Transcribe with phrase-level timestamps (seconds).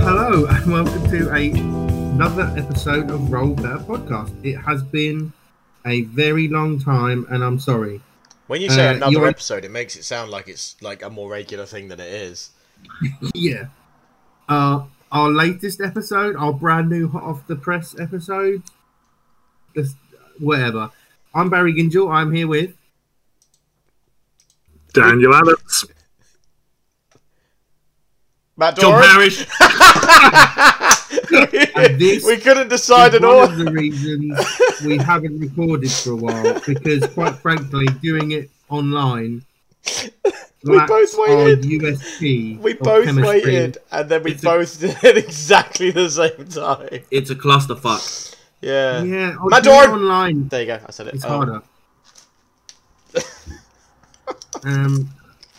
[0.00, 4.32] Hello and welcome to a, another episode of Roll Better Podcast.
[4.44, 5.32] It has been
[5.86, 8.00] a very long time, and I'm sorry.
[8.48, 11.10] When you say Uh, another you're- episode, it makes it sound like it's like a
[11.10, 12.50] more regular thing than it is.
[13.34, 13.66] yeah.
[14.48, 18.62] Uh, our latest episode, our brand new hot off the press episode,
[19.76, 19.96] just
[20.38, 20.90] whatever.
[21.34, 22.12] I'm Barry Gingell.
[22.12, 22.74] I'm here with.
[24.94, 25.84] Daniel Adams.
[28.56, 29.08] Matt John Doran?
[29.10, 29.46] Parrish.
[31.76, 33.42] And we couldn't decide is at one all.
[33.44, 34.38] of the reasons
[34.84, 39.44] we haven't recorded for a while because, quite frankly, doing it online.
[40.66, 41.62] We lacks both our waited.
[41.64, 42.58] USP.
[42.58, 43.28] We both chemistry.
[43.42, 47.00] waited, and then we It's a- both did it exactly the same time.
[47.10, 48.34] It's a clusterfuck.
[48.62, 49.02] Yeah.
[49.02, 50.48] Yeah, or My doing online.
[50.48, 50.80] There you go.
[50.86, 51.14] I said it.
[51.16, 51.28] It's Oh.
[51.28, 51.62] harder.
[54.64, 55.10] Um,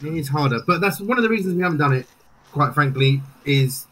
[0.04, 2.08] it is harder, but that's one of the reasons we haven't done it.
[2.52, 3.86] Quite frankly, is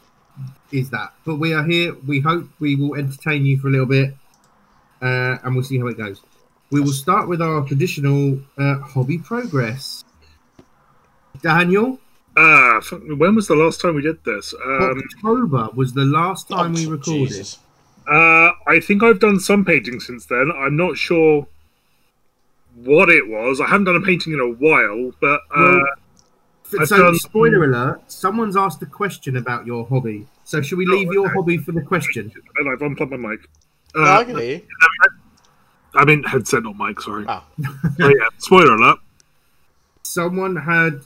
[0.71, 1.13] is that.
[1.25, 1.95] But we are here.
[2.07, 4.15] We hope we will entertain you for a little bit,
[5.01, 6.21] uh, and we'll see how it goes.
[6.71, 10.03] We will start with our traditional uh, hobby progress.
[11.41, 11.99] Daniel,
[12.35, 14.55] Ah, fuck, when was the last time we did this?
[14.65, 17.27] Um, October was the last time we Oh, recorded.
[17.27, 17.59] Jesus.
[18.07, 20.51] uh, I think I've done some painting since then.
[20.57, 21.47] I'm not sure
[22.83, 23.59] what it was.
[23.61, 25.79] I haven't done a painting in a while, but uh,
[26.71, 30.27] Well, so, done- spoiler alert: someone's asked a question about your hobby.
[30.43, 31.35] So, should we leave your okay.
[31.35, 32.31] hobby for the question?
[32.57, 33.47] and I've unplugged my mic.
[33.95, 34.61] No, Uh, I can hear you.
[35.95, 36.99] I mean headset, not mic.
[37.01, 37.25] Sorry.
[37.27, 37.43] Oh.
[38.01, 38.27] Oh yeah.
[38.39, 38.97] Spoiler alert.
[40.03, 41.01] Someone had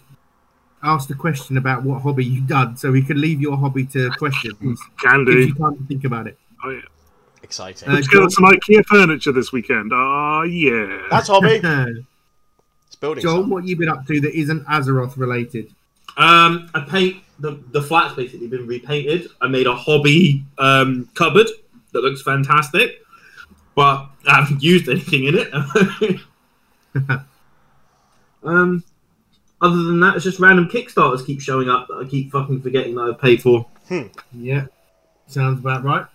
[0.84, 4.10] asked a question about what hobby you've done, so we could leave your hobby to
[4.12, 4.80] questions.
[5.02, 5.48] Can Gives do.
[5.48, 6.38] you time to think about it.
[6.64, 6.80] Oh, yeah.
[7.48, 7.88] Exciting.
[7.88, 9.92] Uh, Let's get some IKEA furniture this weekend.
[9.94, 11.08] Ah, yeah.
[11.10, 11.60] That's hobby.
[11.62, 12.06] John,
[12.88, 13.22] It's building.
[13.22, 13.48] stuff.
[13.48, 15.74] what you been up to that isn't Azeroth related?
[16.18, 19.30] Um, I paint the the flat's basically been repainted.
[19.40, 21.48] I made a hobby um, cupboard
[21.94, 23.02] that looks fantastic,
[23.76, 25.54] but I haven't used anything in it.
[28.44, 28.84] um,
[29.62, 32.96] other than that, it's just random Kickstarters keep showing up that I keep fucking forgetting
[32.96, 33.66] that I've paid for.
[34.34, 34.66] Yeah,
[35.28, 36.06] sounds about right.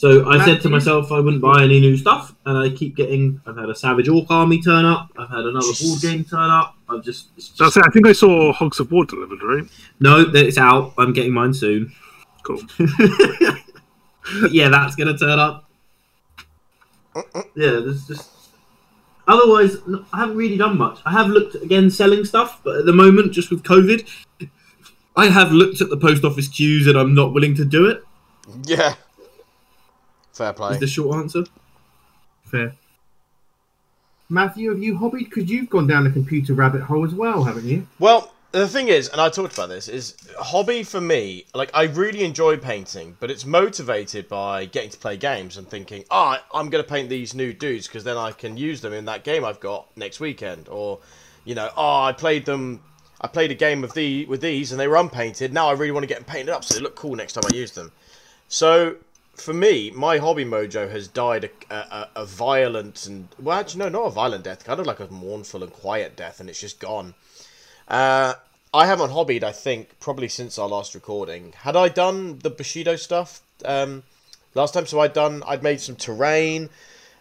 [0.00, 3.38] So I said to myself I wouldn't buy any new stuff, and I keep getting.
[3.44, 5.10] I've had a Savage Orc army turn up.
[5.18, 6.74] I've had another board game turn up.
[6.88, 7.84] I've just, just That's it.
[7.86, 9.64] I think I saw Hogs of War delivered, right?
[10.00, 10.94] no, it's out.
[10.96, 11.92] I'm getting mine soon.
[12.44, 12.62] Cool.
[14.50, 15.68] yeah, that's gonna turn up.
[17.14, 17.42] Uh-uh.
[17.54, 18.30] Yeah, there's just.
[19.28, 19.76] Otherwise,
[20.14, 21.00] I haven't really done much.
[21.04, 24.08] I have looked at, again selling stuff, but at the moment, just with COVID,
[25.14, 28.02] I have looked at the post office queues and I'm not willing to do it.
[28.64, 28.94] Yeah.
[30.32, 30.72] Fair play.
[30.72, 31.44] Is the short answer?
[32.44, 32.74] Fair.
[34.28, 35.28] Matthew, have you hobbied?
[35.28, 37.86] Because you've gone down the computer rabbit hole as well, haven't you?
[37.98, 41.46] Well, the thing is, and I talked about this, is hobby for me.
[41.54, 46.04] Like, I really enjoy painting, but it's motivated by getting to play games and thinking,
[46.10, 49.04] oh, I'm going to paint these new dudes because then I can use them in
[49.06, 50.68] that game I've got next weekend.
[50.68, 51.00] Or,
[51.44, 52.82] you know, oh, I played them.
[53.20, 55.52] I played a game of the with these and they were unpainted.
[55.52, 57.44] Now I really want to get them painted up so they look cool next time
[57.52, 57.92] I use them.
[58.48, 58.96] So
[59.40, 63.88] for me, my hobby mojo has died a, a, a violent and well, actually no,
[63.88, 66.78] not a violent death, kind of like a mournful and quiet death, and it's just
[66.80, 67.14] gone.
[67.88, 68.34] Uh,
[68.72, 71.52] I haven't hobbied, I think, probably since our last recording.
[71.56, 74.04] Had I done the Bushido stuff um,
[74.54, 74.86] last time?
[74.86, 76.70] So I'd done, I'd made some terrain,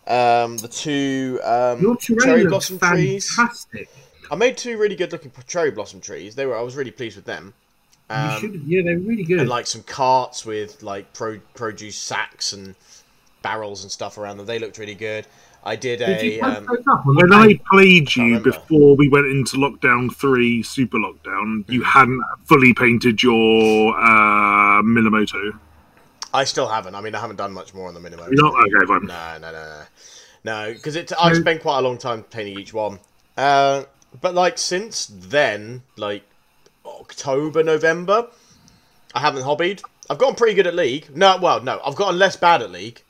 [0.05, 3.29] um, the two um, Your terrain cherry blossom trees.
[3.33, 3.89] fantastic.
[4.31, 6.35] I made two really good looking cherry blossom trees.
[6.35, 7.55] They were, I was really pleased with them.
[8.13, 9.39] You Um, should, yeah, they're really good.
[9.39, 12.75] and like some carts with like pro- produce sacks and
[13.41, 14.45] barrels and stuff around them.
[14.45, 15.27] They looked really good.
[15.63, 16.73] I did Did a um,
[17.05, 21.83] When I played you before we went into lockdown three, super lockdown, you Mm-hmm.
[21.83, 25.59] hadn't fully painted your uh, Minamoto.
[26.33, 26.95] I still haven't.
[26.95, 28.31] I mean, I haven't done much more on the Minamoto.
[28.31, 29.07] You're not okay, fine.
[29.07, 29.83] No, no, no, no,
[30.43, 30.73] no.
[30.73, 32.99] Because it, I spent quite a long time painting each one.
[33.37, 33.85] Uh,
[34.21, 36.23] but like since then, like
[36.99, 38.27] October, November,
[39.13, 39.81] I haven't hobbied.
[40.09, 41.15] I've gotten pretty good at League.
[41.15, 43.03] No, well, no, I've gotten less bad at League.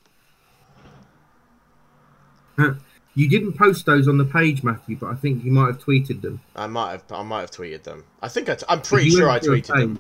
[3.16, 6.22] You didn't post those on the page, Matthew, but I think you might have tweeted
[6.22, 6.42] them.
[6.56, 8.04] I might have, I might have tweeted them.
[8.22, 10.00] I think I t- I'm pretty sure I went through a tweeted them.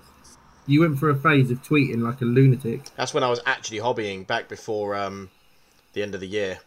[0.68, 2.84] You went for a phase of tweeting like a lunatic.
[2.96, 5.30] That's when I was actually hobbying back before um,
[5.94, 6.60] the end of the year.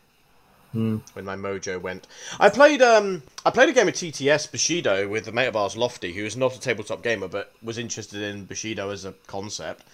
[0.72, 0.98] Hmm.
[1.12, 2.06] When my mojo went,
[2.40, 5.76] I played um I played a game of TTS Bushido with a mate of ours,
[5.76, 9.84] Lofty, who is not a tabletop gamer but was interested in Bushido as a concept,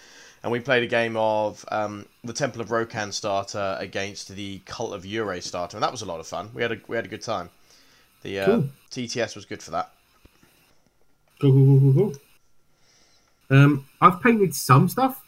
[0.43, 4.93] and we played a game of um, the Temple of Rokan starter against the Cult
[4.95, 6.51] of Yurei starter, and that was a lot of fun.
[6.55, 7.51] We had a we had a good time.
[8.23, 8.69] The uh, Cool.
[8.93, 9.91] TTS was good for that.
[11.41, 13.57] Cool, cool, cool, cool, cool.
[13.59, 15.25] Um, I've painted some stuff.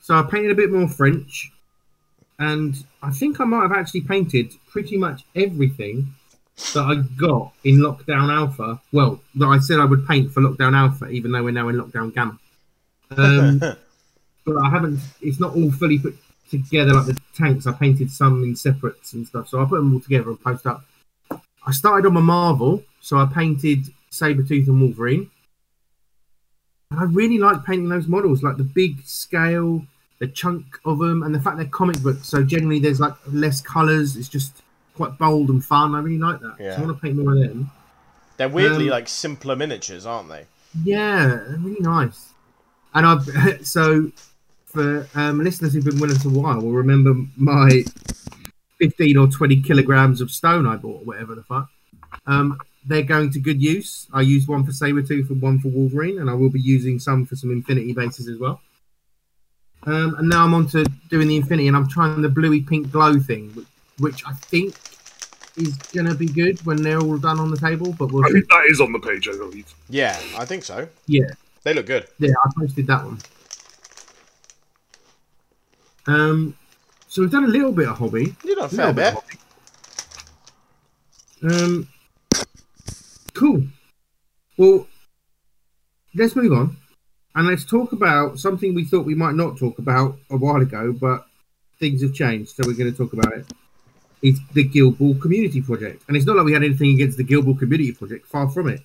[0.00, 1.52] So I painted a bit more French,
[2.38, 6.14] and I think I might have actually painted pretty much everything
[6.74, 8.80] that I got in Lockdown Alpha.
[8.92, 11.76] Well, that I said I would paint for Lockdown Alpha, even though we're now in
[11.76, 12.38] Lockdown Gamma.
[13.16, 13.58] Um,
[14.44, 15.00] but I haven't.
[15.20, 16.16] It's not all fully put
[16.50, 17.66] together like the tanks.
[17.66, 20.66] I painted some in separates and stuff, so I put them all together and post
[20.66, 20.84] up.
[21.30, 25.30] I started on my Marvel, so I painted Sabretooth and Wolverine.
[26.90, 29.84] And I really like painting those models, like the big scale,
[30.18, 32.28] the chunk of them, and the fact they're comic books.
[32.28, 34.16] So generally, there's like less colours.
[34.16, 34.62] It's just
[34.94, 35.94] quite bold and fun.
[35.94, 36.56] I really like that.
[36.58, 36.76] Yeah.
[36.76, 37.70] So I want to paint more of them.
[38.36, 40.46] They're weirdly Um, like simpler miniatures, aren't they?
[40.84, 42.32] Yeah, they're really nice.
[42.94, 44.10] And I've so
[44.66, 47.84] for um, listeners who've been with us a while will remember my
[48.78, 51.68] fifteen or twenty kilograms of stone I bought, or whatever the fuck.
[52.26, 54.06] Um, they're going to good use.
[54.12, 57.26] I used one for Sabretooth and one for Wolverine, and I will be using some
[57.26, 58.60] for some Infinity bases as well.
[59.84, 62.90] Um, and now I'm on to doing the Infinity, and I'm trying the bluey pink
[62.90, 63.66] glow thing, which,
[63.98, 64.74] which I think
[65.56, 67.94] is gonna be good when they're all done on the table.
[67.98, 69.72] But we'll I think that is on the page, I believe.
[69.88, 70.88] Yeah, I think so.
[71.06, 71.28] Yeah.
[71.64, 72.06] They look good.
[72.18, 73.18] Yeah, I posted that one.
[76.06, 76.56] Um,
[77.08, 78.34] so we've done a little bit of hobby.
[78.44, 79.14] You done a A fair bit bit.
[79.14, 79.22] of
[81.42, 81.54] hobby.
[81.64, 81.88] Um,
[83.34, 83.62] cool.
[84.56, 84.86] Well,
[86.14, 86.76] let's move on
[87.38, 90.92] and let's talk about something we thought we might not talk about a while ago,
[90.92, 91.24] but
[91.78, 93.46] things have changed, so we're going to talk about it.
[94.22, 97.22] It's the Guild Ball Community Project, and it's not like we had anything against the
[97.22, 98.26] Guild Ball Community Project.
[98.26, 98.80] Far from it.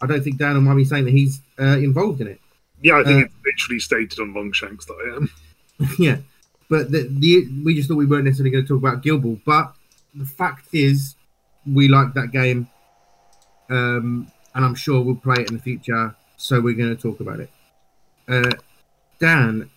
[0.00, 2.40] I don't think Dan will mind me saying that he's uh, involved in it.
[2.82, 5.30] Yeah, I think Uh, it's literally stated on Longshanks that I am.
[6.00, 6.16] yeah,
[6.68, 9.38] but the, the we just thought we weren't necessarily going to talk about Guild Ball.
[9.46, 9.74] But
[10.12, 11.14] the fact is,
[11.64, 12.68] we like that game,
[13.70, 14.26] um,
[14.56, 16.16] and I'm sure we'll play it in the future.
[16.36, 17.50] So we're going to talk about it.
[18.28, 18.50] Uh,
[19.18, 19.70] Dan,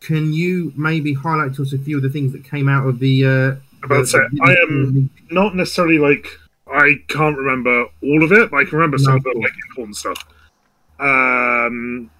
[0.00, 2.98] can you maybe highlight to us a few of the things that came out of
[2.98, 3.24] the?
[3.24, 3.54] Uh,
[3.84, 6.26] About to say, the- I am not necessarily like
[6.72, 9.96] I can't remember all of it, but I can remember some of the like important
[9.96, 10.24] stuff.
[10.98, 12.10] Um,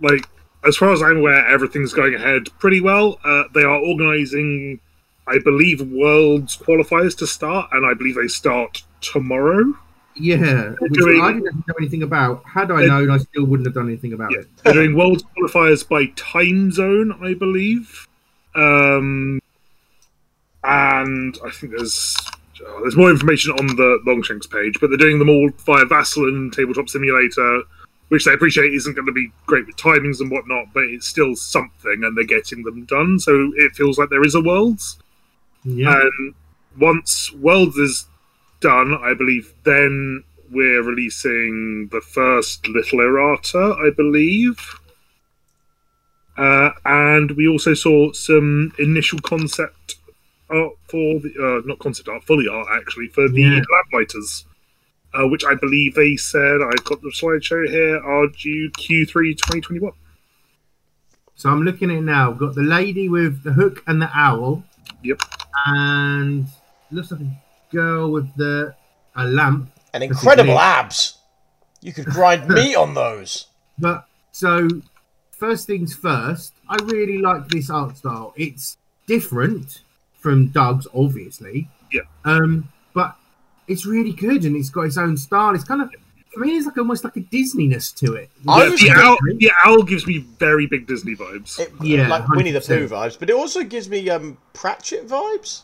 [0.00, 0.26] like
[0.66, 3.18] as far as I'm aware, everything's going ahead pretty well.
[3.24, 4.80] Uh, they are organising,
[5.26, 9.74] I believe, worlds qualifiers to start, and I believe they start tomorrow.
[10.20, 12.42] Yeah, which doing- I didn't know anything about.
[12.44, 14.40] Had I known, I still wouldn't have done anything about Yeah.
[14.40, 14.48] it.
[14.64, 18.06] They're doing world qualifiers by time zone, I believe.
[18.54, 19.40] Um,
[20.64, 22.16] and I think there's
[22.66, 26.26] oh, there's more information on the Longshanks page, but they're doing them all via Vassal
[26.28, 27.62] and Tabletop Simulator,
[28.08, 31.36] which they appreciate isn't going to be great with timings and whatnot, but it's still
[31.36, 33.18] something, and they're getting them done.
[33.20, 34.80] So it feels like there is a world.
[35.64, 36.34] Yeah, And
[36.78, 38.06] once Worlds is
[38.60, 44.58] done, I believe then we're releasing the first Little Errata, I believe.
[46.36, 49.96] Uh, and we also saw some initial concept
[50.50, 53.62] art for the, uh, not concept art, fully art actually, for the Yeah.
[53.92, 54.44] Lamplighter's.
[55.14, 59.90] Uh, which I believe they said, I've got the slideshow here, are due Q3 2021.
[61.34, 62.30] so I'm looking at it now.
[62.30, 64.64] We've got the lady with the hook and the owl.
[65.02, 65.22] Yep.
[65.66, 66.46] and
[66.90, 68.74] looks like a girl with the
[69.16, 69.70] a lamp.
[69.92, 71.18] And incredible abs.
[71.80, 73.46] You could grind meat on those.
[73.78, 74.68] But so
[75.30, 78.32] first things first, I really like this art style.
[78.36, 79.82] It's different
[80.18, 81.68] from Doug's, obviously.
[81.92, 82.02] Yeah.
[82.24, 83.16] Um, but
[83.66, 85.54] it's really good and it's got its own style.
[85.54, 85.90] It's kind of
[86.32, 88.30] for me, it's like almost like a Disneyness to it.
[88.44, 91.58] Yeah, the, owl, the owl gives me very big Disney vibes.
[91.58, 95.62] It, Yeah, like Winnie the Pooh vibes, but it also gives me um, Pratchett vibes.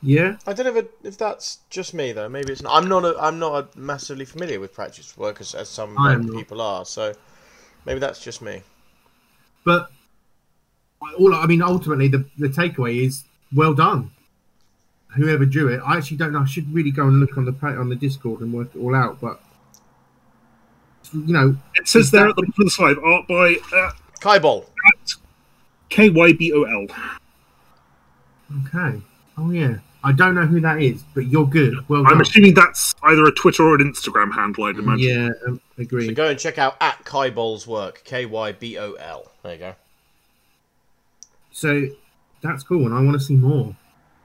[0.00, 0.36] Yeah.
[0.46, 2.28] I don't know if, it, if that's just me though.
[2.28, 2.72] Maybe it's not.
[2.80, 3.04] I'm not.
[3.04, 6.26] A, I'm not a massively familiar with Pratchett's work as, as some I like, am
[6.26, 6.36] not.
[6.36, 6.84] people are.
[6.84, 7.14] So
[7.84, 8.62] maybe that's just me.
[9.64, 9.90] But
[11.18, 13.24] all I mean, ultimately, the the takeaway is
[13.54, 14.12] well done.
[15.16, 16.42] Whoever drew it, I actually don't know.
[16.42, 18.94] I should really go and look on the on the Discord and work it all
[18.94, 19.20] out.
[19.20, 19.40] But
[21.12, 23.90] you know, It says there that- at the bottom of the slide, art by uh,
[24.20, 24.66] Kybol.
[25.88, 26.86] K Y B O L.
[28.66, 29.00] okay.
[29.38, 31.74] Oh yeah, I don't know who that is, but you're good.
[31.88, 32.20] Well I'm done.
[32.20, 35.08] assuming that's either a Twitter or an Instagram handle, I'd imagine.
[35.08, 36.06] Yeah, um, agree.
[36.06, 38.02] So go and check out at Kybol's work.
[38.04, 39.30] K Y B O L.
[39.42, 39.74] There you go.
[41.50, 41.88] So
[42.42, 43.74] that's cool, and I want to see more.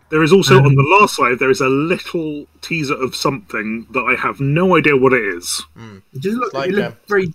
[0.10, 3.88] There is also Um, on the last slide there is a little teaser of something
[3.92, 5.66] that I have no idea what it is.
[6.14, 7.34] It just looks Like, it looks um, very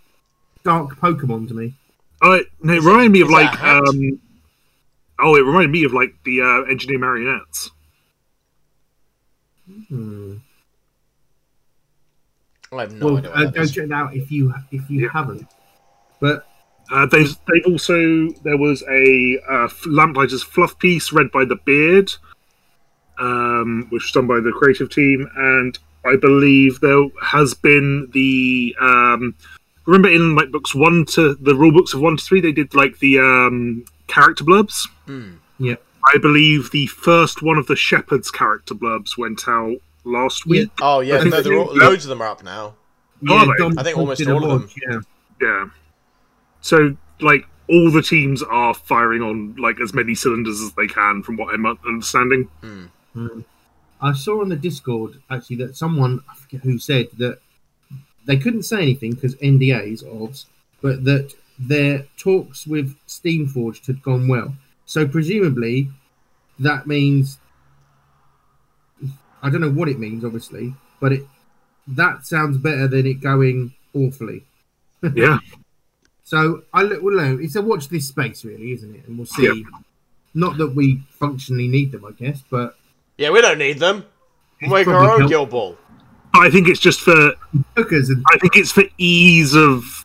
[0.63, 1.75] dark Pokemon to me.
[2.23, 4.21] I no, it reminded me of is that a like um,
[5.19, 7.73] oh, it reminded me of like the uh, engineer marionettes.
[9.89, 10.37] Hmm.
[12.73, 13.31] I have no well, idea.
[13.31, 15.09] Uh, go check it out if you if you Yeah.
[15.13, 15.47] haven't.
[16.21, 16.45] But
[16.91, 22.11] Uh, they've they've also there was a uh, Lamplighters fluff piece read by the Beard,
[23.19, 28.75] um, which was done by the creative team, and I believe there has been the
[28.81, 29.35] um,
[29.85, 32.75] remember in like books one to the rule books of one to three they did
[32.75, 34.89] like the um, character blurbs.
[35.07, 35.33] Hmm.
[35.59, 40.51] yeah, I believe the first one of the Shepherd's character blurbs went out last Yeah.
[40.63, 40.71] week.
[40.81, 42.75] Oh yeah, no, they're all, loads of them are up now.
[43.21, 43.65] yeah, they?
[43.79, 44.71] I think almost all of them.
[44.91, 45.01] Yeah,
[45.41, 45.69] Yeah.
[46.61, 51.23] So like all the teams are firing on like as many cylinders as they can,
[51.23, 52.45] from what I'm understanding.
[52.63, 52.85] Hmm.
[53.13, 53.41] Hmm.
[54.01, 57.41] I saw on the Discord actually that someone I forget who said that
[58.27, 60.47] they couldn't say anything because NDAs odds,
[60.81, 64.55] but that their talks with Steamforged had gone well.
[64.89, 65.91] So presumably,
[66.59, 67.37] that means
[69.43, 71.23] I don't know what it means, obviously, but it
[71.87, 74.45] that sounds better than it going awfully.
[75.15, 75.39] Yeah.
[76.25, 79.07] So I look, well, no, it's a watch this space, really, isn't it?
[79.07, 79.45] And we'll see.
[79.45, 79.57] Yep.
[80.35, 82.77] Not that we functionally need them, I guess, but
[83.17, 84.05] Yeah, we don't need them.
[84.61, 85.79] It's Make our own help- guild ball.
[86.35, 87.33] I think it's just for
[87.77, 90.05] and I think it's for ease of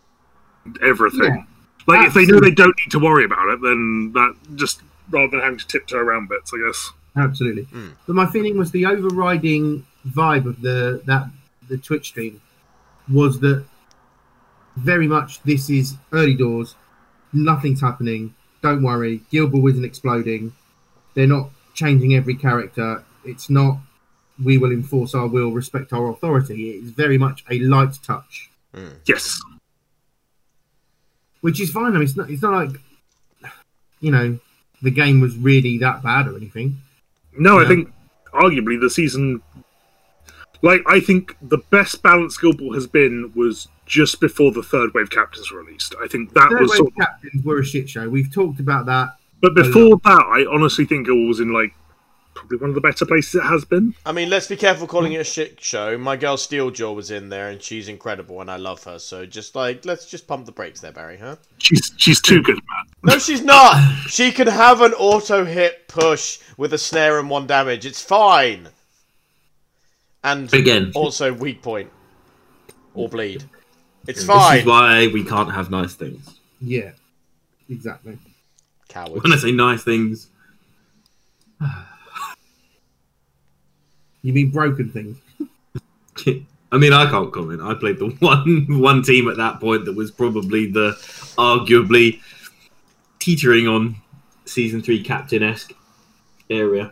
[0.81, 1.35] everything.
[1.35, 1.43] Yeah.
[1.87, 5.29] Like if they know they don't need to worry about it, then that just rather
[5.31, 6.91] than having to tiptoe around bits, I guess.
[7.15, 7.65] Absolutely.
[7.65, 7.93] Mm.
[8.07, 11.27] But my feeling was the overriding vibe of the that
[11.67, 12.41] the Twitch stream
[13.11, 13.65] was that
[14.75, 16.75] very much this is early doors,
[17.31, 18.33] nothing's happening.
[18.61, 20.53] Don't worry, Guild Ball isn't exploding.
[21.13, 23.03] They're not changing every character.
[23.23, 23.77] It's not
[24.43, 26.71] we will enforce our will, respect our authority.
[26.71, 28.49] It is very much a light touch,
[29.05, 29.39] Yes.
[31.43, 31.87] Which is fine.
[31.87, 32.29] I mean, it's not.
[32.29, 32.81] It's not like
[33.99, 34.39] you know
[34.81, 36.81] the game was really that bad or anything.
[37.37, 37.59] No.
[37.59, 37.91] I think
[38.33, 39.41] arguably the season
[40.61, 44.93] like I think the best balance Guild Ball has been was just before the third
[44.93, 45.93] wave captains were released.
[46.01, 48.07] I think that Third was wave sort of, captains were a shit show.
[48.09, 49.09] We've talked about that.
[49.41, 51.73] but before that I honestly think it was in like
[52.33, 53.93] probably one of the better places it has been.
[54.05, 55.97] I mean, let's be careful calling it a shit show.
[55.97, 58.99] My girl Steeljaw was in there, and she's incredible, and I love her.
[58.99, 61.37] So just like, let's just pump the brakes there, Barry, huh?
[61.57, 62.85] She's she's too good, man.
[63.03, 63.77] No, she's not.
[64.07, 67.85] She can have an auto hit push with a snare and one damage.
[67.85, 68.69] It's fine.
[70.23, 71.91] And Again, also weak point
[72.93, 73.43] or bleed.
[74.07, 74.59] It's this fine.
[74.59, 76.37] is why we can't have nice things.
[76.61, 76.91] Yeah,
[77.69, 78.17] exactly.
[78.87, 79.23] Cowards.
[79.23, 80.29] When I say nice things,
[84.23, 85.17] You mean broken things?
[86.71, 87.61] I mean, I can't comment.
[87.61, 90.93] I played the one one team at that point that was probably the
[91.37, 92.19] arguably
[93.19, 93.97] teetering on
[94.45, 95.73] season three captain esque
[96.49, 96.91] area.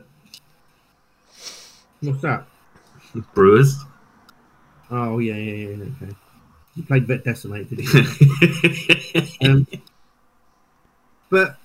[2.01, 2.45] What's that?
[3.33, 3.83] Brewers.
[4.91, 5.85] Oh yeah, yeah, yeah.
[6.01, 6.15] Okay.
[6.75, 9.49] You played Vet Decimate, did you?
[9.49, 9.67] um,
[11.29, 11.57] but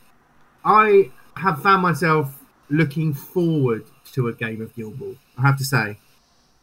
[0.64, 5.14] I have found myself looking forward to a game of Guild Ball.
[5.38, 5.98] I have to say,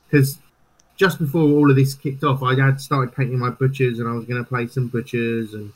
[0.10, 0.38] because
[0.96, 4.14] just before all of this kicked off, I had started painting my butchers, and I
[4.14, 5.74] was going to play some butchers, and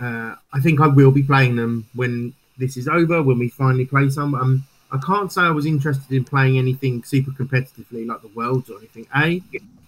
[0.00, 3.22] uh, I think I will be playing them when this is over.
[3.22, 7.04] When we finally play some, um, I can't say I was interested in playing anything
[7.04, 9.06] super competitively like the Worlds or anything.
[9.14, 9.42] A,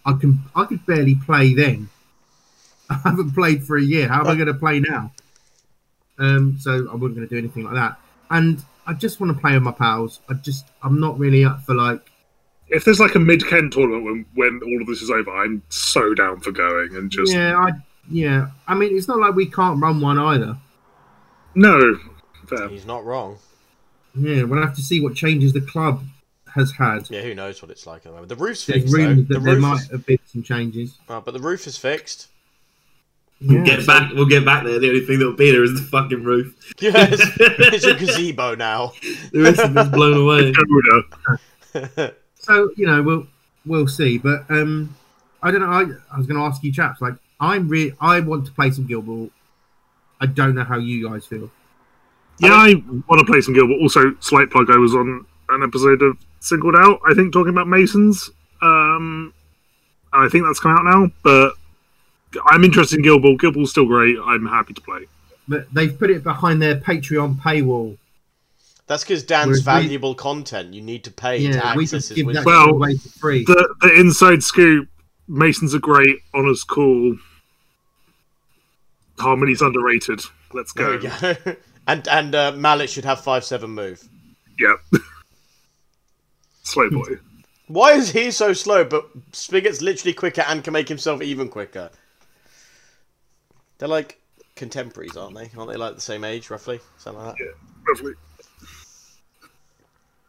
[0.05, 1.89] I can I could barely play then.
[2.91, 4.09] I haven't played for a year.
[4.09, 5.13] How am I going to play now?
[6.19, 7.99] Um, so I wasn't going to do anything like that.
[8.31, 10.21] And I just want to play with my pals.
[10.29, 12.11] I just I'm not really up for like
[12.69, 15.63] If there's like a mid Ken tournament when, when all of this is over, I'm
[15.69, 17.71] so down for going and just yeah I
[18.11, 18.49] yeah.
[18.67, 20.57] I mean it's not like we can't run one either.
[21.55, 21.99] no.
[22.49, 22.69] Fair.
[22.69, 23.39] He's not wrong.
[24.15, 26.03] Yeah, we'll have to see what changes the club
[26.55, 27.09] has had.
[27.09, 28.29] Yeah, who knows what it's like at the moment.
[28.29, 28.99] The roof's There's fixed, though.
[28.99, 30.99] rumours The that there might is, have been some changes.
[31.09, 32.27] uh, but the roof is fixed.
[33.43, 34.13] Yeah, We'll get so- back.
[34.13, 34.79] We'll get back there.
[34.79, 36.55] The only thing that'll be there is the fucking roof.
[36.81, 38.93] Yes, it's a gazebo now.
[39.33, 40.53] The rest of it's blown away.
[42.39, 43.27] So you know, we'll
[43.65, 44.19] we'll see.
[44.19, 44.97] But um,
[45.43, 45.71] I don't know.
[45.71, 45.83] I,
[46.13, 47.01] I was going to ask you, chaps.
[47.01, 49.31] Like, I'm re- I want to play some Guild Ball.
[50.21, 51.51] I don't know how you guys feel.
[52.41, 52.75] Yeah, I
[53.09, 54.71] want to play some Guild, but also slight plug.
[54.71, 57.01] I was on an episode of Singled Out.
[57.07, 58.31] I think talking about Masons.
[58.61, 59.33] Um,
[60.13, 61.11] I think that's come out now.
[61.23, 61.55] But
[62.47, 63.37] I'm interested in Guild Ball.
[63.37, 64.17] Guild Ball's still great.
[64.25, 65.07] I'm happy to play.
[65.49, 67.99] But they've put it behind their Patreon paywall.
[68.87, 70.75] That's because Dan's Whereas we- valuable content.
[70.75, 72.45] You need to pay to Yeah, we access just his give that wisdom.
[72.53, 73.45] Well, away for free.
[73.45, 74.89] The the inside scoop.
[75.29, 76.19] Masons are great.
[76.35, 77.17] Honour's cool.
[79.19, 80.21] Harmony's underrated.
[80.53, 81.11] Let's There go.
[81.21, 81.57] we go.
[81.87, 84.03] and and uh, Mallet should have five seven move.
[84.59, 84.81] Yep.
[86.65, 87.19] Slow boy.
[87.69, 91.91] Why is he so slow, but Spigot's literally quicker and can make himself even quicker?
[93.83, 94.17] They're like
[94.55, 95.51] contemporaries, aren't they?
[95.59, 96.79] Aren't they like the same age, roughly?
[96.99, 97.45] Something like that.
[97.45, 97.51] Yeah,
[97.89, 98.13] Roughly.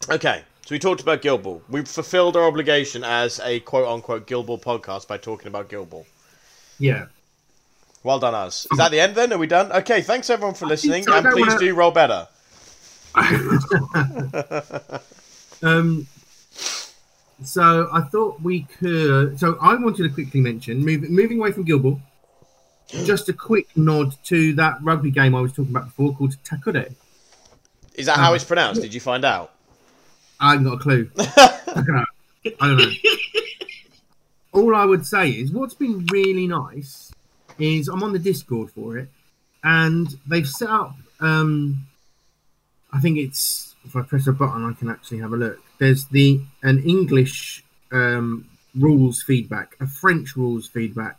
[0.10, 1.62] Okay, so we talked about Guild Ball.
[1.70, 5.92] We've fulfilled our obligation as a quote unquote Guild Ball podcast by talking about Guild
[5.92, 6.04] Ball.
[6.80, 7.06] Yeah.
[8.02, 8.66] Well done, us.
[8.72, 9.32] Is that the end then?
[9.32, 9.72] Are we done?
[9.72, 11.14] Okay, thanks everyone for listening, so.
[11.16, 12.28] And please wanna- do roll better.
[15.62, 16.08] Um,
[17.44, 19.40] so I thought we could.
[19.40, 22.02] So I wanted to quickly mention move, moving away from Guild Ball.
[23.06, 26.94] Just a quick nod to that rugby game I was talking about before called Takure.
[27.96, 28.82] Is that how Uh, it's pronounced?
[28.82, 29.52] Did you find out?
[30.40, 31.10] I haven't got a clue.
[31.18, 32.06] I don't know.
[32.60, 32.92] I don't know.
[34.52, 37.12] All I would say is what's been really nice
[37.58, 39.10] is I'm on the Discord for it,
[39.64, 40.96] and they've set up.
[41.20, 41.88] Um,
[42.92, 45.60] I think it's if I press a button, I can actually have a look.
[45.80, 51.18] There's the an English um, rules feedback, a French rules feedback,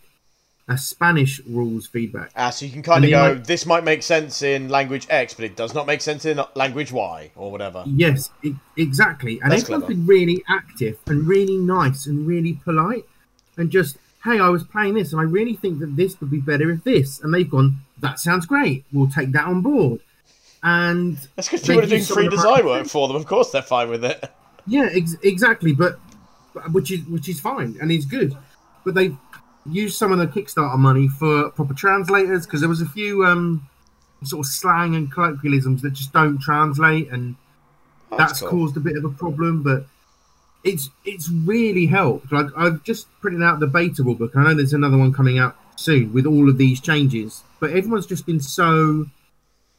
[0.67, 2.31] a Spanish rules feedback.
[2.37, 5.35] Ah, so you can kind of go, might- this might make sense in language X,
[5.35, 7.85] but it does not make sense in language Y, or whatever.
[7.87, 9.41] Yes, e- exactly.
[9.43, 9.95] And That's everyone's clever.
[9.95, 13.05] been really active and really nice and really polite
[13.59, 16.41] and just, hey, I was playing this and I really think that this would be
[16.41, 17.21] better if this.
[17.21, 18.85] And they've gone, that sounds great.
[18.91, 20.01] We'll take that on board.
[20.63, 23.17] And That's because They people are doing free design work for them.
[23.19, 24.25] Of course, they're fine with it.
[24.67, 25.75] yeah, ex- exactly.
[25.75, 25.99] But,
[26.55, 28.35] but which is which is fine and is good.
[28.85, 29.15] But they
[29.71, 33.69] used some of the Kickstarter money for proper translators because there was a few um,
[34.23, 37.37] sort of slang and colloquialisms that just don't translate and
[38.13, 38.51] Oh, that's cool.
[38.51, 39.87] caused a bit of a problem, but
[40.63, 42.31] it's it's really helped.
[42.31, 44.37] Like I've just printed out the beta rulebook.
[44.37, 48.07] I know there's another one coming out soon with all of these changes, but everyone's
[48.07, 49.07] just been so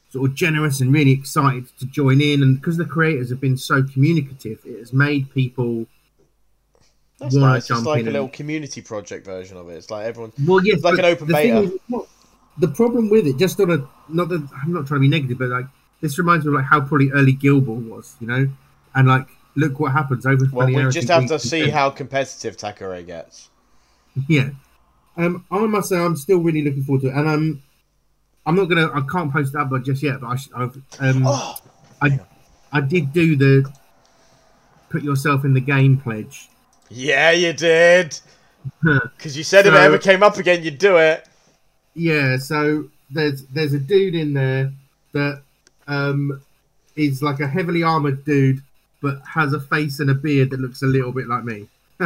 [0.09, 3.57] sort of generous and really excited to join in, and because the creators have been
[3.57, 5.85] so communicative, it has made people.
[7.19, 7.59] That's nice.
[7.59, 9.73] It's jump like in a and- little community project version of it.
[9.75, 10.33] It's like everyone.
[10.45, 11.61] Well, yes, like an open the beta.
[11.61, 12.07] is, what-
[12.57, 15.37] the problem with it, just on a not that I'm not trying to be negative,
[15.37, 15.65] but like
[16.01, 18.49] this reminds me of like how probably early Guild Ball was, you know,
[18.95, 20.45] and like look what happens over.
[20.51, 23.49] Well, we just have to see how competitive Takare gets.
[24.29, 24.51] Yeah.
[25.17, 27.63] Um, I must say I'm still really looking forward to it, and I'm
[28.45, 31.23] I'm not gonna I can't post that but just yet, but I should, I've, um
[31.25, 31.55] Oh,
[32.01, 32.19] I
[32.71, 33.69] I did do the
[34.89, 36.49] put yourself in the game pledge.
[36.89, 38.19] Yeah, you did.
[38.81, 41.27] Because you said if it ever came up again, you'd do it.
[41.93, 44.71] Yeah, so there's there's a dude in there
[45.13, 45.43] that
[45.87, 46.41] um
[46.95, 48.61] is like a heavily armored dude,
[49.01, 51.67] but has a face and a beard that looks a little bit like me,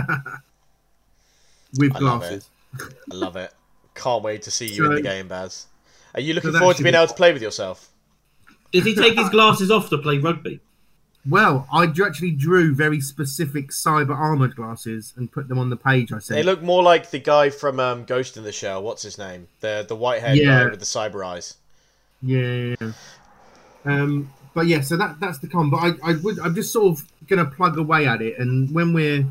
[1.78, 2.50] with I love glasses.
[2.78, 3.54] I love it.
[3.96, 5.68] Can't wait to see you in the game, Baz.
[6.14, 7.90] Are you looking that forward to being be able to play with yourself?
[8.72, 10.60] Does he take his glasses off to play rugby?
[11.28, 16.14] Well, I actually drew very specific cyber armored glasses and put them on the page.
[16.14, 18.82] I said They look more like the guy from um, Ghost in the Shell.
[18.84, 19.48] What's his name?
[19.60, 20.64] The the white haired Yeah.
[20.64, 21.56] guy with the cyber eyes.
[22.22, 22.76] yeah.
[23.86, 25.70] Um, but yeah, so that that's the con.
[25.70, 28.94] But I, I would, I'm just sort of gonna plug away at it, and when
[28.94, 29.26] we're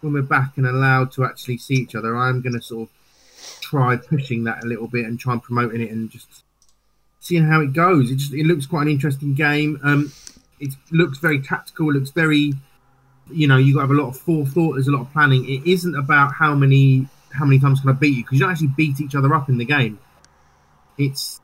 [0.00, 3.96] when we're back and allowed to actually see each other, I'm gonna sort of try
[3.96, 6.42] pushing that a little bit and try and promoting it and just
[7.20, 8.10] seeing how it goes.
[8.10, 9.78] It just it looks quite an interesting game.
[9.82, 10.12] Um,
[10.60, 11.90] it looks very tactical.
[11.90, 12.52] It looks very,
[13.30, 14.74] you know, you got to have a lot of forethought.
[14.74, 15.44] There's a lot of planning.
[15.48, 18.50] It isn't about how many how many times can I beat you because you don't
[18.52, 19.98] actually beat each other up in the game.
[20.96, 21.40] It's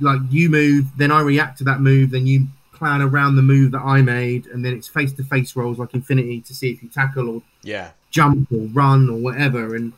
[0.00, 3.70] like you move, then I react to that move, then you plan around the move
[3.72, 6.82] that I made, and then it's face to face rolls like Infinity to see if
[6.82, 7.90] you tackle or Yeah.
[8.10, 9.76] jump or run or whatever.
[9.76, 9.92] And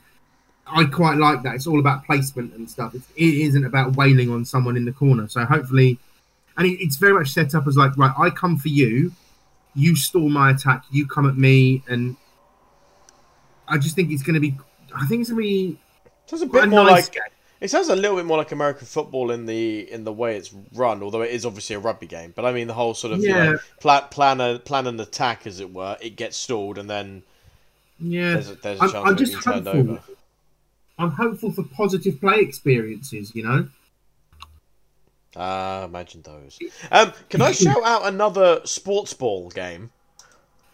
[0.66, 1.54] I quite like that.
[1.54, 2.94] It's all about placement and stuff.
[2.94, 5.26] It's, it isn't about wailing on someone in the corner.
[5.28, 5.98] So hopefully,
[6.56, 9.12] and it, it's very much set up as like, right, I come for you,
[9.74, 12.16] you stall my attack, you come at me, and
[13.68, 14.56] I just think it's going to be.
[14.94, 15.78] I think it's going to be
[16.26, 17.22] Sounds a bit a more nice like game.
[17.60, 20.54] it sounds a little bit more like American football in the in the way it's
[20.74, 22.32] run, although it is obviously a rugby game.
[22.34, 25.00] But I mean the whole sort of you know, plan uh, plan a, plan an
[25.00, 25.96] attack as it were.
[26.00, 27.22] It gets stalled and then
[27.98, 29.92] Yeah, there's a, there's a I'm- chance I'm of it just being turned hopeful.
[29.92, 30.02] over.
[30.98, 33.34] I'm hopeful for positive play experiences.
[33.34, 33.68] You know.
[35.36, 36.58] Ah, imagine those.
[36.90, 39.90] Um, can I shout out another sports ball game?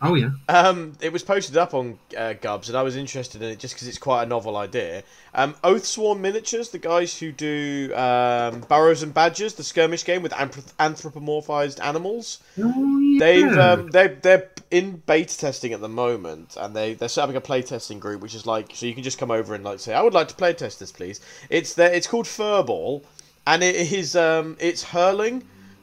[0.03, 0.31] Oh yeah.
[0.49, 3.75] Um, it was posted up on uh, Gubs, and I was interested in it just
[3.75, 5.03] because it's quite a novel idea.
[5.35, 10.33] Um, Oathsworn Miniatures, the guys who do um, Burrows and Badgers, the skirmish game with
[10.33, 12.39] anthrop- anthropomorphized animals.
[12.59, 13.19] Oh yeah.
[13.19, 17.43] They've um, they're they're in beta testing at the moment, and they they're setting up
[17.43, 19.81] a play testing group, which is like so you can just come over and like
[19.81, 21.21] say, I would like to play test this, please.
[21.51, 21.93] It's there.
[21.93, 23.05] It's called Furball,
[23.47, 25.43] and it is um it's hurling,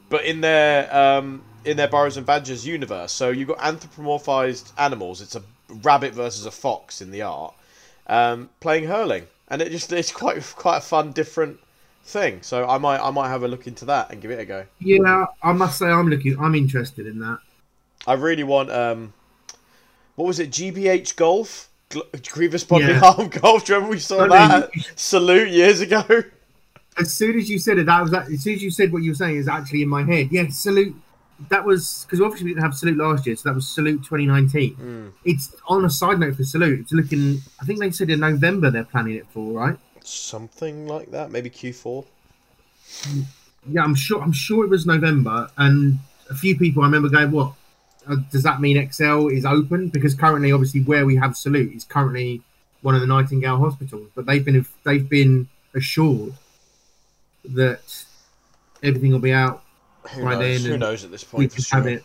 [0.10, 3.12] but in their um in their Burrows and Badgers universe.
[3.12, 5.22] So you've got anthropomorphized animals.
[5.22, 5.44] It's a
[5.84, 7.54] rabbit versus a fox in the art,
[8.08, 11.60] um, playing hurling, and it just it's quite quite a fun different
[12.04, 12.42] thing.
[12.42, 14.66] So I might I might have a look into that and give it a go.
[14.80, 16.40] Yeah, I must say I'm looking.
[16.40, 17.40] I'm interested in that.
[18.06, 19.14] I really want um,
[20.16, 20.50] what was it?
[20.50, 21.70] GBH Golf,
[22.30, 23.00] Grievous Bodily Yeah.
[23.00, 23.66] Harm Golf.
[23.66, 26.04] Do you remember we saw that Salute years ago?
[27.00, 29.12] As soon as you said it, that was as soon as you said what you
[29.12, 30.30] were saying is actually in my head.
[30.32, 30.96] Yeah, salute.
[31.50, 34.74] That was because obviously we didn't have salute last year, so that was salute 2019.
[34.74, 35.08] Hmm.
[35.24, 36.80] It's on a side note for salute.
[36.80, 37.40] It's looking.
[37.62, 39.78] I think they said in November they're planning it for, right?
[40.04, 42.06] Something like that, maybe Q4.
[43.70, 44.22] Yeah, I'm sure.
[44.22, 47.54] I'm sure it was November, and a few people I remember going, "What
[48.08, 48.78] uh, does that mean?
[48.78, 52.42] Excel is open because currently, obviously, where we have Salute is currently
[52.82, 56.34] one of the Nightingale hospitals, but they've been they've been assured
[57.56, 58.06] that
[58.84, 59.64] everything will be out.
[60.14, 60.64] Who Right knows?
[60.64, 61.52] then, Who knows at this point?
[61.52, 62.04] For can have it.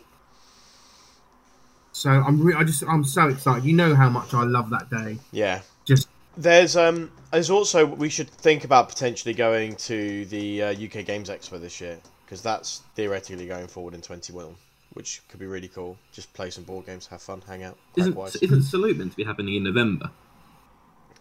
[1.92, 3.64] So I'm re- I just I'm so excited.
[3.64, 5.18] You know how much I love that day.
[5.30, 5.60] Yeah.
[5.84, 11.04] Just There's um there's also we should think about potentially going to the uh, UK
[11.04, 14.54] Games Expo this year because that's theoretically going forward in 21,
[14.94, 15.98] which could be really cool.
[16.12, 17.76] Just play some board games, have fun, hang out.
[17.96, 18.36] Isn't, crack-wise.
[18.36, 20.10] isn't Salute meant to be happening in November?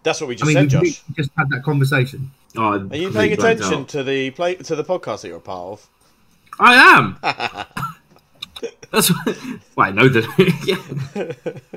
[0.03, 0.81] That's what we I just mean, said, Josh.
[0.81, 2.31] we just had that conversation.
[2.57, 5.73] Oh, Are you paying attention to the play to the podcast that you're a part
[5.73, 5.87] of?
[6.59, 7.17] I am.
[8.91, 9.35] That's why
[9.75, 10.25] well, I know that.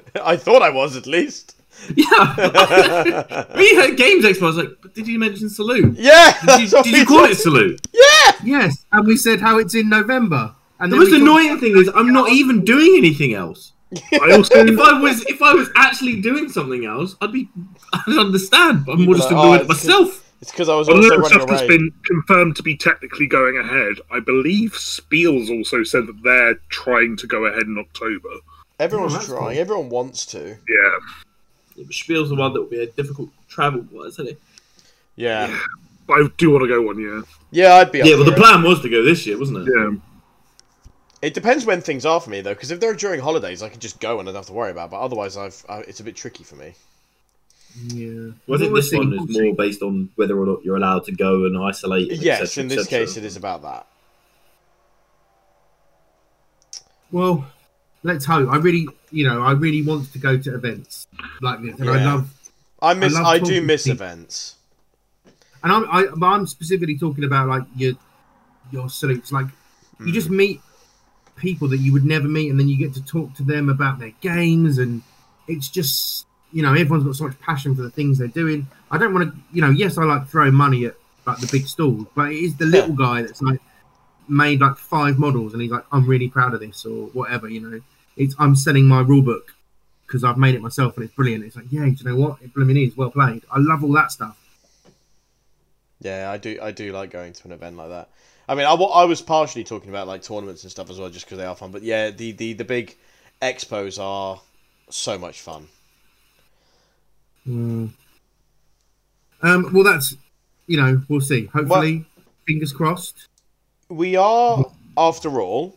[0.16, 1.56] yeah, I thought I was at least.
[1.94, 3.44] yeah.
[3.56, 4.42] we had Games Expo.
[4.42, 5.96] I was like, but did you mention Salute?
[5.96, 6.34] Yeah.
[6.46, 7.80] Did you, did you call it Salute?
[7.92, 10.54] Yeah, yes, and we said how it's in November.
[10.80, 13.72] And The most annoying thing is I'm not even doing anything else.
[14.20, 17.48] I also If I was if I was actually doing something else, I'd be
[17.92, 18.84] I'd understand.
[18.86, 20.20] But I'm more just like, annoyed "Oh, at myself.
[20.40, 21.68] It's because I was on also the running stuff that's away.
[21.78, 27.16] been confirmed to be technically going ahead, I believe Spiels also said that they're trying
[27.18, 28.28] to go ahead in October.
[28.78, 29.38] Everyone's Oh, trying.
[29.38, 29.48] cool.
[29.50, 30.40] Everyone wants to.
[30.68, 30.98] Yeah,
[31.76, 34.40] Yeah, but Spiel's the one that will be a difficult travel wise, isn't it?
[35.16, 35.56] Yeah.
[36.06, 37.22] but I do want to go one year.
[37.50, 38.02] Yeah, I'd be.
[38.02, 39.72] Up Yeah, well the plan was to go this year, wasn't it?
[39.74, 39.92] Yeah,
[41.24, 43.80] It depends when things are for me though, because if they're during holidays, I can
[43.80, 44.86] just go and I don't have to worry about.
[44.86, 44.90] it.
[44.90, 46.74] But otherwise, I've uh, it's a bit tricky for me.
[47.88, 48.32] Yeah.
[48.46, 51.12] Well, I think this one is more based on whether or not you're allowed to
[51.12, 52.12] go and isolate.
[52.12, 53.86] et Yes, cetera, in this case, it is about that.
[57.10, 57.46] Well,
[58.02, 58.50] let's hope.
[58.50, 61.06] I really, you know, I really want to go to events
[61.40, 62.30] like this, and I love.
[62.82, 63.14] I miss.
[63.14, 63.96] love I, do miss people.
[64.04, 64.56] events.
[65.62, 67.94] And I'm, I, but I'm specifically talking about like your,
[68.70, 69.32] your salutes.
[69.32, 69.46] Like
[70.00, 70.36] you just Hmm.
[70.36, 70.60] meet
[71.36, 73.98] people that you would never meet, and then you get to talk to them about
[73.98, 75.02] their games, and
[75.48, 78.66] it's just, you know, everyone's got so much passion for the things they're doing.
[78.90, 80.94] I don't want to, you know, yes, I like throwing money at
[81.26, 83.60] like the big stalls, but it is the little guy that's like
[84.28, 87.60] made like five models, and he's like, I'm really proud of this or whatever, you
[87.60, 87.80] know.
[88.16, 89.54] It's I'm selling my rule book
[90.06, 91.44] because I've made it myself and it's brilliant.
[91.44, 92.40] It's like, yeah, do you know what?
[92.42, 93.42] It blooming is well played.
[93.50, 94.38] I love all that stuff.
[96.00, 96.58] Yeah, I do.
[96.62, 98.10] I do like going to an event like that.
[98.48, 101.24] I mean, I, I was partially talking about like tournaments and stuff as well, just
[101.26, 101.70] because they are fun.
[101.70, 102.96] But yeah, the, the the big
[103.40, 104.40] expos are
[104.90, 105.68] so much fun.
[107.46, 107.90] Mm.
[109.42, 110.16] Um, well, that's
[110.66, 111.46] you know, we'll see.
[111.46, 112.04] Hopefully,
[112.46, 113.28] fingers crossed.
[113.88, 114.64] We are,
[114.96, 115.76] after all,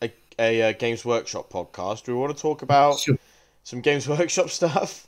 [0.00, 2.04] a, a, uh Games Workshop podcast.
[2.04, 3.16] Do we want to talk about Sure.
[3.64, 5.06] some Games Workshop stuff?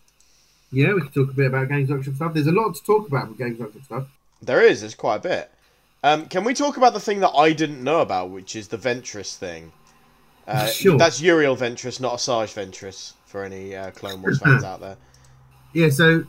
[0.72, 2.34] Yeah, we can talk a bit about Games Workshop stuff.
[2.34, 4.06] There's a lot to talk about with Games Workshop stuff.
[4.40, 4.80] There is.
[4.80, 5.50] There's quite a bit.
[6.02, 8.78] Um, can we talk about the thing that I didn't know about, which is the
[8.78, 9.72] Ventress thing?
[10.46, 10.98] Uh, Sure.
[10.98, 14.96] That's Uriel Ventris, not Asajj Ventress, for any uh, Clone Wars fans out there.
[15.72, 16.24] Yeah, so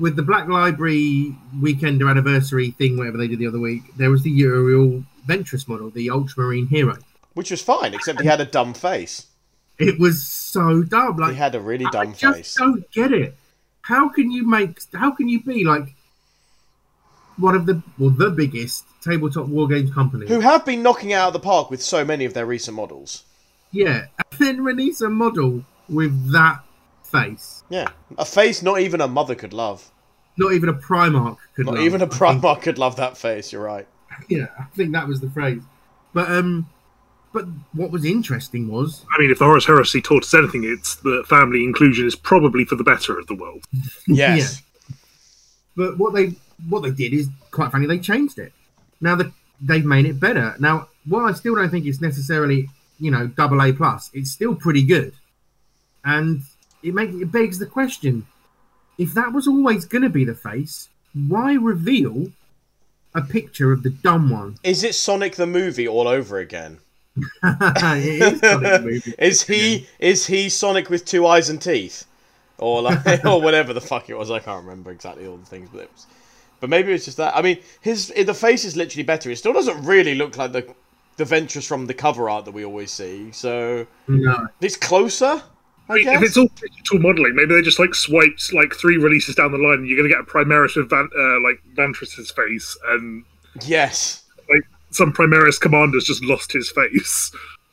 [0.00, 4.10] with the Black Library weekend or anniversary thing, whatever they did the other week, there
[4.10, 6.96] was the Uriel Ventris model, the Ultramarine hero.
[7.34, 9.26] Which was fine, except he had a dumb face.
[9.78, 11.16] It was so dumb.
[11.16, 12.54] Like He had a really dumb I dumb just face.
[12.56, 13.36] don't get it.
[13.82, 14.78] How can you make?
[14.94, 15.94] How can you be like
[17.36, 20.26] one of the well, the biggest tabletop war games company?
[20.28, 22.76] Who have been knocking it out of the park with so many of their recent
[22.76, 23.24] models.
[23.70, 26.62] Yeah, and then release a model with that
[27.04, 27.62] face.
[27.68, 27.88] Yeah.
[28.18, 29.90] A face not even a mother could love.
[30.36, 31.66] Not even a Primarch could.
[31.66, 31.74] Love.
[31.74, 31.84] Not love.
[31.84, 33.86] even a think- Primarch could love that face, you're right.
[34.28, 35.62] Yeah, I think that was the phrase.
[36.12, 36.68] But um,
[37.32, 40.96] but what was interesting was I mean, if the Horus Heresy taught us anything, it's
[40.96, 43.64] that family inclusion is probably for the better of the world.
[44.06, 44.62] Yes.
[45.74, 46.34] But what they
[46.68, 48.52] what they did is quite frankly they changed it.
[49.00, 50.54] Now that they've made it better.
[50.58, 54.54] Now, while I still don't think it's necessarily you know double A plus, it's still
[54.54, 55.14] pretty good,
[56.04, 56.42] and
[56.82, 58.26] it makes it begs the question:
[58.98, 62.28] if that was always going to be the face, why reveal
[63.14, 64.56] a picture of the dumb one?
[64.62, 66.78] Is it Sonic the movie all over again?
[67.42, 69.14] it is the movie.
[69.18, 72.06] Is he is he Sonic with two eyes and teeth?
[72.62, 74.30] or like or whatever the fuck it was.
[74.30, 76.06] I can't remember exactly all the things, but it was.
[76.62, 77.36] But maybe it's just that.
[77.36, 79.28] I mean, his the face is literally better.
[79.32, 80.64] It still doesn't really look like the
[81.16, 83.32] the Ventris from the cover art that we always see.
[83.32, 84.46] So No.
[84.60, 85.42] it's closer.
[85.88, 86.22] I If guess.
[86.22, 89.80] it's all digital modeling, maybe they just like swiped like three releases down the line,
[89.80, 93.24] and you're going to get a Primaris with Van, uh, like Vantress's face, and
[93.66, 94.22] Yes.
[94.48, 97.32] like some Primaris commander's just lost his face.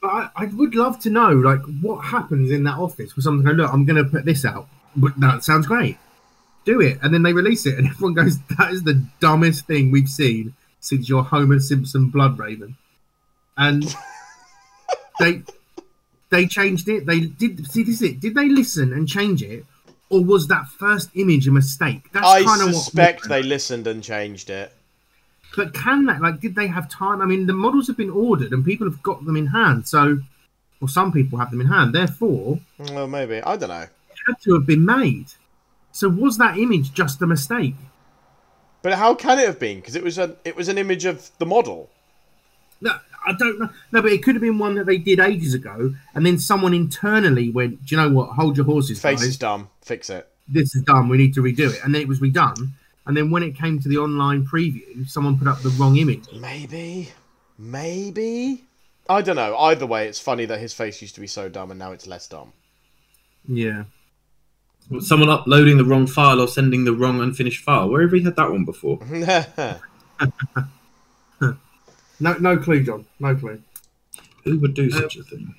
[0.00, 3.44] But I, I would love to know, like, what happens in that office for someone
[3.44, 4.66] to go, look, I'm going to put this out.
[4.96, 5.96] But that sounds great.
[6.64, 6.98] Do it.
[7.02, 10.54] And then they release it, and everyone goes, that is the dumbest thing we've seen
[10.80, 12.76] since your Homer Simpson Blood Raven.
[13.56, 13.94] And
[15.20, 15.42] they
[16.30, 17.06] they changed it.
[17.06, 17.96] They did see this.
[18.00, 19.64] Is it did they listen and change it,
[20.08, 22.10] or was that first image a mistake?
[22.12, 24.72] That's I kind of suspect they listened and changed it.
[25.54, 27.20] But can that like did they have time?
[27.20, 29.86] I mean, the models have been ordered and people have got them in hand.
[29.86, 30.20] So,
[30.80, 31.94] or some people have them in hand.
[31.94, 33.82] Therefore, Well, maybe I don't know.
[33.82, 33.90] it
[34.26, 35.26] had to have been made.
[35.92, 37.76] So was that image just a mistake?
[38.82, 39.78] But how can it have been?
[39.78, 41.90] Because it was an it was an image of the model.
[42.80, 42.92] No,
[43.26, 43.68] I don't know.
[43.92, 46.74] No, but it could have been one that they did ages ago, and then someone
[46.74, 48.30] internally went, "Do you know what?
[48.30, 49.28] Hold your horses, Face guys.
[49.28, 49.68] is dumb.
[49.82, 50.28] Fix it.
[50.48, 51.08] This is done.
[51.08, 52.72] We need to redo it." And then it was redone.
[53.06, 56.24] And then when it came to the online preview, someone put up the wrong image.
[56.32, 57.10] Maybe,
[57.58, 58.64] maybe.
[59.08, 59.56] I don't know.
[59.56, 62.06] Either way, it's funny that his face used to be so dumb and now it's
[62.06, 62.52] less dumb.
[63.48, 63.84] Yeah.
[65.00, 67.88] Someone uploading the wrong file or sending the wrong unfinished file.
[67.88, 68.98] Where have we had that one before?
[72.20, 73.04] No, no clue, John.
[73.18, 73.60] No clue.
[74.44, 75.54] Who would do such a thing?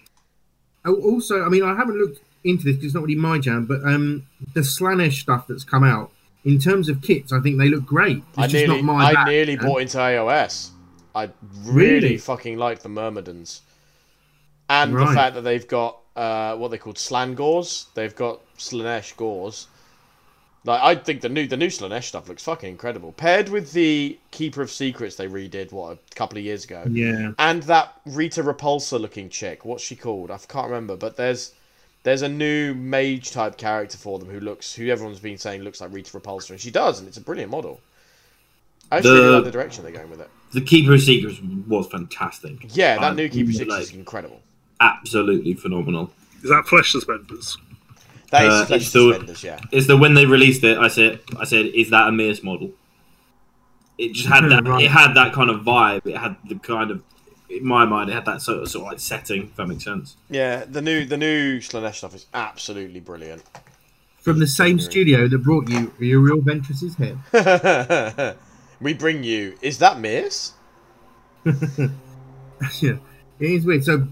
[0.85, 3.65] Oh, also, I mean, I haven't looked into this because it's not really my jam,
[3.65, 6.11] but um, the Slaanesh stuff that's come out
[6.45, 8.17] in terms of kits, I think they look great.
[8.29, 9.65] It's I just nearly, not my I bag, nearly man.
[9.65, 10.69] bought into AOS.
[11.15, 11.29] I
[11.63, 12.17] really, Really?
[12.17, 13.59] fucking like the Myrmidesh,
[14.69, 17.85] and the fact that they've got uh, what they called Slaangors.
[17.93, 19.67] They've got Slaanesh Gores.
[20.65, 23.11] Like I think the new the new Slaanesh stuff looks fucking incredible.
[23.11, 26.85] Paired with the Keeper of Secrets they redid what a couple of years ago.
[26.89, 27.31] Yeah.
[27.37, 29.65] and that Rita Repulsa looking chick.
[29.65, 30.31] What's she called?
[30.31, 30.95] I can't remember.
[30.95, 31.53] But there's
[32.03, 35.81] there's a new mage type character for them who looks who everyone's been saying looks
[35.81, 37.81] like Rita Repulsa, and she does, and it's a brilliant model.
[38.89, 40.29] I actually The- really like the direction they're going with it.
[40.53, 42.53] The Keeper of Secrets was fantastic.
[42.75, 44.39] Yeah, that I new Keeper of like- is incredible.
[44.83, 46.11] Absolutely phenomenal.
[46.43, 47.57] Is that flesh suspenders?
[48.31, 49.59] That is Uh, flesh it's still- suspenders, yeah.
[49.71, 50.77] Is that when they released it?
[50.77, 52.71] I said, I said, is that a Mears model?
[53.97, 54.63] It just had that.
[54.67, 54.83] Right.
[54.85, 56.05] It had that kind of vibe.
[56.07, 57.01] It had the kind of,
[57.49, 59.43] in my mind, it had that sort of, sort of like setting.
[59.43, 60.17] If that makes sense.
[60.29, 63.43] Yeah, the new the new Slaanesh stuff is absolutely brilliant.
[64.19, 67.17] From the same studio that brought you Uriel Ventris's head.
[68.81, 69.55] we bring you.
[69.61, 70.53] Is that Miss?
[71.45, 72.93] yeah,
[73.39, 73.83] it is weird.
[73.83, 74.07] So,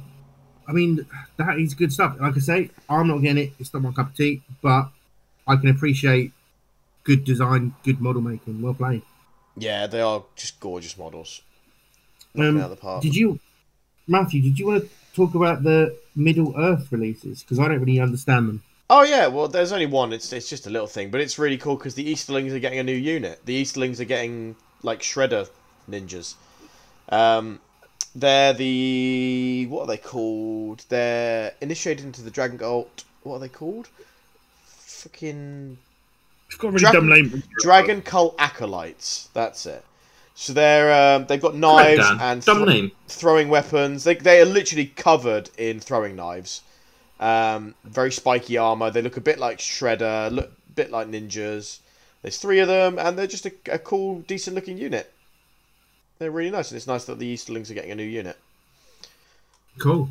[0.67, 1.05] I mean,
[1.37, 2.17] that is good stuff.
[2.19, 3.53] Like I say, I'm not getting it.
[3.59, 4.89] It's not my cup of tea, but
[5.47, 6.31] I can appreciate
[7.03, 8.61] good design, good model making.
[8.61, 9.01] Well played.
[9.57, 11.41] Yeah, they are just gorgeous models.
[12.37, 13.01] Um, out the park.
[13.01, 13.39] did you,
[14.07, 14.41] Matthew?
[14.41, 17.41] Did you want to talk about the Middle Earth releases?
[17.41, 18.63] Because I don't really understand them.
[18.89, 20.13] Oh yeah, well, there's only one.
[20.13, 22.79] It's it's just a little thing, but it's really cool because the Easterlings are getting
[22.79, 23.41] a new unit.
[23.45, 25.49] The Easterlings are getting like Shredder
[25.89, 26.35] ninjas.
[27.09, 27.59] Um,
[28.15, 30.83] they're the what are they called?
[30.89, 33.03] They're initiated into the Dragon Cult.
[33.23, 33.87] What are they called?
[34.65, 35.77] Fucking
[36.47, 37.43] It's got a really Dragon- dumb name.
[37.61, 39.29] Dragon Cult acolytes.
[39.33, 39.83] That's it.
[40.35, 42.43] So they're um, they've got knives and
[42.81, 42.91] name.
[43.07, 44.03] throwing weapons.
[44.03, 46.61] They they are literally covered in throwing knives.
[47.19, 48.89] Um, very spiky armor.
[48.89, 51.79] They look a bit like Shredder, look a bit like ninjas.
[52.23, 55.11] There's three of them, and they're just a, a cool, decent looking unit.
[56.21, 58.37] They're really nice, and it's nice that the Easterlings are getting a new unit.
[59.79, 60.07] Cool.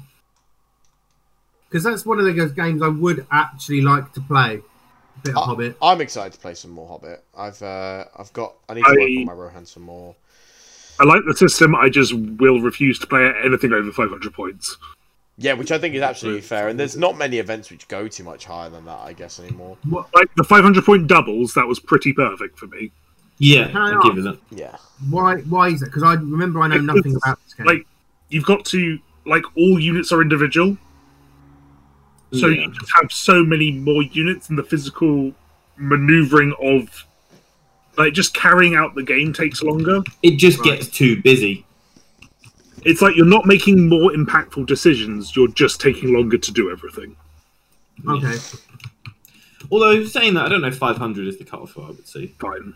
[1.68, 4.56] Because that's one of the games I would actually like to play.
[4.56, 5.76] A bit of Uh, Hobbit.
[5.80, 7.22] I'm excited to play some more Hobbit.
[7.38, 10.16] I've uh, I've got I need to work I- on my Rohan some more.
[10.98, 11.76] I like the system.
[11.76, 14.78] I just will refuse to play anything over 500 points.
[15.38, 16.66] Yeah, which I think is absolutely fair.
[16.66, 19.78] And there's not many events which go too much higher than that, I guess, anymore.
[19.88, 22.90] What, Like the 500 point doubles, that was pretty perfect for me.
[23.42, 24.38] Yeah, Can I I'll give it that.
[24.50, 24.76] Yeah.
[25.08, 25.36] why?
[25.40, 25.86] Why is that?
[25.86, 27.66] Because I remember I know Because, nothing about this game.
[27.66, 27.86] Like
[28.28, 30.76] you've got to like all units are individual,
[32.32, 32.62] so Yeah.
[32.66, 35.32] you just have so many more units, and the physical
[35.78, 37.06] maneuvering of
[37.96, 40.02] like just carrying out the game takes longer.
[40.22, 40.76] It just Right.
[40.78, 41.64] gets too busy.
[42.84, 47.16] It's like you're not making more impactful decisions; you're just taking longer to do everything.
[48.06, 48.36] okay.
[49.70, 51.78] Although saying that, I don't know if 500 is the cutoff.
[51.78, 52.26] I would say.
[52.38, 52.74] Fine.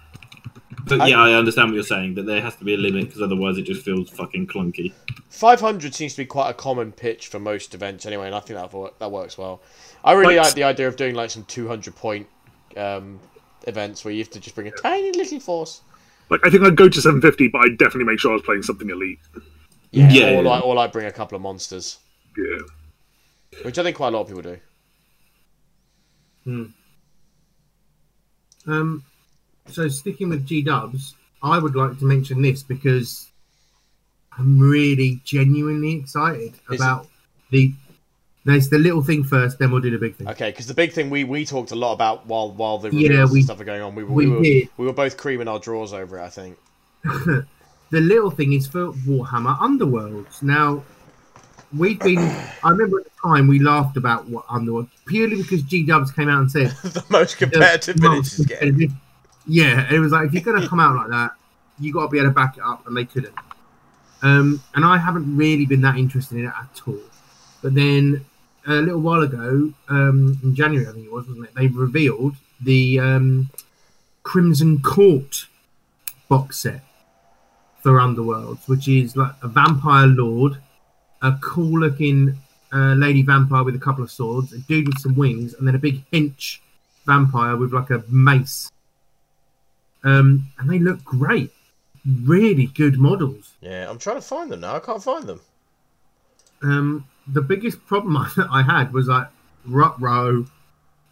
[0.87, 2.15] But I- yeah, I understand what you're saying.
[2.15, 4.93] That there has to be a limit because otherwise it just feels fucking clunky.
[5.31, 8.59] 500 seems to be quite a common pitch for most events anyway, and I think
[8.61, 9.63] that wo- that works well.
[10.05, 12.27] I really Like- like the idea of doing like some 200 point
[12.77, 13.21] um,
[13.67, 15.81] events where you have to just bring a tiny little force.
[16.31, 18.63] Like I think I'd go to 750, but I'd definitely make sure I was playing
[18.63, 19.19] something elite.
[19.91, 21.99] Yeah, Yeah, or like or like bring a couple of monsters,
[22.37, 22.59] Yeah.
[23.63, 24.59] which I think quite a lot of people do.
[26.45, 26.65] Hmm.
[28.67, 29.05] Um,
[29.67, 33.31] so sticking with G Dubs, I would like to mention this because
[34.39, 37.07] I'm really genuinely excited Is about
[37.51, 37.73] the.
[38.47, 40.29] There's the little thing first, then we'll do the big thing.
[40.29, 43.25] Okay, because the big thing we, we talked a lot about while while the Yeah,
[43.25, 44.69] we- and stuff are going on, we, were- we we, were did.
[44.77, 46.23] we were both creaming our drawers over it.
[46.23, 46.59] I think.
[47.91, 50.43] The little thing is for Warhammer Underworlds.
[50.43, 50.83] Now,
[51.77, 52.19] we've been.
[52.19, 56.29] I remember at the time we laughed about what Underworld purely because G Dubs came
[56.29, 58.59] out and said the most competitive the most game.
[58.59, 58.93] competitive.
[59.47, 61.33] Yeah, it was like if you're gonna come out like that,
[61.79, 63.35] you got to be able to back it up, and they couldn't.
[64.23, 66.99] Um, and I haven't really been that interested in it at all.
[67.63, 68.25] But then
[68.67, 71.55] a little while ago, um, in January, I think it was, wasn't it?
[71.55, 73.51] They revealed the um,
[74.23, 75.47] Crimson Court
[76.29, 76.83] box set
[77.83, 80.59] for Underworlds, which is like a vampire lord,
[81.21, 82.39] a cool looking
[82.73, 85.75] uh, lady vampire with a couple of swords, a dude with some wings, and then
[85.75, 86.61] a big hench
[87.07, 88.71] vampire with like a mace.
[90.05, 91.53] Um, and they look great.
[92.07, 93.53] Really good models.
[93.61, 94.77] Yeah, I'm trying to find them now.
[94.77, 95.41] I can't find them.
[96.63, 99.29] Um, the biggest problem I, I had was like,
[99.67, 100.47] rut row.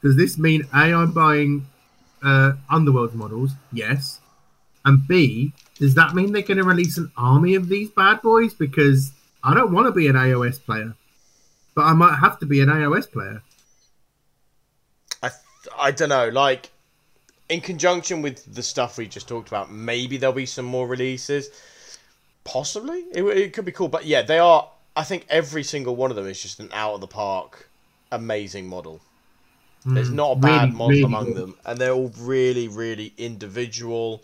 [0.02, 1.66] Does this mean A, I'm buying
[2.22, 3.52] uh, Underworld models?
[3.72, 4.20] Yes.
[4.84, 8.52] And B, does that mean they're going to release an army of these bad boys?
[8.52, 10.94] Because I don't want to be an AOS player,
[11.74, 13.42] but I might have to be an AOS player.
[15.22, 15.30] I
[15.78, 16.28] I don't know.
[16.28, 16.70] Like
[17.52, 21.50] in conjunction with the stuff we just talked about, maybe there'll be some more releases.
[22.44, 23.88] Possibly, it, it could be cool.
[23.88, 24.68] But yeah, they are.
[24.96, 27.68] I think every single one of them is just an out of the park,
[28.12, 29.02] amazing model.
[29.92, 31.34] There's Mm, not a bad really, model really among good.
[31.34, 34.22] them, and they're all really, really individual.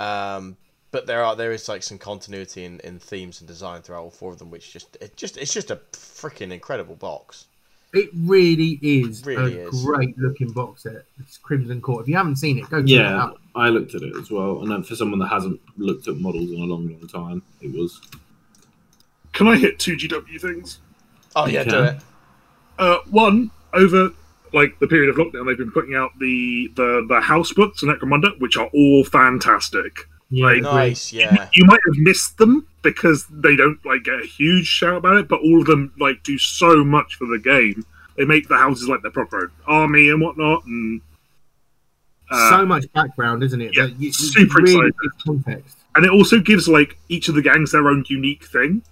[0.00, 0.56] Um,
[0.92, 4.10] but there are there is like some continuity in, in themes and design throughout all
[4.10, 7.46] four of them, which just it just it's just a freaking incredible box.
[7.92, 9.84] It really is Really a is.
[9.84, 11.04] great looking box set.
[11.18, 12.02] It's Crimson Court.
[12.02, 13.40] If you haven't seen it, go check it Yeah, out.
[13.56, 16.50] I looked at it as well, and then for someone that hasn't looked at models
[16.52, 18.00] in a long, long time, it was.
[19.32, 20.78] Can I hit two GW things?
[21.34, 21.96] Oh yeah, You do it.
[22.78, 24.10] Uh, one over
[24.52, 27.92] like the period of lockdown, they've been putting out the the the house books and
[27.92, 30.06] Necromunda, which are all fantastic.
[30.30, 30.62] Yeah, Like.
[30.62, 31.48] Nice, yeah.
[31.54, 35.28] You might have missed them because they don't like get a huge shout about it,
[35.28, 37.84] but all of them like do so much for the game.
[38.16, 41.00] They make the houses like their proper army and whatnot, and
[42.30, 43.76] uh, so much background, isn't it?
[43.76, 45.10] yeah, you, super really excited.
[45.24, 45.76] context.
[45.94, 48.82] and it also gives like each of the gangs their own unique thing.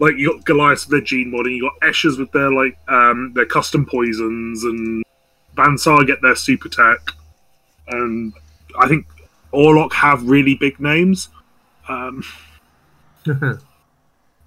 [0.00, 3.32] Like you got Goliath with their gene modding, you got Eschers with their like um
[3.34, 5.04] their custom poisons, and
[5.54, 6.98] Van Saar get their super tech,
[7.88, 8.32] and
[8.78, 9.06] I think
[9.52, 11.28] Orlok have really big names.
[11.88, 12.24] Um,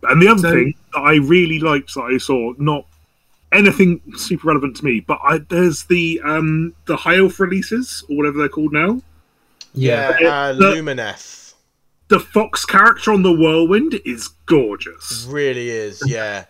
[0.04, 2.86] and the other So- thing that I really liked that I saw, not
[3.52, 8.18] anything super relevant to me, but I, there's the um the high elf releases or
[8.18, 9.02] whatever they're called now.
[9.74, 11.54] Yeah, Yeah, uh, the- Lumineth
[12.10, 15.26] The fox character on the whirlwind is gorgeous.
[15.30, 16.02] really is.
[16.06, 16.46] Yeah,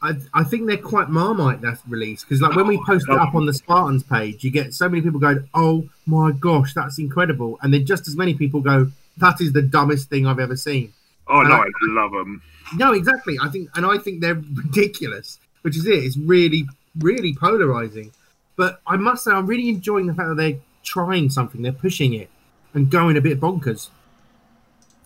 [0.00, 3.18] I, I think they're quite marmite that release because like when we Oh, post it
[3.18, 6.98] up on the Spartans page, you get so many people going, "Oh my gosh, that's
[6.98, 10.56] incredible," and then just as many people go, "That is the dumbest thing I've ever
[10.56, 10.92] seen."
[11.26, 12.42] Oh no, Uh, I love them.
[12.76, 13.38] No, exactly.
[13.40, 16.04] I think, and I think they're ridiculous, which is it.
[16.04, 16.66] It's really,
[16.98, 18.12] really polarizing.
[18.56, 21.62] But I must say, I'm really enjoying the fact that they're trying something.
[21.62, 22.28] They're pushing it
[22.74, 23.88] and going a bit bonkers.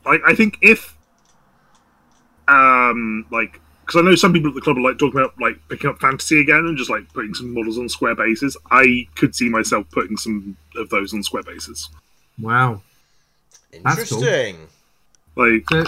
[0.05, 0.96] Like I think if,
[2.48, 5.57] um, like because I know some people at the club are like talking about like
[5.68, 8.56] picking up fantasy again and just like putting some models on square bases.
[8.71, 11.88] I could see myself putting some of those on square bases.
[12.40, 12.83] Wow.
[13.73, 14.20] That's cool.
[14.20, 14.68] interesting.
[15.37, 15.85] Like So,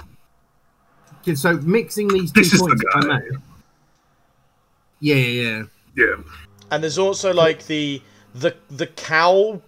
[1.21, 3.21] okay, so mixing these two This is the points, I guy.
[5.01, 5.63] Yeah, yeah, yeah.
[5.97, 6.17] yeah,
[6.71, 8.03] And there's also like the
[8.35, 9.61] the the cow,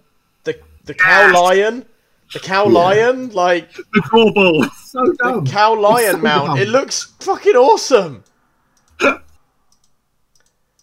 [0.43, 1.33] the the cow Yes.
[1.33, 1.85] lion,
[2.33, 4.63] the cow lion, like the core ball.
[4.85, 6.47] So the cow lion so mount.
[6.47, 6.57] dumb.
[6.57, 8.23] It looks fucking awesome.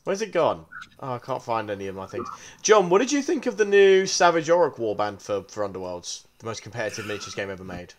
[0.05, 0.67] Where's it gone?
[1.07, 2.27] Oh, I can't find any of my things.
[2.63, 6.47] John, what did you think of the new Savage Orc warband for for Underworlds, the
[6.47, 7.93] most competitive miniatures game ever made?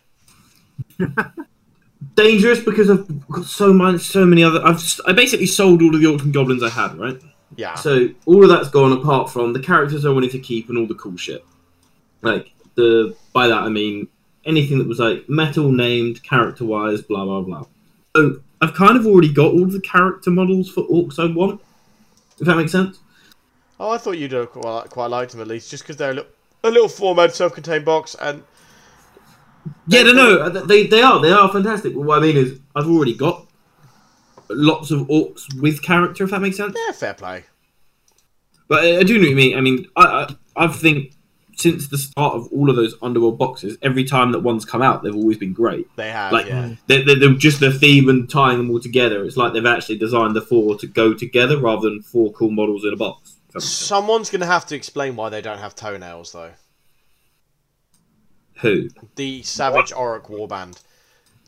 [2.16, 4.60] dangerous because I've got so much, so many other.
[4.64, 7.16] I've just, I basically sold all of the orcs and goblins I had, right?
[7.54, 10.76] Yeah, So all of that's gone apart from the characters I wanted to keep and
[10.76, 11.44] all the cool shit.
[12.22, 14.08] Like the by that I mean
[14.44, 17.66] anything that was like metal named character wise, blah blah blah.
[18.16, 21.60] So I've kind of already got all the character models for orcs I want.
[22.38, 22.98] If that makes sense.
[23.78, 26.14] Oh, I thought you'd uh, quite, quite liked them at least, just because they're a
[26.14, 26.30] little,
[26.64, 28.42] a little formatted, self-contained box, and
[29.86, 31.94] Yeah, no, no, they they are they are fantastic.
[31.94, 33.46] But what I mean is, I've already got
[34.48, 36.24] lots of orcs with character.
[36.24, 36.76] If that makes sense.
[36.86, 37.44] yeah, fair play.
[38.68, 39.56] But I, I do know what you mean.
[39.58, 40.04] I mean, I,
[40.56, 41.12] I I think
[41.56, 45.02] since the start of all of those underworld boxes, every time that one's come out,
[45.02, 45.88] they've always been great.
[45.96, 46.74] They have, Like yeah.
[46.86, 49.24] they're, they're, just the theme and tying them all together.
[49.24, 52.84] It's like they've actually designed the four to go together rather than four cool models
[52.84, 53.36] in a box.
[53.48, 53.88] If that makes sense.
[53.88, 56.52] Someone's going to have to explain why they don't have toenails, though.
[58.60, 58.88] Who?
[59.16, 60.80] The Savage Orc Warband.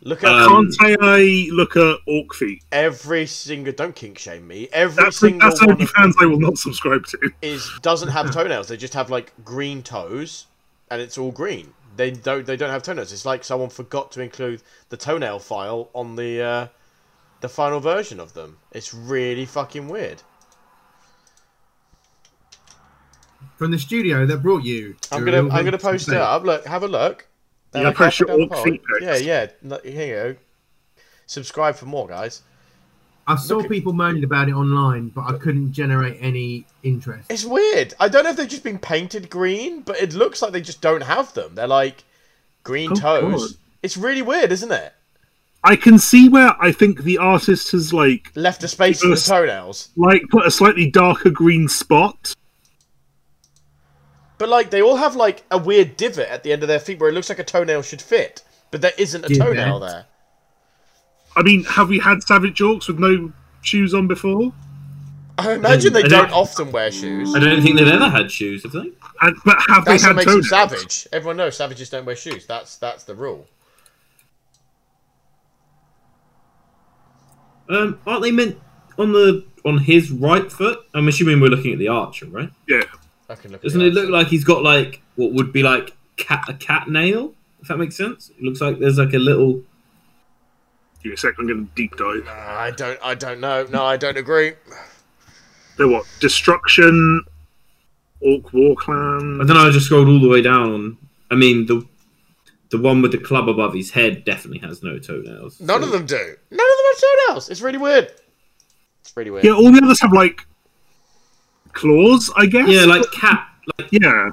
[0.03, 2.63] Look at Um, Can't I look at Orc Feet?
[2.71, 3.73] every single.
[3.73, 4.69] Don't kink shame me.
[4.73, 7.33] Every That's, single that's one only of fans I will not subscribe to.
[7.43, 8.69] is doesn't have toenails.
[8.69, 10.47] They just have like green toes,
[10.91, 11.75] and it's all green.
[11.97, 12.47] They don't.
[12.47, 13.13] They don't have toenails.
[13.13, 16.67] It's like someone forgot to include the toenail file on the uh,
[17.41, 18.59] the final version of them.
[18.71, 20.23] It's really fucking weird.
[23.57, 24.95] From the studio that brought you.
[25.11, 26.45] I'm gonna I'm gonna post it up.
[26.45, 27.27] Look, have a look.
[27.75, 29.05] Yeah, like post halfway your down orc feet pics.
[29.05, 29.51] Yeah, yeah.
[29.63, 30.37] No, Here you go.
[31.27, 32.43] Subscribe for more, guys.
[33.27, 37.31] I saw Look at- people moaning about it online, but I couldn't generate any interest.
[37.31, 37.93] It's weird.
[38.01, 40.81] I don't know if they've just been painted green, but it looks like they just
[40.81, 41.55] don't have them.
[41.55, 42.05] They're like
[42.65, 43.53] green Oh, toes.
[43.53, 43.59] God.
[43.83, 44.95] It's really weird, isn't it?
[45.63, 49.17] I can see where I think the artist has like Left a space for the
[49.17, 49.91] toenails.
[49.97, 52.35] like put a slightly darker green spot.
[54.39, 57.01] But like they all have like a weird divot at the end of their feet
[57.01, 59.47] where it looks like a toenail should fit, but there isn't a Divot?
[59.57, 60.07] toenail there.
[61.37, 63.33] I mean, have we had Savage Orcs with no
[63.63, 64.53] shoes on before?
[65.37, 67.35] I imagine they I don't don't- often wear shoes.
[67.35, 68.91] I don't think they've ever had shoes, have they?
[69.21, 71.07] And, but have That's they what had makes them savage.
[71.13, 72.47] Everyone knows savages don't wear shoes.
[72.47, 73.47] That's that's the rule.
[77.69, 78.59] Um, aren't they meant
[78.99, 80.79] on the on his right foot?
[80.95, 82.51] I'm assuming we're looking at the archer, right?
[82.67, 82.83] Yeah.
[83.29, 83.63] I can look.
[83.63, 86.89] Doesn't the it look like he's got like what would be like cat a cat
[86.89, 87.35] nail?
[87.61, 88.31] If that makes sense.
[88.31, 89.63] It looks like there's like a little.
[91.03, 91.35] Give me a sec.
[91.39, 92.27] I'm going to deep dive.
[92.27, 92.99] Uh, I don't.
[93.03, 93.67] I don't know.
[93.71, 94.53] No, I don't agree.
[95.77, 96.07] They're what?
[96.21, 97.25] Destruction.
[98.21, 99.39] Orc War Clan.
[99.41, 99.69] I don't know.
[99.69, 100.99] I just scrolled all the way down.
[101.31, 101.87] I mean the
[102.71, 105.61] the one with the club above his head definitely has no toenails.
[105.61, 106.17] None so- of them do.
[106.17, 107.49] None of them have toenails.
[107.49, 108.13] It's really weird.
[109.01, 109.45] It's really weird.
[109.45, 110.47] Yeah, all the others have like
[111.79, 112.69] claws, I guess.
[112.69, 113.49] Yeah, like cat.
[113.79, 114.31] Like yeah.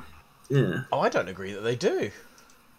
[0.50, 0.82] yeah.
[0.92, 2.10] Oh, I don't agree that they do.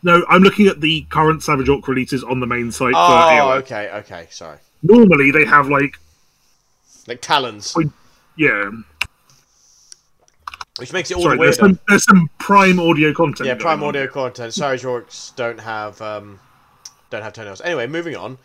[0.03, 2.95] No, I'm looking at the current Savage Orc releases on the main site.
[2.95, 3.59] Oh, AOS.
[3.62, 4.27] okay, okay.
[4.31, 4.59] Sorry.
[4.83, 5.99] Normally they have like
[7.07, 7.89] Like talons, Wait.
[8.37, 8.71] yeah.
[10.79, 13.47] which makes it all Sorry, the there's some there's some prime audio content.
[13.47, 13.89] Yeah, prime on.
[13.91, 14.53] audio content.
[14.53, 16.39] Savage orcs don't have um,
[17.11, 17.61] don't have toenails.
[17.62, 18.39] Anyway, moving on.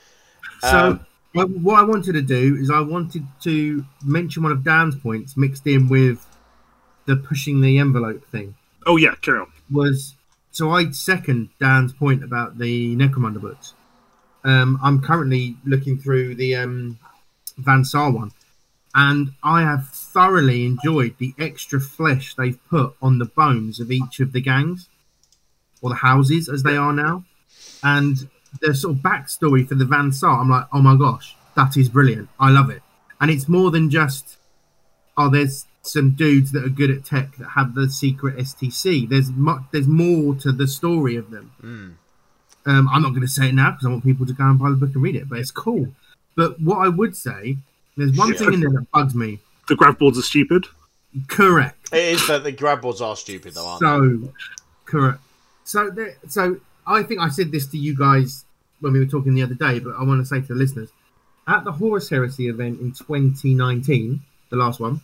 [0.62, 1.00] So,
[1.34, 5.38] What- what I wanted to do is I wanted to mention one of Dan's points
[5.38, 6.26] mixed in with
[7.06, 8.56] the pushing the envelope thing.
[8.86, 9.48] Oh yeah, carry on.
[9.70, 10.16] Was
[10.52, 13.74] so I second Dan's point about the Necromunda books.
[14.44, 16.98] Um, I'm currently looking through the um,
[17.58, 18.32] Van Saar one,
[18.94, 24.20] and I have thoroughly enjoyed the extra flesh they've put on the bones of each
[24.20, 24.90] of the gangs,
[25.82, 27.24] or the houses as they are now,
[27.84, 28.28] and
[28.60, 30.40] the sort of backstory for the Van Saar.
[30.40, 32.30] I'm like, oh my gosh, that is brilliant.
[32.40, 32.82] I love it,
[33.20, 34.38] and it's more than just
[35.18, 39.08] oh, there's some dudes that are good at tech that have the secret STC.
[39.10, 41.52] There's much, there's more to the story of them.
[41.62, 41.94] mm,
[42.72, 44.58] Um, I'm not going to say it now because I want people to go and
[44.60, 45.88] buy the book and read it, but it's cool.
[46.36, 47.58] But what I would say,
[47.98, 48.38] there's one Sure.
[48.38, 49.40] thing in there that bugs me.
[49.68, 50.66] The grav boards are stupid.
[51.28, 51.90] Correct.
[51.92, 54.28] it is that the grab boards are stupid though, aren't they?
[54.28, 54.34] So,
[54.86, 55.20] correct.
[55.66, 56.58] So, there, so
[56.92, 58.46] I think I said this to you guys
[58.80, 60.90] when we were talking the other day, but I want to say to the listeners
[61.48, 65.02] at the Horus Heresy event in 2019, the last one,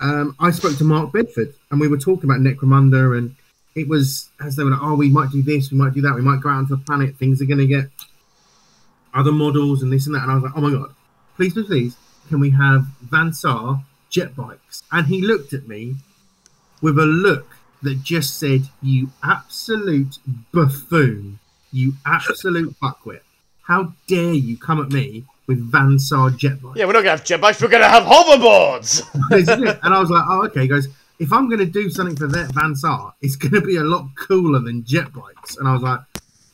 [0.00, 3.34] um, I spoke to Mark Bedford and we were talking about Necromunda, and
[3.74, 6.14] it was as they were like, "Oh, we might do this, we might do that,
[6.14, 7.16] we might go out onto the planet.
[7.16, 7.88] Things are going to get
[9.14, 10.94] other models and this and that." And I was like, "Oh my god,
[11.36, 11.96] please, please, please,
[12.28, 15.96] can we have Van Saar jet bikes?" And he looked at me
[16.82, 17.55] with a look
[17.86, 20.18] that just said, "You absolute
[20.52, 21.38] buffoon!
[21.72, 23.20] You absolute fuckwit!
[23.62, 27.10] How dare you come at me with Van Saar jet bikes?" Yeah, we're not gonna
[27.16, 27.60] have jet bikes.
[27.62, 29.02] We're gonna have hoverboards.
[29.30, 29.78] This is it.
[29.82, 30.86] and I was like, "Oh, okay." He goes,
[31.18, 33.84] "If I'm going to do something for that Van Saar, it's going to be a
[33.84, 36.00] lot cooler than jet bikes." And I was like,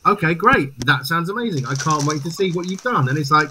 [0.07, 0.71] "Okay, great.
[0.87, 1.67] That sounds amazing.
[1.67, 3.51] I can't wait to see what you've done." And it's like,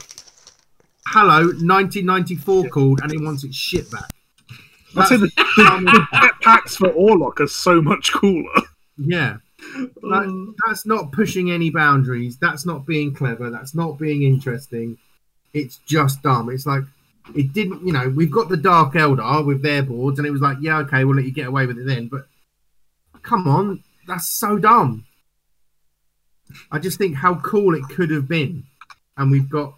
[1.07, 4.09] "Hello, 1994 called, and it wants its shit back."
[4.97, 8.61] I'd say the, the, the jetpacks for Orlok are so much cooler.
[8.97, 9.37] Yeah.
[10.01, 10.27] Like,
[10.65, 12.37] that's not pushing any boundaries.
[12.37, 13.49] That's not being clever.
[13.49, 14.97] That's not being interesting.
[15.53, 16.49] It's just dumb.
[16.49, 16.83] It's like
[17.35, 17.85] it didn't.
[17.85, 20.77] You know, we've got the Dark Eldar with their boards, and it was like, yeah,
[20.79, 22.07] okay, we'll let you get away with it then.
[22.07, 22.27] But
[23.21, 25.05] come on, that's so dumb.
[26.71, 28.63] I just think how cool it could have been,
[29.17, 29.75] and we've got,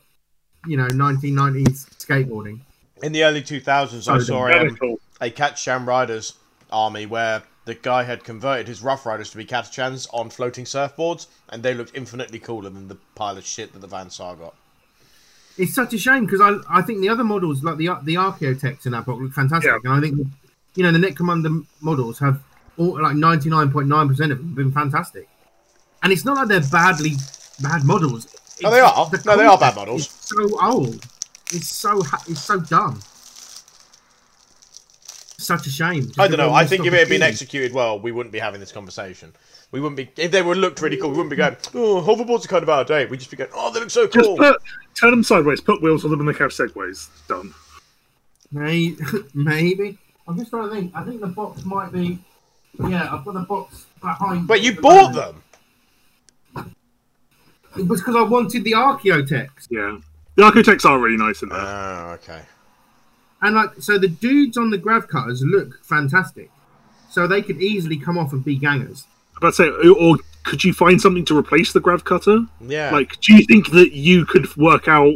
[0.66, 2.62] you know, 1990s skateboarding.
[3.04, 5.00] In the early 2000s, I Oh, saw Very um, cool.
[5.22, 6.34] A Catachan Riders
[6.72, 11.28] army where the guy had converted his Rough Riders to be Catachans on floating surfboards,
[11.50, 14.54] and they looked infinitely cooler than the pile of shit that the Van Saar got.
[15.58, 18.86] It's such a shame because I I think the other models like the the Archaeotechs
[18.86, 19.78] in that book look fantastic, Yeah.
[19.84, 20.28] and I think
[20.76, 22.42] you know the Necromunda models have
[22.78, 25.30] all like 99.9 percent of them have been fantastic,
[26.02, 27.12] and it's not like they're badly
[27.62, 28.28] bad models.
[28.62, 29.10] No, they are.
[29.12, 30.02] the No, they are bad models.
[30.02, 31.06] is so old.
[31.52, 33.00] It's so it's so dumb.
[35.44, 36.12] Such a shame.
[36.18, 36.54] I don't know.
[36.54, 39.34] I think if it had been executed well, we wouldn't be having this conversation.
[39.72, 41.10] We wouldn't be if they were looked really cool.
[41.10, 43.38] We wouldn't be going, "Oh, hoverboards are kind of out of date." We'd just be
[43.38, 44.62] going, "Oh, they look so Just cool." put
[44.96, 47.08] turn them sideways, put wheels on them, and they have segways.
[47.28, 47.54] Done.
[48.52, 48.98] Maybe,
[49.34, 49.98] maybe.
[50.28, 50.96] I'm just trying to think.
[50.96, 52.20] I think the box might be.
[52.88, 54.48] Yeah, I've got the box behind.
[54.48, 55.36] But you the bought moment.
[56.56, 56.76] them.
[57.78, 59.68] It was because I wanted the Archaeotechs.
[59.70, 59.98] Yeah.
[60.36, 61.60] The architects are really nice in there.
[61.60, 62.42] Oh, okay.
[63.44, 66.50] And like, so the dudes on the grav cutters look fantastic.
[67.10, 69.06] So they could easily come off and be gangers.
[69.42, 72.46] But say, or could you find something to replace the grav cutter?
[72.62, 72.92] Yeah.
[72.92, 75.16] Like, do you think that you could work out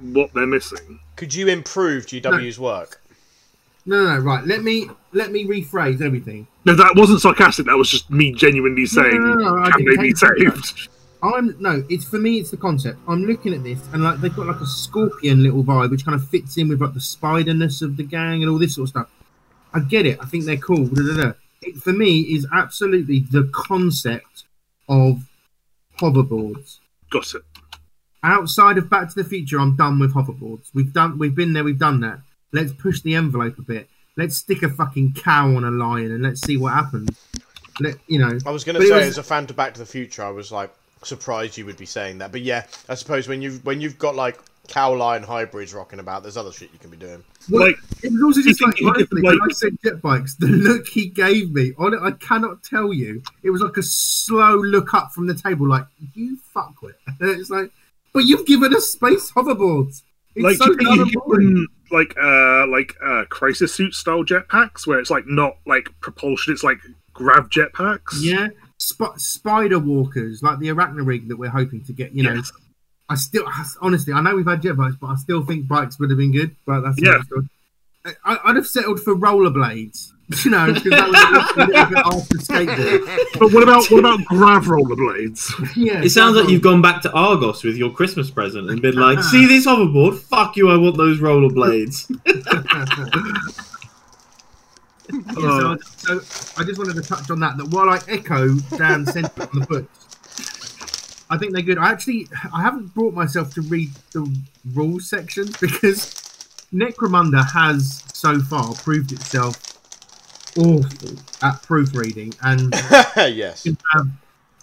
[0.00, 0.98] what they're missing?
[1.14, 3.00] Could you improve GW's work?
[3.86, 4.44] No, no, no, right.
[4.44, 6.46] Let me let me rephrase everything.
[6.64, 7.66] No, that wasn't sarcastic.
[7.66, 10.64] That was just me genuinely saying, no, no, I can didn't they be take that.
[10.66, 10.88] saved?
[11.22, 11.84] I'm no.
[11.88, 12.38] It's for me.
[12.40, 12.98] It's the concept.
[13.06, 16.14] I'm looking at this, and like they've got like a scorpion little vibe, which kind
[16.14, 18.88] of fits in with like the spiderness of the gang and all this sort of
[18.90, 19.10] stuff.
[19.72, 20.18] I get it.
[20.20, 20.86] I think they're cool.
[20.86, 21.32] Da, da, da.
[21.62, 24.44] It, for me, is absolutely the concept
[24.88, 25.22] of
[25.98, 26.78] hoverboards.
[27.10, 27.42] Got it.
[28.24, 30.70] outside of Back to the Future, I'm done with hoverboards.
[30.74, 32.20] We've done, we've been there, we've done that.
[32.52, 33.88] Let's push the envelope a bit.
[34.16, 37.18] Let's stick a fucking cow on a lion and let's see what happens.
[37.80, 38.38] Let you know.
[38.44, 40.30] I was going to say, was- as a fan to Back to the Future, I
[40.30, 40.72] was like
[41.04, 42.32] surprised you would be saying that.
[42.32, 44.38] But yeah, I suppose when you've when you've got like
[44.68, 47.22] cow lion hybrids rocking about, there's other shit you can be doing.
[47.50, 50.36] Well, Like, it was also just like, you could, honestly, when I said jet bikes,
[50.36, 53.22] the look he gave me on it, I cannot tell you.
[53.42, 55.84] It was like a slow look up from the table, like
[56.14, 56.94] you fuckwit.
[57.20, 57.70] it's like,
[58.12, 60.02] but you've given us space hoverboards.
[60.34, 61.46] It's like, so you think dumb you and could boring.
[61.48, 65.88] give them, like, uh, like uh, crisis suit style jetpacks, where it's like not like
[66.00, 66.78] propulsion, it's like
[67.12, 68.18] grav jetpacks.
[68.20, 68.48] Yeah,
[68.82, 72.12] Sp- spider walkers like the Arachni-rig that we're hoping to get.
[72.12, 72.52] You know, Yes.
[73.08, 73.46] I still
[73.80, 76.32] honestly, I know we've had jet bikes, but I still think bikes would have been
[76.32, 76.56] good.
[76.66, 77.18] But that's Yeah.
[78.24, 80.08] I, I'd have settled for rollerblades.
[80.46, 83.28] You know, because that was a little bit after skateboard.
[83.38, 85.76] But what about what about grav rollerblades?
[85.76, 88.94] Yeah, It sounds like you've gone back to Argos with your Christmas present and been
[88.96, 89.20] like, ah.
[89.30, 90.18] "See this hoverboard?
[90.20, 90.70] Fuck you!
[90.70, 92.08] I want those rollerblades."
[95.12, 97.56] Yeah, so, so I just wanted to touch on that.
[97.56, 101.78] That while I echo Dan's sentiment on the books, I think they're good.
[101.78, 104.34] I actually I haven't brought myself to read the
[104.74, 106.14] rules section because
[106.72, 109.56] Necromunda has so far proved itself
[110.58, 112.74] awful at proofreading and
[113.16, 113.64] yes.
[113.64, 114.06] you have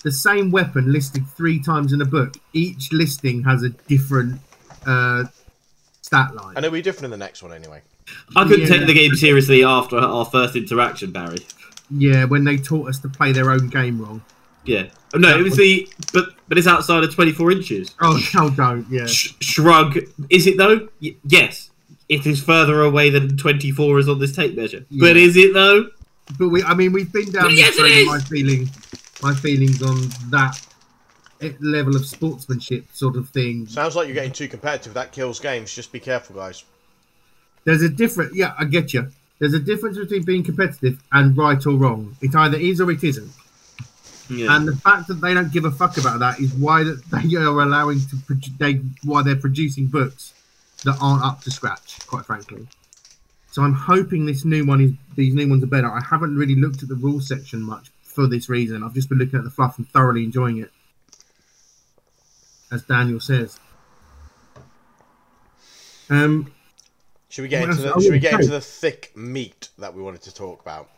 [0.04, 2.36] the same weapon listed three times in a book.
[2.54, 4.40] Each listing has a different
[4.86, 5.26] uh,
[6.02, 6.56] stat line.
[6.56, 7.82] And it'll be different in the next one anyway.
[8.36, 8.78] I couldn't Yeah.
[8.78, 11.40] take the game seriously after our first interaction, Barry.
[11.92, 14.22] Yeah, when they taught us to play their own game wrong.
[14.66, 14.88] Yeah.
[15.14, 17.96] Oh, No, it was the but but it's outside of twenty four inches.
[18.02, 18.86] Oh no, don't.
[18.90, 19.06] Yeah.
[19.08, 19.98] Sh- shrug.
[20.30, 20.88] Is it though?
[21.02, 21.72] Y- yes.
[22.08, 24.86] It is further away than twenty four is on this tape measure.
[24.92, 25.88] But is it though?
[26.38, 28.70] But we, I mean, we've been down But yes, it road, my feeling,
[29.24, 29.98] my feelings on
[30.30, 30.60] that
[31.62, 33.66] level of sportsmanship sort of thing.
[33.66, 34.94] Sounds like you're getting too competitive.
[34.94, 35.74] That kills games.
[35.74, 36.64] Just be careful, guys.
[37.64, 39.12] There's a different, yeah, I get you.
[39.40, 42.16] There's a difference between being competitive and right or wrong.
[42.22, 43.32] It either is or it isn't.
[44.30, 44.56] Yeah.
[44.56, 47.36] And the fact that they don't give a fuck about that is why that they
[47.36, 50.34] are allowing to produ- they why they're producing books
[50.84, 52.68] that aren't up to scratch, quite frankly.
[53.52, 55.90] So I'm hoping this new one is these new ones are better.
[55.90, 58.84] I haven't really looked at the rules section much for this reason.
[58.84, 60.72] I've just been looking at the fluff and thoroughly enjoying it,
[62.72, 63.60] as Daniel says.
[66.12, 66.52] Um,
[67.30, 68.00] Should we get into the?
[68.02, 70.90] Should we get into the thick meat that we wanted to talk about?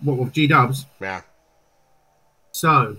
[0.00, 0.86] what with G Dubs?
[1.00, 1.22] Yeah.
[2.52, 2.96] So,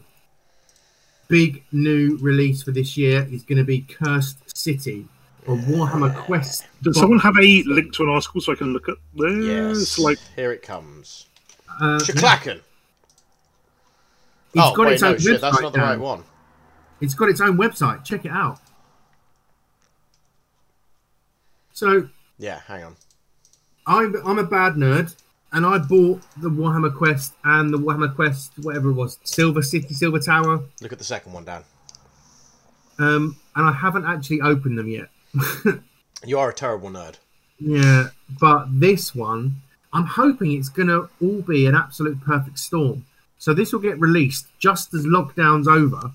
[1.27, 5.07] big new release for this year is going to be Cursed City,
[5.47, 6.67] a Warhammer Quest.
[6.81, 9.45] Does someone have a link to an article so I can look at this?
[9.45, 9.99] Yes.
[9.99, 11.25] Like, Here it comes.
[11.79, 12.61] Uh, Shaklacken.
[14.53, 15.87] It's oh got wait, its no own shit, that's not the Dan.
[15.87, 16.23] right one.
[16.99, 18.03] It's got its own website.
[18.03, 18.59] Check it out.
[21.71, 22.09] So
[22.41, 22.95] Yeah, hang on.
[23.85, 25.15] I'm I'm a bad nerd,
[25.53, 29.93] and I bought the Warhammer Quest and the Warhammer Quest, whatever it was, Silver City,
[29.93, 31.63] Silver Tower, Look at the second one, Dan.
[32.99, 35.09] um, and I haven't actually opened them yet.
[36.23, 37.15] You are a terrible nerd.
[37.59, 39.55] yeah, but this one,
[39.91, 43.05] I'm hoping it's gonna all be an absolute perfect storm.
[43.39, 46.11] So this will get released just as lockdown's over,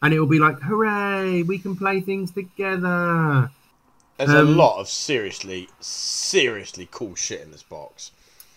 [0.00, 3.50] and it will be like, hooray, we can play things together.
[4.18, 8.10] There's a Um, lot of seriously, seriously cool shit in this box.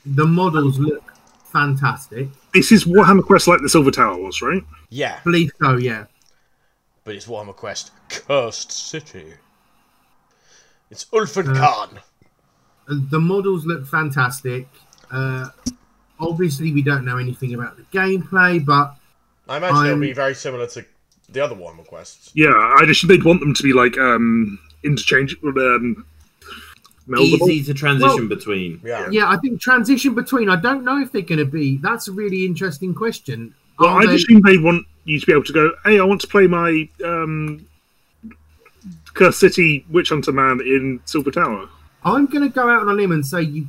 [0.06, 1.04] The models look
[1.52, 2.28] fantastic.
[2.54, 4.64] This is Warhammer Quest like the Silver Tower was, right?
[4.90, 6.06] Yeah, I believe so, yeah.
[7.04, 9.34] but it's Warhammer Quest Cursed City.
[10.92, 12.00] It's Ulfin Uh, Khan.
[12.88, 14.68] the models look fantastic.
[15.10, 15.50] Uh,
[16.20, 18.96] obviously, we don't know anything about the gameplay, but
[19.48, 20.86] I imagine it'll I'm- be very similar to
[21.30, 22.30] the other Warhammer Quests.
[22.36, 26.06] Yeah, I just they'd want them to be like um interchangeable, um,
[27.08, 27.50] meldable.
[27.50, 28.80] Easy to transition Well- between.
[28.84, 29.10] Yeah.
[29.12, 30.50] yeah, I think transition between.
[30.50, 31.78] I don't know if they're going to be.
[31.78, 33.54] That's a really interesting question.
[33.80, 35.72] Well, Are I they- just think they want you to be able to go.
[35.84, 37.66] Hey, I want to play my um,
[39.14, 41.68] Cursed City Witch Hunter man in Silver Tower.
[42.04, 43.68] I'm going to go out on a limb and say you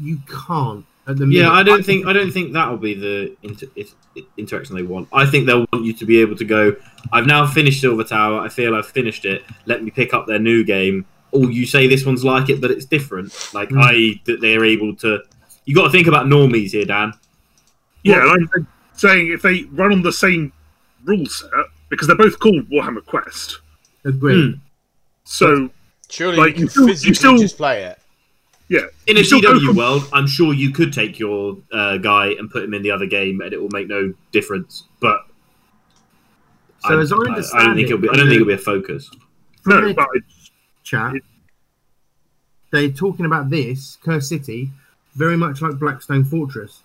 [0.00, 1.40] you can't at the minute.
[1.42, 3.94] Yeah, I don't think I don't think that'll be the inter- it- it-
[4.36, 5.08] interaction they want.
[5.12, 6.76] I think they'll want you to be able to go.
[7.12, 8.40] I've now finished Silver Tower.
[8.40, 9.42] I feel I've finished it.
[9.66, 11.06] Let me pick up their new game.
[11.32, 13.32] Oh, you say this one's like it, but it's different.
[13.54, 13.82] Like Mm.
[13.82, 15.20] I that they're able to.
[15.64, 17.12] You got to think about normies here, Dan.
[18.02, 20.52] Yeah, and I'm saying if they run on the same
[21.04, 21.48] rule set
[21.88, 23.60] because they're both called Warhammer Quest.
[24.04, 24.52] agree.
[24.52, 24.58] Hmm.
[25.24, 25.70] So
[26.10, 27.98] Surely Like, you you can still- you physically still- just play it.
[28.72, 31.98] Yeah, In a you still GW from- world, I'm sure you could take your uh,
[31.98, 34.84] guy and put him in the other game, and it will make no difference.
[34.98, 35.26] But
[36.88, 38.08] So as I I don't understand think it, it'll be.
[38.08, 39.10] I don't think it'll be a focus.
[39.66, 40.18] No, but I,
[40.82, 41.14] chat,
[42.70, 44.70] they're talking about this Curse City
[45.14, 46.80] very much like Blackstone Fortress,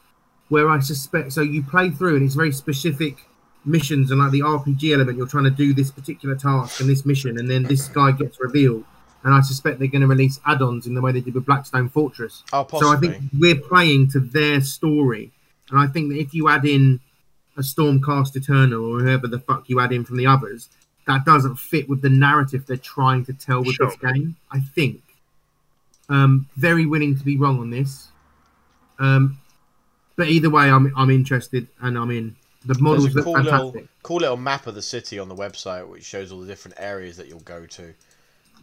[0.50, 1.32] where I suspect.
[1.32, 3.16] So you play through, and it's very specific
[3.64, 5.18] missions and like the RPG element.
[5.18, 8.40] You're trying to do this particular task and this mission, and then this guy gets
[8.42, 8.84] revealed.
[9.28, 11.90] And I suspect they're going to release add-ons in the way they did with Blackstone
[11.90, 12.44] Fortress.
[12.54, 12.80] Oh, possibly.
[12.80, 15.32] So I think we're playing to their story,
[15.70, 17.02] and I think that if you add in
[17.58, 20.70] a Stormcast Eternal or whoever the fuck you add in from the others,
[21.08, 24.38] that doesn't fit with the narrative they're trying to tell with this game.
[24.50, 25.02] I think.
[26.08, 28.08] Um, very willing to be wrong on this,
[28.98, 29.42] um,
[30.16, 32.38] but either way, I'm I'm interested and I'm in.
[32.62, 33.74] The There's models a cool fantastic.
[33.74, 36.78] little, cool little map of the city on the website which shows all the different
[36.80, 37.94] areas that you'll go to.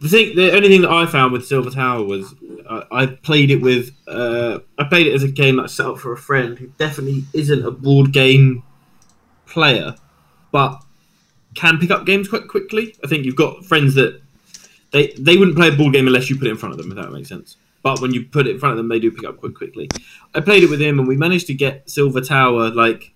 [0.01, 2.35] The thing, the only thing that I found with Silver Tower was
[2.67, 3.91] uh, I played it with.
[4.07, 6.67] Uh, I played it as a game that I set up for a friend who
[6.77, 8.63] definitely isn't a board game
[9.45, 9.95] player,
[10.51, 10.83] but
[11.53, 12.95] can pick up games quite quickly.
[13.03, 14.21] I think you've got friends that
[14.91, 16.91] they they wouldn't play a board game unless you put it in front of them.
[16.91, 17.57] If that makes sense.
[17.81, 19.89] But when you put it in front of them, they do pick up quite quickly.
[20.33, 23.13] I played it with him, and we managed to get Silver Tower like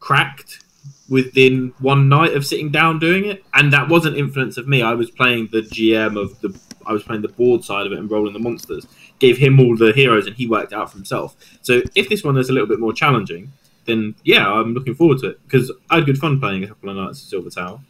[0.00, 0.64] cracked
[1.08, 4.82] within one night of sitting down doing it, and that wasn't influence of me.
[4.82, 7.98] I was playing the GM of the, I was playing the board side of it
[7.98, 8.86] and rolling the monsters.
[9.18, 11.36] Gave him all the heroes, and he worked out for himself.
[11.62, 13.52] So if this one is a little bit more challenging,
[13.86, 16.90] then yeah, I'm looking forward to it because I had good fun playing a couple
[16.90, 17.80] of nights at Silver Tower.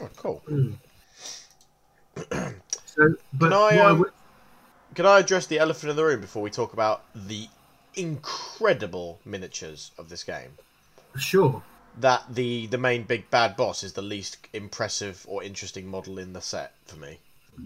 [0.00, 0.42] Oh, cool.
[2.86, 4.12] So, but Can I, what I um, would-
[4.94, 7.48] Can I address the elephant in the room before we talk about the
[7.96, 10.52] incredible miniatures of this game?
[11.16, 11.62] sure.
[12.00, 16.32] That the the main big bad boss is the least impressive or interesting model in
[16.32, 17.18] the set for me.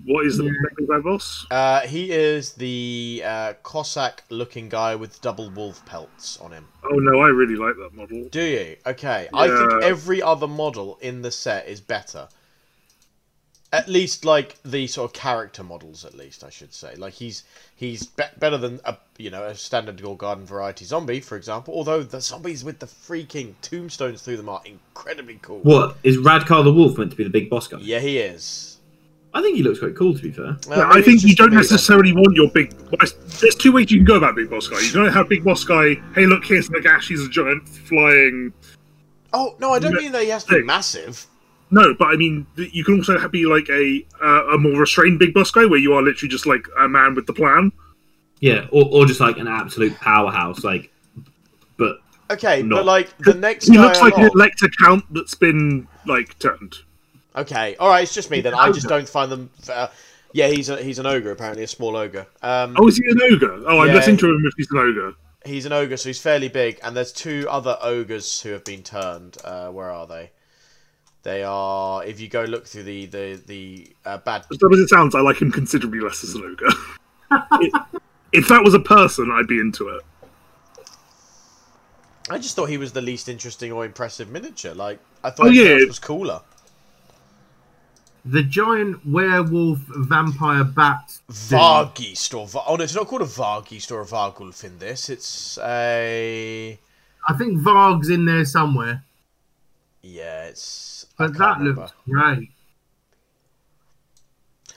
[0.05, 0.53] what is the Yeah.
[0.76, 1.47] Big Bad Boss?
[1.51, 6.66] Uh, he is the uh, Cossack-looking guy with double wolf pelts on him.
[6.85, 8.29] Oh no, I really like that model.
[8.29, 8.76] Do you?
[8.87, 9.29] Okay.
[9.33, 12.29] I think every other model in the set is better.
[13.71, 16.95] At least, like the sort of character models, at least I should say.
[16.97, 17.43] Like he's
[17.77, 21.75] he's be- better than a you know a standard Gore Garden variety zombie, for example.
[21.75, 25.59] Although the zombies with the freaking tombstones through them are incredibly cool.
[25.61, 27.77] What is Radukar the Wolf meant to be the big boss guy?
[27.83, 28.79] Yeah, he is.
[29.35, 30.14] I think he looks quite cool.
[30.16, 31.62] To be fair, Well, Yeah, I think you don't me, then.
[31.62, 32.73] necessarily want your big.
[33.41, 34.81] There's two ways you can go about Big Boss Guy.
[34.81, 35.97] You don't have Big Boss Guy.
[36.14, 37.09] Hey, look, here's Nagash.
[37.09, 38.55] He's a giant flying.
[39.35, 41.27] Oh no, I don't mean that he has to be massive.
[41.71, 45.35] No, but I mean, you can also be like a uh, a more restrained Big
[45.35, 47.73] Boss Guy, where you are literally just like a man with the plan.
[48.41, 50.91] yeah, or, or just like an absolute powerhouse, like.
[51.77, 51.99] But
[52.31, 52.77] Okay, No.
[52.77, 56.39] but like the next He guy looks like an along- Elector Count that's been like
[56.39, 56.75] turned.
[57.37, 58.55] Okay, all right, it's just me then.
[58.55, 59.51] I just don't find them.
[59.71, 59.89] Uh,
[60.33, 62.27] yeah, he's a, he's an ogre apparently, a small ogre.
[62.43, 63.62] Um, Oh, is he an ogre?
[63.66, 63.95] Oh, I'm Yeah.
[63.95, 65.14] less into him if he's an ogre.
[65.47, 66.79] He's an ogre, so he's fairly big.
[66.83, 69.39] And there's two other ogres who have been turned.
[69.45, 70.31] Uh, where are they?
[71.25, 72.05] They are.
[72.05, 74.45] If you go look through the the the uh, bad.
[74.51, 76.69] As dumb as it sounds, I like him considerably less as an ogre.
[77.62, 77.73] It-
[78.33, 80.03] if that was a person, I'd be into it.
[82.31, 84.75] I just thought he was the least interesting or impressive miniature.
[84.75, 85.85] Like I thought Oh, yeah.
[85.87, 86.43] was cooler.
[88.25, 91.19] The giant werewolf vampire bat.
[91.29, 91.35] dude.
[91.59, 95.09] Vargeist or Va- oh no, it's not called a Vargeist or a Vargulf in this.
[95.09, 96.79] It's a
[97.27, 99.05] I think Varg's in there somewhere,
[100.03, 100.45] yeah.
[100.45, 101.81] It's I but that remember.
[101.83, 102.51] looks great.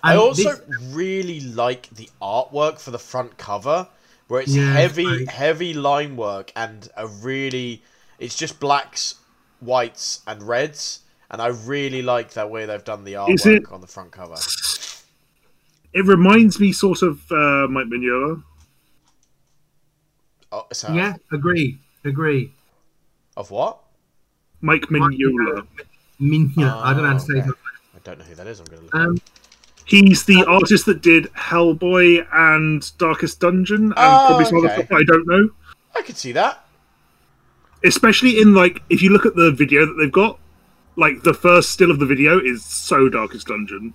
[0.03, 0.61] I also this-
[0.93, 3.87] really like the artwork for the front cover,
[4.27, 5.29] where it's Yeah, heavy, great.
[5.29, 7.83] heavy line work and a really,
[8.17, 9.15] it's just blacks,
[9.59, 13.71] whites, and reds, and I really like that way they've done the Is artwork it-
[13.71, 14.35] on the front cover.
[15.93, 18.41] It reminds me sort of uh, Mike Mignola.
[20.53, 22.53] Oh, so yeah, agree, agree.
[23.37, 23.77] Of what?
[24.61, 25.67] Mike Mignola.
[26.21, 26.81] Minya.
[26.83, 27.41] I don't know how to say it.
[27.41, 27.51] okay.
[27.95, 28.59] I don't know who that is.
[28.59, 28.95] I'm gonna look.
[28.95, 29.17] Um,
[29.85, 34.91] He's the artist that did Hellboy and Darkest Dungeon, and Oh, probably some other stuff
[34.91, 35.49] I don't know.
[35.95, 36.65] I could see that.
[37.83, 40.39] Especially in like, if you look at the video that they've got,
[40.95, 43.93] like the first still of the video is so Darkest Dungeon.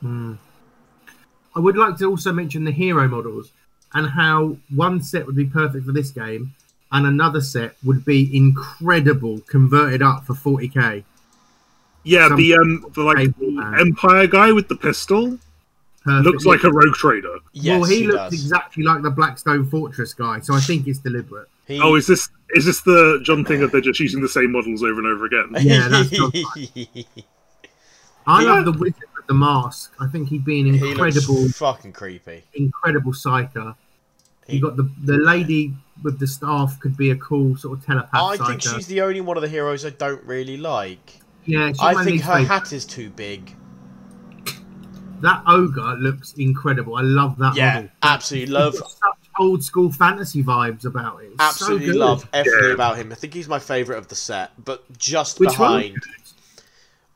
[0.00, 0.34] Hmm.
[1.56, 3.50] I would like to also mention the hero models
[3.94, 6.52] and how one set would be perfect for this game
[6.92, 11.04] and another set would be incredible converted up for 40k.
[12.04, 13.76] Yeah, Some- the um, the like the.
[13.80, 15.38] Empire guy with the pistol
[16.04, 16.24] Perfect.
[16.26, 17.36] looks like a rogue trader.
[17.52, 18.32] Yes, well, he, he, looks does.
[18.34, 21.48] exactly like the Blackstone Fortress guy, so I think it's deliberate.
[21.66, 24.52] He- Oh, is this is this the John thing that they're just using the same
[24.52, 25.48] models over and over again?
[25.60, 26.34] Yeah, that's not
[28.26, 29.94] I He- love the wizard with the mask.
[30.00, 32.44] I think he'd be an he incredible, looks fucking creepy.
[32.54, 33.74] incredible psyker.
[34.46, 37.84] He- You got the the lady with the staff could be a cool sort of
[37.86, 38.10] telepath.
[38.12, 38.74] I think psyker.
[38.76, 41.20] she's the only one of the heroes I don't really like.
[41.44, 41.72] Yeah.
[41.80, 42.46] I think her favourite.
[42.48, 43.54] hat is too big.
[45.20, 46.96] That ogre looks incredible.
[46.96, 47.90] I love that Yeah, model.
[48.02, 51.30] absolutely love, It's such old school fantasy vibes about it.
[51.32, 52.74] It's absolutely so love everything Yeah.
[52.74, 53.10] about him.
[53.12, 55.78] I think he's my favourite of the set, but just Which one?
[55.80, 56.02] behind.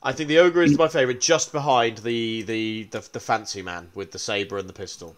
[0.03, 3.89] I think the ogre is my favourite, just behind the the the, the fancy man
[3.95, 5.16] with the saber and the pistol.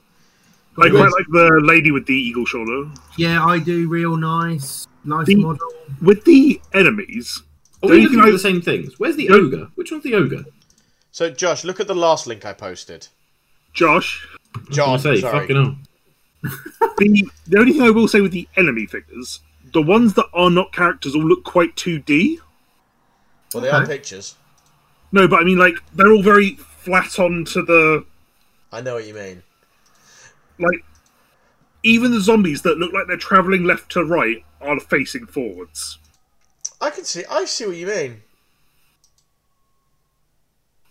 [0.78, 0.92] I Yes.
[0.92, 2.90] quite like the lady with the eagle shoulder.
[3.16, 3.88] Yeah, I do.
[3.88, 5.68] Real nice, nice The- model.
[6.00, 7.42] With the enemies,
[7.82, 8.98] Are we you looking think at the same things?
[8.98, 9.68] Where's the ogre?
[9.74, 10.44] Which one's the ogre?
[11.12, 13.08] So, Josh, look at the last link I posted.
[13.72, 14.26] Josh.
[14.70, 15.40] John, I say, sorry.
[15.40, 15.76] fucking hell.
[16.98, 19.40] The the only thing I will say with the enemy figures,
[19.72, 22.38] the ones that are not characters all look quite 2D.
[23.54, 23.96] Well, they are Okay.
[23.96, 24.34] pictures.
[25.12, 28.04] No, but I mean like they're all very flat onto the
[28.72, 29.42] I know what you mean.
[30.58, 30.84] like
[31.82, 35.98] even the zombies that look like they're traveling left to right are facing forwards.
[36.80, 37.24] I can see.
[37.30, 38.22] I see what you mean.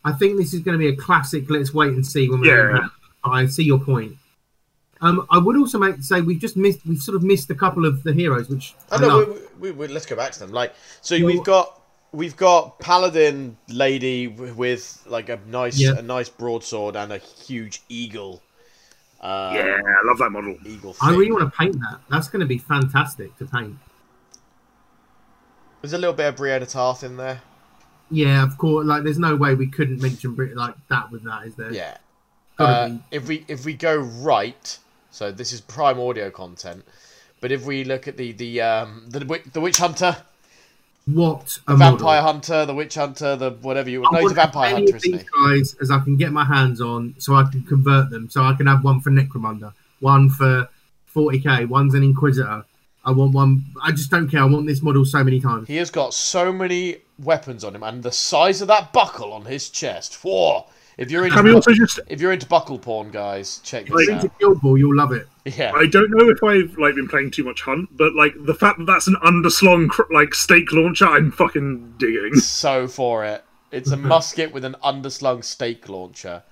[0.06, 1.50] I think this is going to be a classic.
[1.50, 2.48] Let's wait and see when we.
[2.50, 2.88] Yeah.
[3.24, 4.16] I see your point.
[5.02, 6.86] Um, I would also make say we've just missed.
[6.86, 9.08] We've sort of missed a couple of the heroes, which I, I know.
[9.20, 9.42] love.
[9.60, 10.52] We, we, we, let's go back to them.
[10.52, 11.82] Like, so Well- we've got
[12.12, 15.98] we've got paladin lady with like a nice Yeah.
[15.98, 18.42] a nice broadsword and a huge eagle.
[19.22, 20.56] Uh, Yeah, I love that model.
[20.66, 20.96] Eagle.
[21.02, 22.00] I really want to paint that.
[22.10, 23.76] That's going to be fantastic to paint.
[25.82, 27.42] There's a little bit of Brianna Tarth in there.
[28.12, 28.86] Yeah, of course.
[28.86, 31.72] Like, there's no way we couldn't mention Brit like that with that, is there?
[31.72, 31.98] Yeah.
[32.58, 34.78] Uh, if we if we go right,
[35.12, 36.84] so this is prime audio content.
[37.40, 39.20] But if we look at the the um the
[39.54, 40.18] the witch hunter,
[41.06, 41.98] What a the model.
[41.98, 44.96] vampire hunter, the witch hunter, the whatever you I no, he's a want vampire hunter,
[44.98, 48.10] of isn't these guys as I can get my hands on, so I can convert
[48.10, 48.30] them.
[48.30, 50.68] So I can have one for Necromunda, one for
[51.16, 52.66] 40k, one's an Inquisitor.
[53.10, 53.66] I want one.
[53.82, 54.41] I just don't care.
[54.41, 55.68] I want this model so many times.
[55.68, 59.45] He has got so many weapons on him, and the size of that buckle on
[59.45, 60.16] his chest.
[60.24, 60.66] Whoa!
[60.97, 63.93] If you're into Can we also just if you're into buckle porn, guys, check If
[63.93, 64.24] this you're out.
[64.24, 65.28] into Guild Ball, you'll love it.
[65.45, 68.53] Yeah, I don't know if I've like been playing too much Hunt, but like the
[68.53, 72.36] fact that that's an underslung cr- like stake launcher, I'm fucking digging.
[72.39, 73.43] so for it.
[73.72, 76.43] It's a musket with an underslung stake launcher.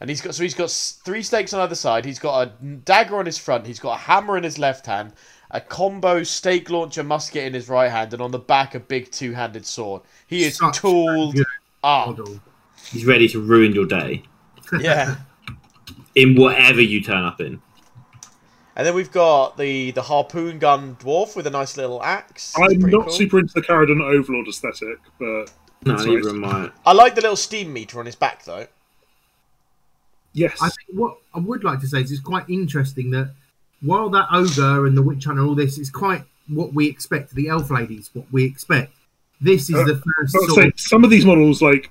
[0.00, 2.04] And he's got so he's got three stakes on either side.
[2.04, 3.66] He's got a dagger on his front.
[3.66, 5.12] He's got a hammer in his left hand,
[5.52, 9.10] a combo stake launcher musket in his right hand, and on the back a big
[9.10, 10.02] two-handed sword.
[10.26, 11.38] He is Such a tooled
[11.84, 12.18] up.
[12.90, 14.22] He's ready to ruin your day
[14.80, 15.16] Yeah.
[16.14, 17.60] in whatever you turn up in.
[18.74, 22.54] And then we've got the the harpoon gun dwarf with a nice little axe.
[22.58, 23.12] It's I'm not cool.
[23.12, 26.70] super into the Kharadron Overlord aesthetic, but No, That's neither am I.
[26.86, 28.66] I like the little steam meter on his back though.
[30.32, 33.34] yes, I think what I would like to say is it's quite interesting that
[33.82, 37.34] while that ogre and the witch hunter, all this is quite what we expect.
[37.34, 38.92] The elf ladies, what we expect.
[39.40, 41.90] This is Uh, the first sort say of, some of these models, like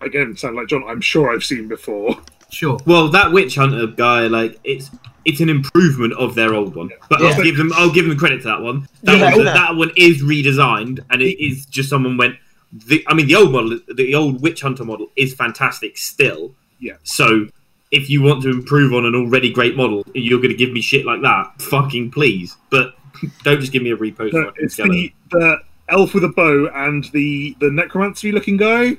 [0.00, 0.84] again, sound like John.
[0.86, 2.20] I'm sure I've seen before.
[2.50, 2.78] sure.
[2.86, 4.90] Well, that witch hunter guy, like it's
[5.24, 6.90] it's an improvement of their old one.
[7.10, 7.28] But Yeah.
[7.28, 8.86] I'll give them I'll give them credit to that one.
[9.02, 9.36] That Yeah.
[9.36, 12.36] one that one is redesigned, and it is just someone went.
[12.72, 16.54] The, I mean, the old model, the old witch hunter model, is fantastic still.
[16.78, 16.94] Yeah.
[17.02, 17.46] So
[17.90, 20.80] if you want to improve on an already great model, you're going to give me
[20.80, 22.56] shit like that, fucking please.
[22.70, 22.94] But
[23.42, 24.32] don't just give me a repost.
[24.32, 28.96] No, it's the, the elf with a bow and the the necromancy looking guy.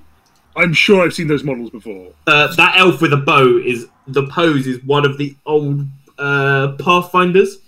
[0.56, 2.12] I'm sure I've seen those models before.
[2.28, 5.88] Uh, that elf with a bow is the pose is one of the old
[6.20, 7.60] uh, Pathfinders.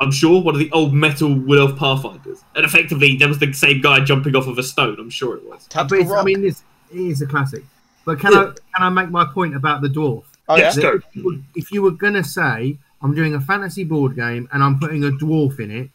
[0.00, 3.52] I'm sure one of the old metal wood elf Pathfinders, and effectively there was the
[3.52, 4.96] same guy jumping off of a stone.
[4.98, 5.68] I'm sure it was.
[5.68, 7.62] But Tactical it's, I mean, it's, it is a classic.
[8.04, 10.24] But can I can I make my point about the dwarf?
[10.48, 10.82] Oh yes, yeah.
[10.82, 10.92] go.
[10.96, 14.62] If you were- If you were gonna say I'm doing a fantasy board game and
[14.62, 15.90] I'm putting a dwarf in it,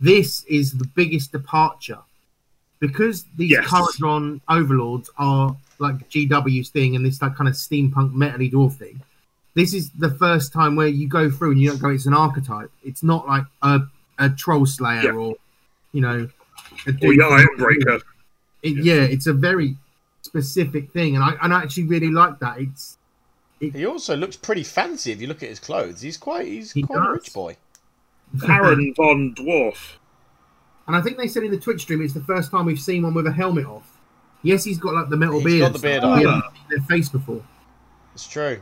[0.00, 1.98] this is the biggest departure
[2.80, 3.66] because these Yes.
[3.66, 9.00] Kharadron overlords are like GW's thing and this like kind of steampunk metally dwarf thing.
[9.54, 11.88] This is the first time where you go through and you don't go.
[11.90, 12.70] It's an archetype.
[12.82, 13.80] It's not like a
[14.18, 15.10] a troll slayer Yeah.
[15.12, 15.34] or
[15.92, 16.28] you know.
[16.86, 18.00] A Or dude your Iron Breaker.
[18.62, 19.76] It, yeah, it's a very
[20.22, 22.58] specific thing, and I and I actually really like that.
[22.60, 22.96] It's
[23.60, 26.00] He also looks pretty fancy if you look at his clothes.
[26.02, 27.56] He's quite he's He quite a rich boy.
[28.32, 29.96] Baron von Dwarf.
[30.86, 33.04] And I think they said in the Twitch stream it's the first time we've seen
[33.04, 33.98] one with a helmet off.
[34.42, 35.60] Yes, he's got like the metal He's beard.
[35.60, 36.18] got and the beard on.
[36.18, 37.42] we haven't seen their face before,
[38.12, 38.60] It's true.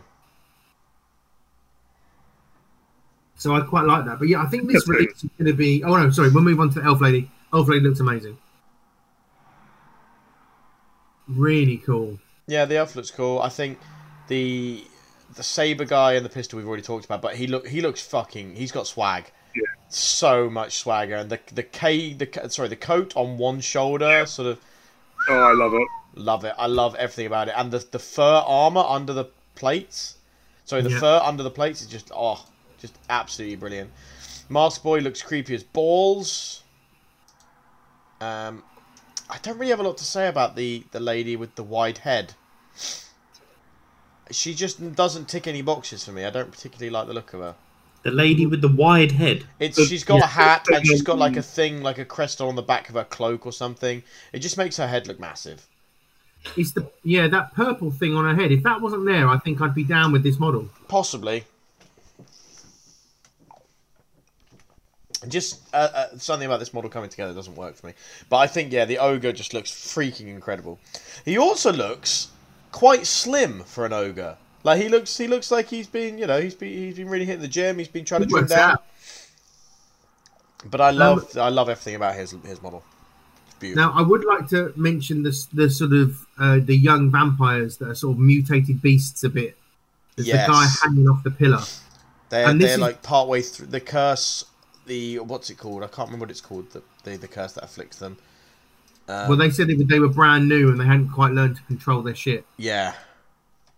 [3.34, 4.20] so I quite like that.
[4.20, 4.94] But yeah, I think this Interesting.
[4.94, 5.82] release is going to be.
[5.82, 7.28] Oh no, sorry, we'll move on to the Elf Lady.
[7.52, 8.38] Elf Lady looks amazing.
[11.28, 12.18] Really cool.
[12.46, 13.40] Yeah, the elf looks cool.
[13.40, 13.78] I think
[14.32, 14.84] the
[15.36, 18.00] the saber guy and the pistol we've already talked about, but he look he looks
[18.02, 18.56] fucking.
[18.56, 19.30] He's got swag.
[19.54, 19.62] Yeah.
[19.88, 24.48] So much swagger, and the the K the sorry the coat on one shoulder, sort
[24.48, 24.58] of
[25.28, 25.88] Oh, I love it.
[26.14, 26.54] love it.
[26.58, 30.16] I love everything about it, and the the fur armor under the plates.
[30.64, 31.00] Sorry, the Yeah.
[31.00, 32.46] fur under the plates is just oh,
[32.80, 33.90] just absolutely brilliant.
[34.48, 36.62] Mask Boy looks creepy as balls.
[38.20, 38.62] Um,
[39.28, 41.98] I don't really have a lot to say about the the lady with the wide
[41.98, 42.34] head.
[44.30, 46.24] She just doesn't tick any boxes for me.
[46.24, 47.54] I don't particularly like the look of her.
[48.02, 49.44] The lady with the wide head.
[49.60, 50.24] It's The- she's got yeah.
[50.24, 52.94] a hat and she's got like a thing, like a crest on the back of
[52.94, 54.02] her cloak or something.
[54.32, 55.66] It just makes her head look massive.
[56.56, 58.50] It's the yeah that purple thing on her head.
[58.50, 60.68] If that wasn't there, I think I'd be down with this model.
[60.88, 61.44] Possibly.
[65.28, 67.92] Just uh, uh, something about this model coming together doesn't work for me.
[68.28, 70.80] But I think, yeah, the ogre just looks freaking incredible.
[71.24, 72.31] He also looks
[72.72, 74.36] quite slim for an ogre.
[74.64, 77.24] Like he looks, he looks like he's been, you know, he's been, he's been really
[77.24, 77.78] hitting the gym.
[77.78, 78.72] He's been trying to trim down.
[78.72, 78.84] out.
[80.64, 82.84] But I love, I love everything about his his model.
[83.62, 87.88] Now, I would like to mention this the sort of uh, the young vampires that
[87.88, 89.56] are sort of mutated beasts a bit.
[90.16, 90.46] There's Yes.
[90.46, 91.62] the guy hanging off the pillar.
[92.28, 94.44] They're, And they're is- like part way through the curse.
[94.86, 95.84] The what's it called?
[95.84, 96.70] I can't remember what it's called.
[96.70, 98.18] The the, the curse that afflicts them.
[99.08, 101.56] Um, well, they said they were, they were brand new and they hadn't quite learned
[101.56, 102.46] to control their shit.
[102.56, 102.94] yeah,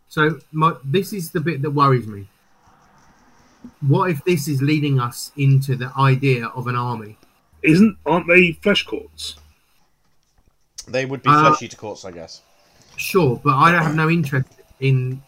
[0.09, 2.29] So my, this is the bit that worries me.
[3.81, 7.16] What if this is leading us into the idea of an army?
[7.62, 9.37] Isn't aren't they flesh courts?
[10.87, 12.43] they would be Uh, flesh eater courts, I guess.
[12.97, 14.49] Sure, but I don't have no interest
[14.81, 15.22] in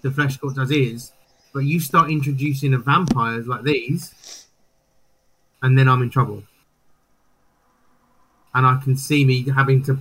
[0.00, 1.12] the flesh courts as is.
[1.52, 4.46] But you start introducing the vampires like these,
[5.62, 6.42] and then I'm in trouble.
[8.54, 9.98] And I can see me having to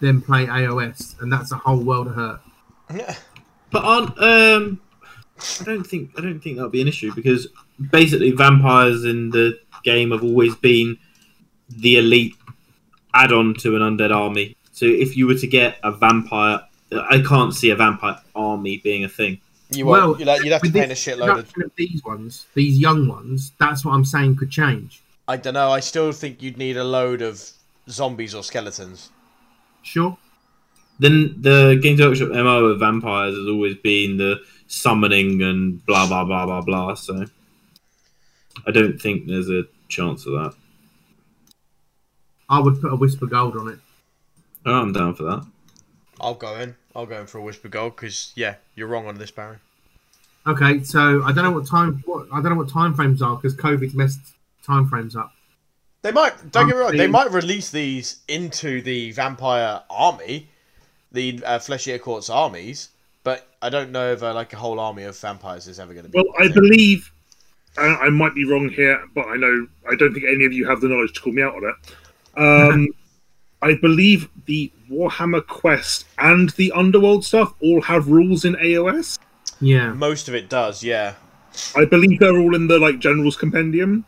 [0.00, 2.40] then play AOS, and that's a whole world of hurt.
[2.94, 3.14] Yeah.
[3.70, 4.80] But aren't um
[5.60, 7.46] I don't think I don't think that'll be an issue because
[7.90, 10.96] basically vampires in the game have always been
[11.68, 12.34] the elite
[13.14, 14.56] add-on to an undead army.
[14.72, 16.60] So if you were to get a vampire,
[16.92, 19.40] I can't see a vampire army being a thing.
[19.70, 20.20] You Well, won't.
[20.20, 21.52] You'd, have- you'd have to With paint a shitload of.
[21.64, 25.02] of these ones, these young ones, that's what I'm saying could change.
[25.28, 25.70] I don't know.
[25.70, 27.42] I still think you'd need a load of
[27.88, 29.10] zombies or skeletons.
[29.82, 30.16] Sure.
[30.98, 36.24] Then the Games Workshop MO of vampires has always been the summoning and blah blah
[36.24, 36.94] blah blah blah.
[36.94, 37.26] So
[38.66, 40.54] I don't think there's a chance of that.
[42.48, 43.78] I would put a whisper gold on it.
[44.64, 45.46] Oh, I'm down for that.
[46.20, 46.76] I'll go in.
[46.94, 49.58] I'll go in for a whisper gold because yeah, you're wrong on this, Barry.
[50.46, 53.36] Okay, so I don't know what time what I don't know what time frames are
[53.36, 54.34] because COVID's messed
[54.64, 55.32] time frames up.
[56.02, 56.52] They might.
[56.52, 56.96] Don't get me wrong.
[56.96, 60.48] They might release these into the vampire army,
[61.10, 62.90] the uh, flesh eater courts armies.
[63.24, 66.06] But I don't know if uh, like a whole army of vampires is ever going
[66.06, 66.18] to be.
[66.18, 66.54] Well, a I thing.
[66.54, 67.10] believe
[67.78, 70.66] and I might be wrong here, but I know I don't think any of you
[70.68, 72.38] have the knowledge to call me out on it.
[72.38, 72.88] Um,
[73.62, 79.18] I believe the Warhammer Quest and the Underworld stuff all have rules in AOS.
[79.60, 79.92] Yeah.
[79.92, 81.14] Most of it does, yeah.
[81.74, 84.04] I believe they're all in the like General's Compendium.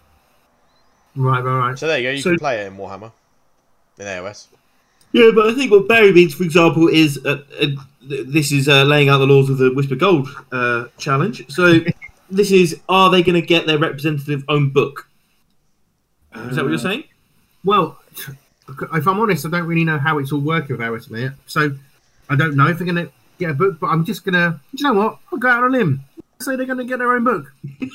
[1.19, 1.79] Right, right, right.
[1.79, 2.11] So there you go.
[2.13, 3.11] You So- can play it in Warhammer
[3.99, 4.47] in AOS.
[5.13, 7.67] Yeah, but I think what Barry means, for example, is uh, uh,
[8.03, 11.51] this is uh, laying out the laws of the Whisper Gold uh, challenge.
[11.51, 11.81] So
[12.31, 15.09] this is: are they going to get their representative own book?
[16.35, 17.05] Is that what you're saying?
[17.65, 17.99] Well,
[18.93, 21.35] if I'm honest, I don't really know how it's all working with Aerosmith.
[21.47, 21.75] So
[22.29, 24.61] I don't know if they're going to get a book, but I'm just going to,
[24.73, 25.19] you know what?
[25.33, 26.05] I'll go out on a limb.
[26.41, 27.53] Say they're going to get their own book.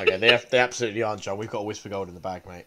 [0.00, 1.38] Okay, they they absolutely aren't, John.
[1.38, 2.66] We've got a Whisper Gold in the bag, mate.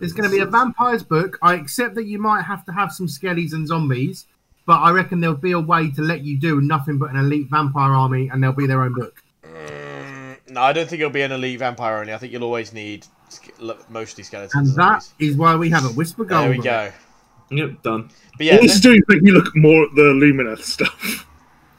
[0.00, 1.38] It's going to be a vampires book.
[1.42, 4.26] I accept that you might have to have some skellies and zombies,
[4.64, 7.48] but I reckon there'll be a way to let you do nothing but an elite
[7.50, 9.22] vampire army, and they'll be their own book.
[9.44, 12.14] Mm, no, I don't think it'll be an elite vampire only.
[12.14, 13.06] I think you'll always need
[13.88, 14.54] mostly skeletons.
[14.54, 15.30] And and that zombies.
[15.30, 16.44] is why we have a whisper gold.
[16.44, 16.92] There we go.
[17.50, 18.10] Yep, done.
[18.36, 21.26] But yeah, All this is doing is making me look more at the Lumineth stuff.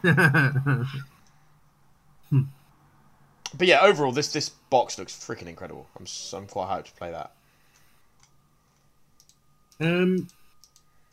[3.56, 5.88] but yeah, overall, this this box looks freaking incredible.
[5.98, 7.32] I'm s- I'm quite hyped to play that.
[9.80, 10.28] um,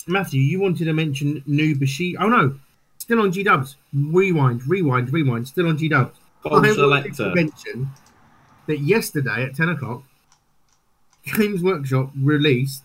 [0.07, 2.17] Matthew, you wanted to mention new Bashi.
[2.17, 2.57] Oh no,
[2.99, 3.77] still on G Dubs.
[3.93, 5.49] Rewind, rewind, rewind.
[5.49, 6.17] Still on G Dubs.
[6.43, 6.75] Bomb I wanted to
[7.15, 7.35] selector.
[7.35, 7.91] mention
[8.67, 10.03] that yesterday at ten o'clock,
[11.37, 12.83] Games Workshop released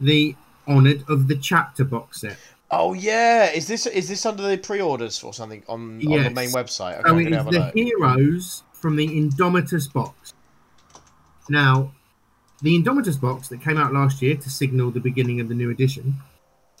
[0.00, 0.34] the
[0.68, 2.36] Honoured of the Chapter box set.
[2.70, 6.50] Oh yeah, is this is this under the pre-orders or something on, on the main
[6.50, 6.98] website?
[7.00, 7.74] Okay, So I'm it gonna is have a the look.
[7.74, 10.34] heroes from the Indomitus box.
[11.48, 11.92] Now,
[12.60, 15.70] the Indomitus box that came out last year to signal the beginning of the new
[15.70, 16.16] edition,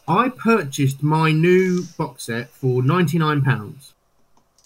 [0.06, 3.92] I purchased my new box set for £99,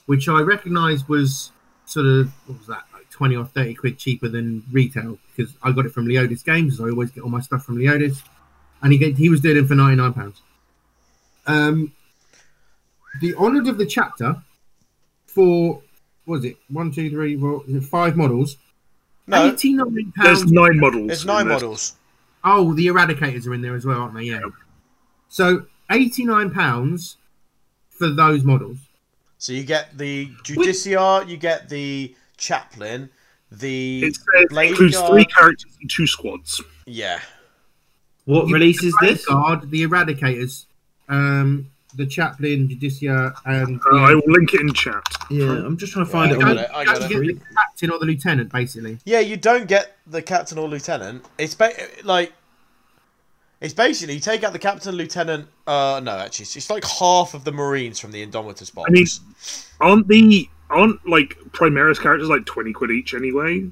[0.06, 1.52] which I recognised was
[1.84, 5.72] sort of, what was that, like 20 or 30 quid cheaper than retail because I
[5.72, 8.22] got it from Leodis Games, as I always get all my stuff from Leodis.
[8.82, 10.34] And he, he was doing it for £99.
[11.46, 11.92] Um,
[13.20, 14.42] the Honoured of the Chapter
[15.26, 15.82] for
[16.26, 18.56] was it one, two, three, four, is it five models?
[19.26, 21.06] No, Eighty nine There's nine models.
[21.08, 21.62] there's in nine this.
[21.62, 21.94] models.
[22.44, 24.24] Oh, the Eradicators are in there as well, aren't they?
[24.24, 24.40] Yeah.
[25.28, 27.16] So eighty nine pounds
[27.90, 28.78] for those models.
[29.38, 33.10] So you get the Judiciar, you get the Chaplain,
[33.50, 35.10] the It says Blade includes Guard.
[35.12, 36.60] three characters and two squads.
[36.86, 37.20] Yeah,
[38.24, 39.24] What You- release is this?
[39.26, 40.66] Guard, the Eradicators,
[41.08, 45.02] um, the Chaplain, Judiciar, and Uh, I will link it in chat.
[45.30, 46.42] Yeah, I'm just trying to find Yeah, it.
[46.42, 47.26] I on got it, I got don't it.
[47.26, 48.98] get the captain or the lieutenant, basically.
[49.04, 49.20] yeah.
[49.20, 51.24] You don't get the captain or lieutenant.
[51.38, 51.72] It's ba-
[52.04, 52.32] like
[53.60, 55.48] it's basically you take out the captain, lieutenant.
[55.66, 58.88] Uh, no, actually, it's, it's like half of the Marines from the Indomitus box.
[58.88, 59.06] I mean-
[59.80, 63.70] Aren't the aren't like Primaris characters like twenty quid each anyway?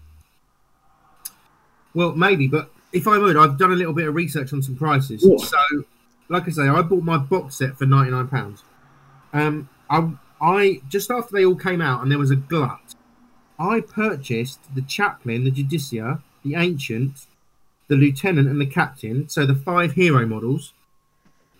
[1.94, 4.76] Well, maybe, but if I would, I've done a little bit of research on some
[4.76, 5.22] prices.
[5.24, 5.40] What?
[5.46, 5.58] So,
[6.34, 8.64] like I say, I bought my box set for ninety nine pounds.
[9.32, 10.10] Um, I,
[10.40, 12.96] I just after they all came out and there was a glut,
[13.56, 17.26] I purchased the chaplain, the judiciar, the ancient,
[17.86, 19.28] the lieutenant, and the captain.
[19.28, 20.72] So the five hero models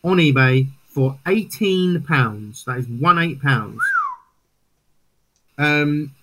[0.03, 2.65] on eBay for eighteen pounds.
[2.65, 3.79] That is one eight pounds.
[5.57, 6.17] Um,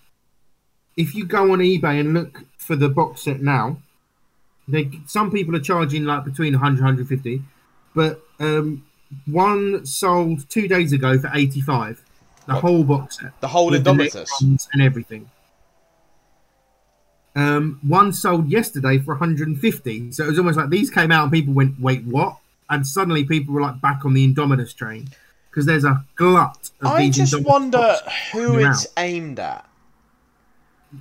[0.98, 3.78] if you go on eBay and look for the box set now,
[4.68, 7.44] they some people are charging like between 100 150
[7.94, 8.84] but um
[9.26, 12.02] one sold two days ago for 85
[12.48, 12.62] the What?
[12.62, 14.30] whole box set the whole Indomitus.
[14.74, 15.30] And everything
[17.36, 21.32] um one sold yesterday for 150 so it was almost like these came out and
[21.32, 22.38] people went wait what
[22.70, 25.08] and suddenly people were like back on the indomitus train
[25.50, 27.98] because there's a glut of I these just Indomitus wonder
[28.34, 28.92] who it's out.
[28.98, 29.66] aimed at.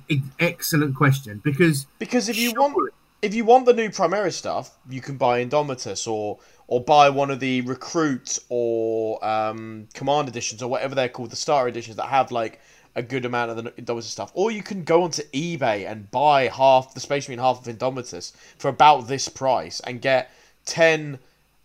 [0.09, 2.73] E- excellent question because Because if you Surely.
[2.73, 7.09] want if you want the new Primaris stuff, you can buy Indomitus or or buy
[7.09, 11.97] one of the recruit or um, command editions or whatever they're called, the starter editions
[11.97, 12.59] that have like
[12.95, 14.31] a good amount of the Indomitus stuff.
[14.33, 18.33] Or you can go onto eBay and buy half the Space Marine half of Indomitus
[18.57, 20.31] for about this price and get
[20.65, 21.19] ten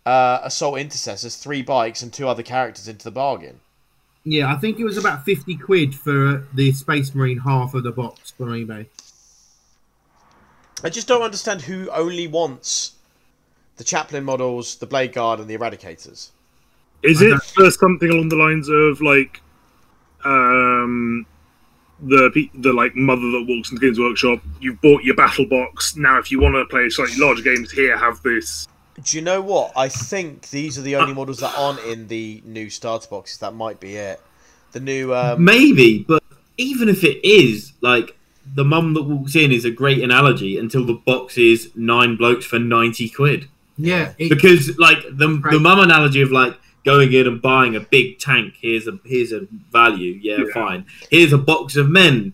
[0.05, 3.59] uh, assault intercessors, three bikes, and two other characters into the bargain.
[4.23, 7.91] Yeah, I think it was about 50 quid for the Space Marine half of the
[7.91, 8.87] box on eBay.
[10.83, 12.96] I just don't understand who only wants
[13.77, 16.31] the Chaplain models, the Blade Guard, and the Eradicators.
[17.03, 19.41] Is it don't- for something along the lines of like
[20.25, 21.25] um
[21.99, 24.39] the the like mother that walks into Games Workshop?
[24.59, 25.95] You've bought your battle box.
[25.95, 28.67] Now, if you want to play slightly larger games, here have this.
[29.03, 29.73] Do you know what?
[29.75, 33.37] I think these are the only models that aren't in the new starter boxes.
[33.37, 34.19] That might be it.
[34.71, 36.23] The new um, Maybe, but
[36.57, 38.17] even if it is, like
[38.55, 42.45] the mum that walks in is a great analogy until the box is nine blokes
[42.45, 43.47] for ninety quid.
[43.77, 45.51] Yeah, it, Because like the Right.
[45.53, 48.55] the mum analogy of like going in and buying a big tank.
[48.59, 50.19] Here's a here's a value.
[50.21, 50.53] Yeah, Yeah.
[50.53, 50.85] fine.
[51.11, 52.33] Here's a box of men,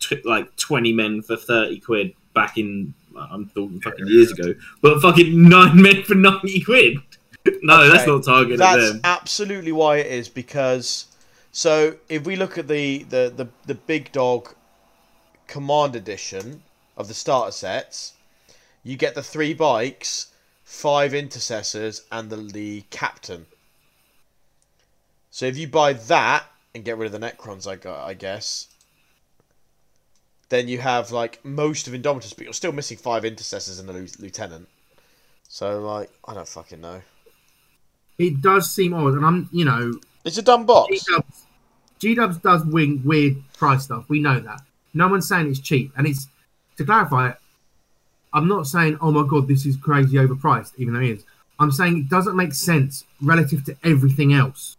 [0.00, 2.94] t- like twenty men for thirty quid back in.
[3.16, 6.98] I'm talking fucking years ago, but fucking nine men for ninety quid.
[7.62, 8.60] No, that's not targeted.
[8.60, 9.00] That's them.
[9.02, 11.06] absolutely why it is because
[11.52, 14.54] so if we look at the the the, the big dog
[15.46, 16.62] command edition
[16.98, 18.12] of the starter sets,
[18.84, 20.26] you get the three bikes,
[20.70, 23.46] five intercessors, and the the captain.
[25.32, 26.44] So if you buy that
[26.74, 28.68] and get rid of the Necrons, I got, I guess,
[30.48, 34.22] then you have like most of Indomitus, but you're still missing five intercessors and a
[34.22, 34.68] lieutenant.
[35.48, 37.02] So like, I don't fucking know.
[38.18, 39.92] it does seem odd, and I'm you know
[40.24, 41.04] It's a dumb box.
[41.04, 41.46] G Dubs,
[41.98, 44.04] G Dubs does wing weird price stuff.
[44.08, 44.60] We know that.
[44.94, 46.28] No one's saying it's cheap, and it's
[46.76, 47.32] to clarify.
[48.32, 51.24] I'm not saying, oh my god, this is crazy overpriced, even though it is.
[51.58, 54.76] I'm saying it doesn't make sense relative to everything else.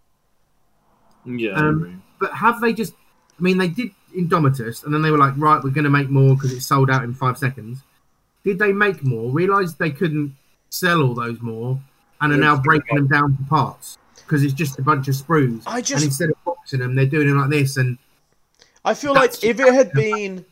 [1.26, 2.04] Yeah, Um.
[2.20, 2.94] But have they just?
[3.40, 6.10] I mean, they did Indomitus, and then they were like, right, we're going to make
[6.10, 7.80] more because it sold out in five seconds.
[8.44, 9.32] Did they make more?
[9.32, 10.36] Realized they couldn't
[10.70, 11.80] sell all those more,
[12.22, 15.64] and are now breaking them down for parts because it's just a bunch of sprues.
[15.66, 17.98] I and just instead of boxing them, they're doing it like this, and
[18.86, 20.46] I feel like if it had been,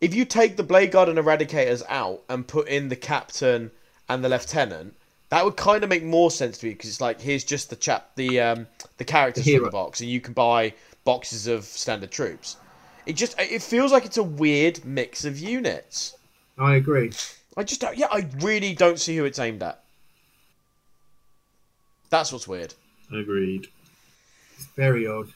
[0.00, 3.70] if you take the Blade Guard and Eradicators out and put in the Captain
[4.08, 4.94] and the Lieutenant,
[5.28, 7.76] that would kind of make more sense to me because it's like here's just the
[7.76, 10.72] chap, the um, the characters The from the box, and you can buy
[11.04, 12.56] boxes of standard troops.
[13.06, 16.16] It just it feels like it's a weird mix of units.
[16.58, 17.12] I agree.
[17.56, 19.82] I just don't, yeah, I really don't see who it's aimed at.
[22.10, 22.74] That's what's weird.
[23.12, 23.68] Agreed.
[24.56, 25.28] It's very odd.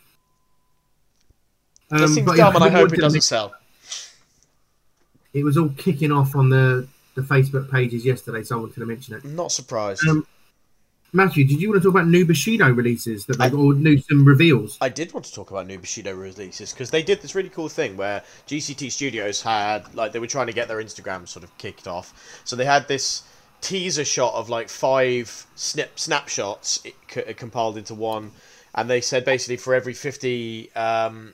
[1.91, 3.55] That Um, seems but yeah, dumb, and I hope it doesn't make- sell.
[5.35, 8.87] It was all kicking off on the the Facebook pages yesterday, so I wanted to
[8.87, 9.25] mention it.
[9.25, 10.07] Not surprised.
[10.09, 10.27] Um,
[11.13, 14.25] Matthew, did you want to talk about new Bushido releases that they've or new some
[14.25, 14.77] reveals?
[14.81, 17.69] I did want to talk about new Bushido releases because they did this really cool
[17.69, 21.57] thing where GCT Studios had like they were trying to get their Instagram sort of
[21.57, 23.23] kicked off, so they had this
[23.61, 28.33] teaser shot of like five snip snapshots it, c- compiled into one,
[28.75, 31.33] and they said basically for every fifty um,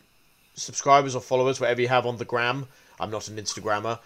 [0.57, 2.67] subscribers or followers, whatever you have on the gram,
[3.01, 3.99] I'm not an Instagrammer,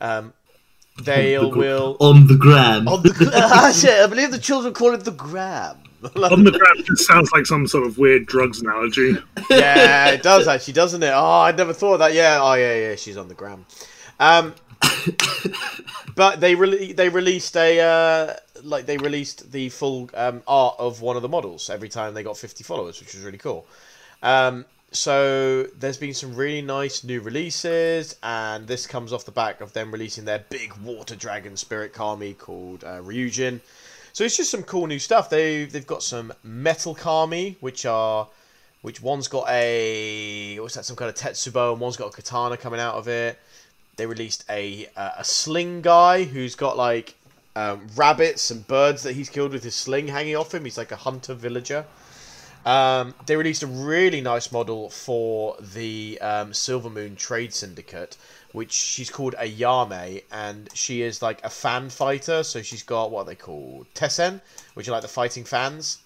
[0.00, 0.32] um,
[1.02, 1.96] they On the will.
[2.00, 2.88] on the gram.
[2.88, 3.30] On the, gra-
[4.04, 5.76] I believe the children call it the gram.
[6.02, 9.16] On the gram just sounds like some sort of weird drugs analogy.
[9.50, 11.12] yeah, it does actually, doesn't it?
[11.14, 12.14] Oh, I'd never thought of that.
[12.14, 13.66] Yeah, oh yeah, yeah, she's on the gram.
[14.18, 14.54] Um,
[16.16, 21.00] but they rele- they released a uh, like they released the full um, art of
[21.02, 23.66] one of the models every time they got fifty followers, which was really cool.
[24.22, 29.60] Um, so there's been some really nice new releases, and this comes off the back
[29.60, 33.60] of them releasing their big water dragon spirit kami called uh, Ryujin.
[34.12, 35.30] So it's just some cool new stuff.
[35.30, 38.26] They they've got some metal kami, which are
[38.82, 42.56] which one's got a what's that some kind of tetsubo, and one's got a katana
[42.56, 43.38] coming out of it.
[43.96, 47.14] They released a uh, a sling guy who's got like
[47.54, 50.64] um, rabbits and birds that he's killed with his sling hanging off him.
[50.64, 51.84] He's like a hunter villager.
[52.66, 58.16] Um, they released a really nice model for the um, Silver Moon Trade Syndicate,
[58.52, 62.42] which she's called a Yame, and she is like a fan fighter.
[62.42, 64.40] So she's got what are they call Tessen,
[64.74, 65.98] which are like the fighting fans.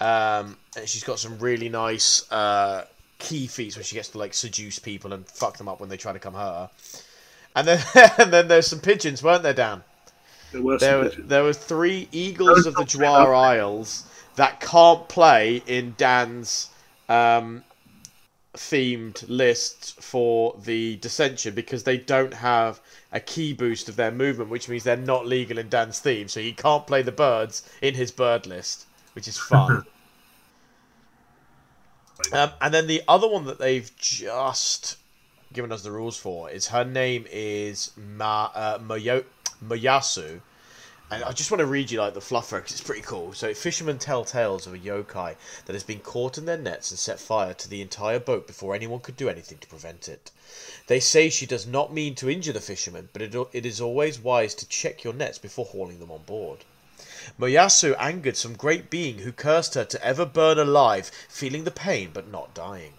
[0.00, 2.86] Um, and she's got some really nice uh,
[3.18, 5.96] key feats where she gets to like seduce people and fuck them up when they
[5.96, 6.70] try to come her.
[7.54, 7.84] And then
[8.18, 9.84] and then there's some pigeons, weren't there, Dan?
[10.50, 14.04] There were There, some were- there was three eagles of the Jawar Isles
[14.36, 16.70] that can't play in Dan's
[17.08, 17.64] um,
[18.54, 22.80] themed list for the Dissension because they don't have
[23.12, 26.40] a key boost of their movement, which means they're not legal in Dan's theme, so
[26.40, 29.82] he can't play the birds in his bird list, which is fun.
[32.32, 34.96] um, and then the other one that they've just
[35.52, 39.24] given us the rules for is her name is Ma uh, Moyo-
[39.64, 40.40] Moyasu.
[41.12, 43.34] And I just want to read you like the fluffer because it's pretty cool.
[43.34, 45.36] So fishermen tell tales of a yokai
[45.66, 48.74] that has been caught in their nets and set fire to the entire boat before
[48.74, 50.30] anyone could do anything to prevent it.
[50.86, 54.18] They say she does not mean to injure the fishermen, but it, it is always
[54.18, 56.64] wise to check your nets before hauling them on board.
[57.38, 62.10] Moyasu angered some great being who cursed her to ever burn alive, feeling the pain
[62.14, 62.94] but not dying.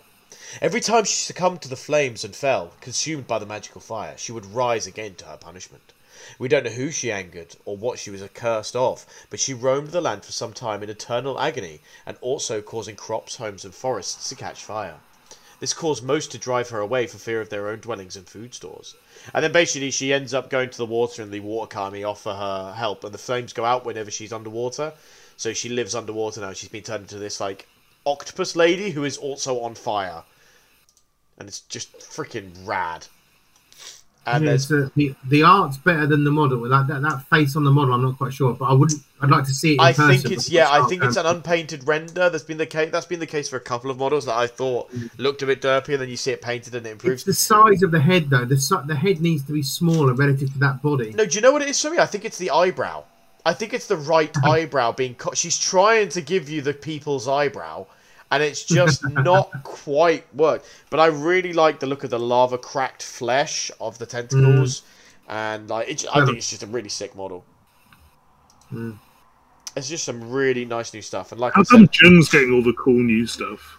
[0.62, 4.32] Every time she succumbed to the flames and fell, consumed by the magical fire, she
[4.32, 5.94] would rise again to her punishment.
[6.40, 9.90] We don't know who she angered or what she was accursed of, but she roamed
[9.90, 14.30] the land for some time in eternal agony and also causing crops, homes, and forests
[14.30, 15.00] to catch fire.
[15.64, 18.54] This caused most to drive her away for fear of their own dwellings and food
[18.54, 18.96] stores.
[19.34, 22.34] And then basically she ends up going to the water and the water kami offer
[22.34, 24.92] her help and the flames go out whenever she's underwater.
[25.38, 26.52] So she lives underwater now.
[26.52, 27.68] She's been turned into this like
[28.06, 30.24] octopus lady who is also on fire.
[31.38, 33.08] And it's just freaking rad.
[34.26, 36.68] And Yeah, so the the art's better than the model.
[36.68, 39.02] Like that, that face on the model, I'm not quite sure, but I wouldn't.
[39.22, 39.76] I'd like to see it.
[39.76, 40.72] In I person think it's yeah.
[40.72, 42.30] I think it's an unpainted render.
[42.30, 42.92] That's been the case.
[42.92, 45.10] That's been the case for a couple of models that I thought mm.
[45.18, 47.24] looked a bit derpy, and then you see it painted and it It's improves.
[47.26, 48.46] the size of the head, though.
[48.46, 51.12] The the head needs to be smaller relative to that body.
[51.12, 53.04] No, do you know what it is, Sorry, I think it's the eyebrow.
[53.46, 55.38] I think it's the right eyebrow being cut.
[55.38, 57.88] She's trying to give you the people's eyebrow,
[58.34, 60.68] and it's just not quite worked.
[60.90, 64.82] But I really like the look of the lava cracked flesh of the tentacles,
[65.30, 67.46] and like it's, I think it's just a really sick model.
[68.74, 68.98] Mm.
[69.76, 72.64] It's just some really nice new stuff, and like How I said, Jung's getting all
[72.64, 73.78] the cool new stuff?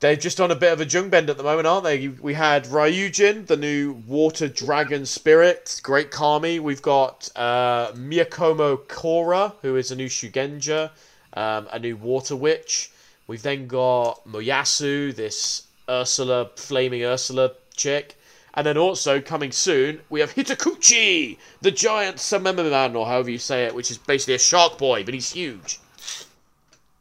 [0.00, 2.06] They're just on a bit of a jung bend at the moment, aren't they?
[2.06, 6.60] We had Ryujin, the new water dragon spirit, great Kami.
[6.60, 10.92] We've got uh, Miyakomo Kora, who is a new Shugenja,
[11.32, 12.92] um, a new water witch.
[13.28, 18.16] We've then got Moyasu, this Ursula, flaming Ursula chick.
[18.54, 23.66] And then also coming soon, we have Hitakuchi, the giant Samemaman, or however you say
[23.66, 25.78] it, which is basically a shark boy, but he's huge.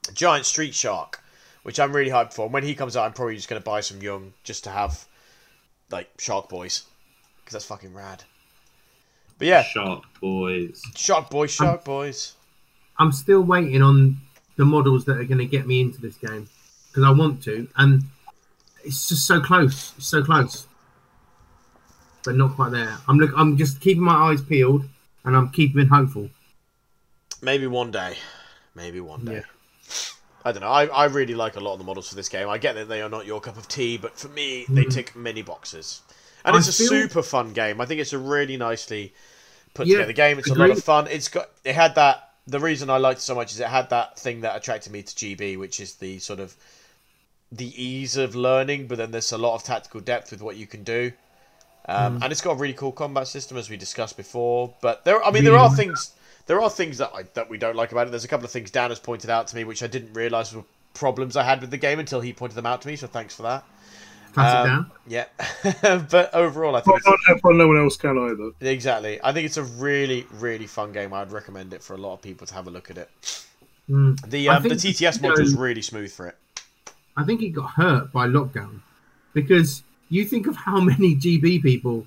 [0.07, 1.19] A Giant street shark
[1.67, 2.45] which I'm really hyped for.
[2.45, 4.69] And when he comes out, I'm probably just going to buy some Jung just to
[4.69, 5.03] have,
[5.91, 6.85] like, Shark Boys.
[7.39, 8.23] Because that's fucking rad.
[9.37, 10.81] But yeah, Shark boys.
[10.95, 12.35] Shark Boys, Shark Boys.
[12.97, 14.15] I'm still waiting on
[14.57, 16.47] the models that are going to get me into this game
[16.89, 18.03] because I want to, and
[18.83, 20.65] it's just so close, it's so close,
[22.23, 22.97] but not quite there.
[23.07, 24.85] I'm look, I'm just keeping my eyes peeled,
[25.23, 26.29] and I'm keeping hopeful.
[27.41, 28.17] Maybe one day.
[28.75, 29.33] Maybe one day.
[29.35, 29.41] Yeah.
[30.45, 30.69] I don't know.
[30.69, 32.47] I, I really like a lot of the models for this game.
[32.47, 34.91] I get that they are not your cup of tea, but for me, they Mhm.
[34.93, 36.01] tick many boxes.
[36.45, 37.81] And I it's a feel- super fun game.
[37.81, 39.13] I think it's a really nicely
[39.73, 40.39] put Yeah, together game.
[40.39, 41.07] It's a lot of fun.
[41.07, 42.26] It's got it had that.
[42.47, 45.03] The reason I liked it so much is it had that thing that attracted me
[45.03, 46.55] to GB, which is the sort of
[47.51, 50.67] the ease of learning, but then there's a lot of tactical depth with what you
[50.67, 51.11] can do.
[51.87, 54.73] Um, And it's got a really cool combat system, as we discussed before.
[54.81, 56.11] But there, I mean, there are things.
[56.45, 58.11] There are things that I, that we don't like about it.
[58.11, 60.53] There's a couple of things Dan has pointed out to me, which I didn't realise
[60.53, 60.63] were
[60.93, 62.95] problems I had with the game until he pointed them out to me.
[62.95, 63.65] So thanks for that.
[64.37, 64.91] Classic Um, down.
[65.07, 65.25] Yeah,
[66.11, 68.51] but overall, I I think it's, can't have no one else can either.
[68.61, 69.19] exactly.
[69.23, 71.13] I think it's a really, really fun game.
[71.13, 73.09] I'd recommend it for a lot of people to have a look at it.
[73.89, 74.29] Mm.
[74.29, 76.35] The um, the TTS you know, module's really smooth for it.
[77.15, 78.81] I think it got hurt by lockdown
[79.33, 82.05] because you think of how many GB people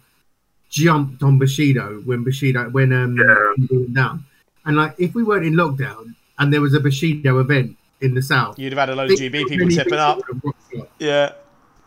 [0.68, 3.54] jumped on Bushido when Bushido when um Yeah.
[3.70, 4.24] went down,
[4.66, 8.22] and like if we weren't in lockdown and there was a Bushido event in the
[8.22, 10.16] south, You'd have had a load of GB people tipping up.
[10.18, 10.90] would have rocked up.
[10.98, 11.32] Yeah,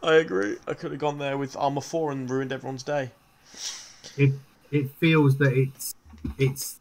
[0.03, 0.57] I agree.
[0.67, 3.11] I could have gone there with Armor Four and ruined everyone's day.
[4.17, 4.33] It
[4.71, 5.95] it feels that it's
[6.37, 6.77] it's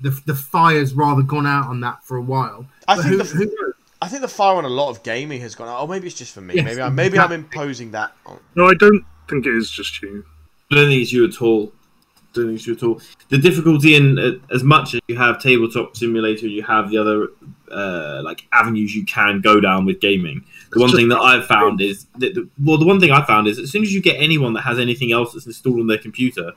[0.00, 2.66] the the fire's rather gone out on that for a while.
[2.88, 3.72] I But think who, the- who?
[4.00, 5.80] I think the fire on a lot of gaming has gone out.
[5.80, 6.54] Oh, maybe it's just for me.
[6.54, 8.12] Yes, maybe I maybe I'm imposing that.
[8.26, 8.38] On...
[8.54, 10.24] No, I don't think it is just you.
[10.70, 11.72] I don't think it's you at all.
[12.14, 13.00] I don't think it's you at all.
[13.30, 17.28] The difficulty in uh, as much as you have tabletop simulator, you have the other
[17.70, 20.44] uh, like avenues you can go down with gaming.
[20.76, 23.48] The one thing that I've found is that the, well, the one thing I found
[23.48, 25.98] is as soon as you get anyone that has anything else that's installed on their
[25.98, 26.52] computer,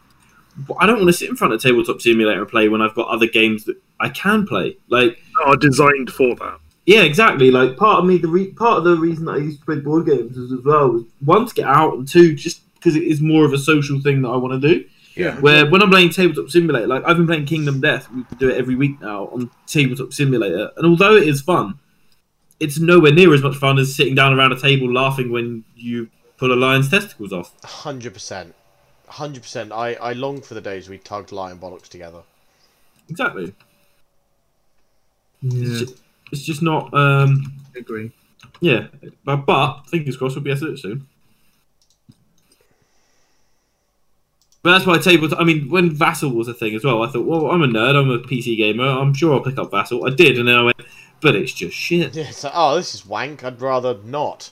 [0.79, 3.07] I don't want to sit in front of tabletop simulator and play when I've got
[3.07, 4.77] other games that I can play.
[4.89, 6.59] Like Are designed for that.
[6.85, 7.49] yeah, exactly.
[7.51, 9.79] Like part of me, the re- part of the reason that I used to play
[9.79, 13.03] board games as, as well was one to get out, and two just because it
[13.03, 14.85] is more of a social thing that I want to do.
[15.15, 15.39] Yeah.
[15.39, 18.57] Where when I'm playing tabletop simulator, like I've been playing Kingdom Death, we do it
[18.57, 21.79] every week now on tabletop simulator, and although it is fun,
[22.59, 26.09] it's nowhere near as much fun as sitting down around a table laughing when you
[26.37, 27.53] pull a lion's testicles off.
[27.63, 28.55] Hundred percent,
[29.07, 29.71] hundred percent.
[29.71, 32.21] I I long for the days we tugged lion bollocks together.
[33.09, 33.53] Exactly.
[35.41, 36.93] Yeah, It's, just, it's just not.
[36.93, 38.11] um I agree.
[38.61, 38.87] Yeah,
[39.23, 41.07] but, but fingers crossed we'll be able to do it soon.
[44.61, 45.39] But that's why tabletop.
[45.39, 47.95] I mean, when Vassal was a thing as well, I thought, well, I'm a nerd.
[47.95, 48.83] I'm a PC gamer.
[48.85, 50.05] I'm sure I'll pick up Vassal.
[50.05, 50.77] I did, and then I went,
[51.21, 52.15] but it's just shit.
[52.15, 52.31] Yeah.
[52.31, 53.43] So, oh, this is wank.
[53.43, 54.51] I'd rather not.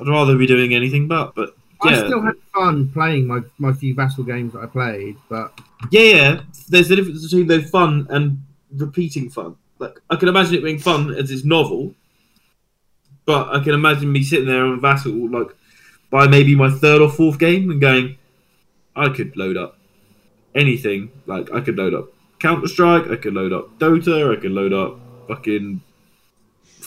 [0.00, 1.34] I'd rather be doing anything but.
[1.34, 5.58] But I still had fun playing my my few Vassal games that I played, but
[5.90, 6.40] yeah, yeah.
[6.68, 8.42] There's a difference between the fun and
[8.76, 9.56] repeating fun.
[9.78, 11.94] Like I can imagine it being fun as it's novel,
[13.24, 15.48] but I can imagine me sitting there on Vassal like
[16.10, 18.18] by maybe my third or fourth game and going,
[18.94, 19.78] I could load up
[20.54, 21.10] anything.
[21.26, 24.72] Like I could load up Counter Strike, I could load up Dota, I could load
[24.72, 25.80] up fucking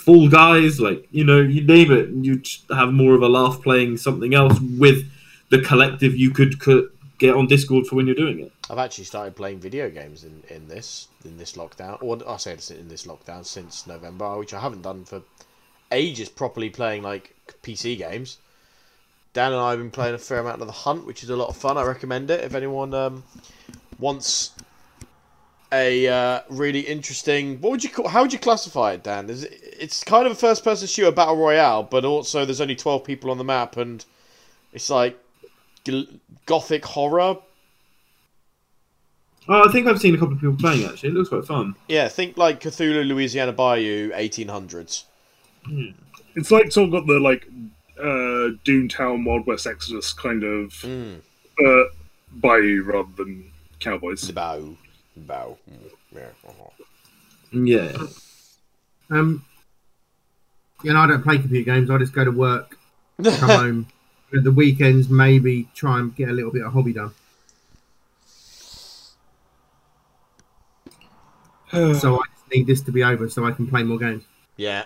[0.05, 3.63] Fall Guys, like you know, you name it, and you'd have more of a laugh
[3.63, 5.11] playing something else with
[5.49, 8.51] the collective you could, could get on Discord for when you're doing it.
[8.69, 12.53] I've actually started playing video games in, in this in this lockdown, or I say
[12.53, 15.23] it's in this lockdown since November, which I haven't done for
[15.91, 16.29] ages.
[16.29, 17.33] Properly playing like
[17.63, 18.37] PC games.
[19.33, 21.35] Dan and I have been playing a fair amount of the Hunt, which is a
[21.35, 21.79] lot of fun.
[21.79, 23.23] I recommend it if anyone um,
[23.97, 24.51] wants
[25.75, 27.59] a uh, really interesting.
[27.61, 28.07] What would you call?
[28.07, 29.29] How would you classify it, Dan?
[29.29, 33.03] Is it, it's kind of a first-person shooter battle royale, but also there's only twelve
[33.03, 34.03] people on the map, and
[34.73, 35.17] it's like
[36.45, 37.37] gothic horror.
[39.47, 41.09] Oh, I think I've seen a couple of people playing actually.
[41.09, 41.75] It looks quite fun.
[41.87, 45.05] Yeah, think like Cthulhu, Louisiana Bayou, eighteen hundreds.
[46.35, 47.47] It's like sort of got the like
[47.99, 51.19] uh Doomtown Wild West Exodus kind of Mm.
[51.63, 51.83] uh
[52.31, 54.21] bayou rather than cowboys.
[54.21, 54.75] The bow,
[55.15, 55.57] bow.
[56.11, 56.21] Yeah.
[56.47, 56.83] uh-huh.
[57.51, 57.97] Yeah.
[59.09, 59.45] Um,
[60.83, 61.89] you know, I don't play computer games.
[61.89, 62.77] I just go to work,
[63.23, 63.87] come home.
[64.35, 67.11] At the weekends, maybe try and get a little bit of hobby done.
[71.71, 74.23] So I just need this to be over so I can play more games.
[74.55, 74.85] Yeah,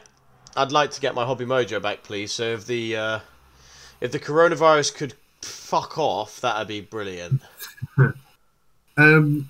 [0.56, 2.32] I'd like to get my hobby mojo back, please.
[2.32, 3.20] So if the uh,
[4.02, 7.42] if the coronavirus could fuck off, that'd be brilliant.
[9.00, 9.50] Um,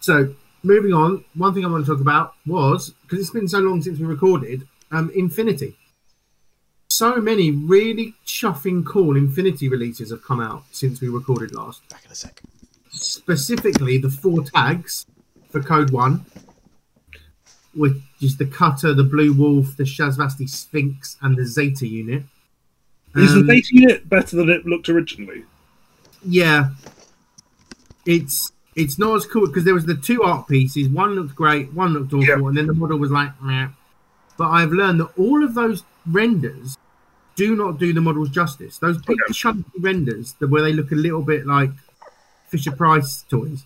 [0.00, 3.58] so moving on, one thing I want to talk about was because it's been so
[3.58, 5.76] long since we recorded, um, Infinity.
[6.88, 11.88] So many really chuffing cool Infinity releases have come out since we recorded last.
[11.88, 12.42] Back in a sec.
[12.90, 15.06] Specifically, the four tags
[15.50, 16.26] for Code One,
[17.74, 22.24] which is the Cutter, the Blue Wolf, the Shasvastii Sphinx, and the Zeta unit.
[23.14, 25.44] Is Um, the Zeta unit better than it looked originally?
[26.22, 26.70] Yeah,
[28.04, 30.88] it's it's not as cool because there was the two art pieces.
[30.88, 32.34] One looked great, one looked awful, Yeah.
[32.48, 33.68] and then the model was like, Meh.
[34.36, 36.76] but I've learned that all of those renders
[37.36, 38.78] do not do the models justice.
[38.78, 39.32] Those big Okay.
[39.32, 41.70] chunky renders, where they look a little bit like
[42.48, 43.64] Fisher Price toys,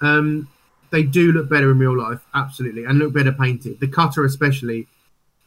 [0.00, 0.48] um,
[0.90, 3.78] they do look better in real life, absolutely, and look better painted.
[3.80, 4.88] The cutter especially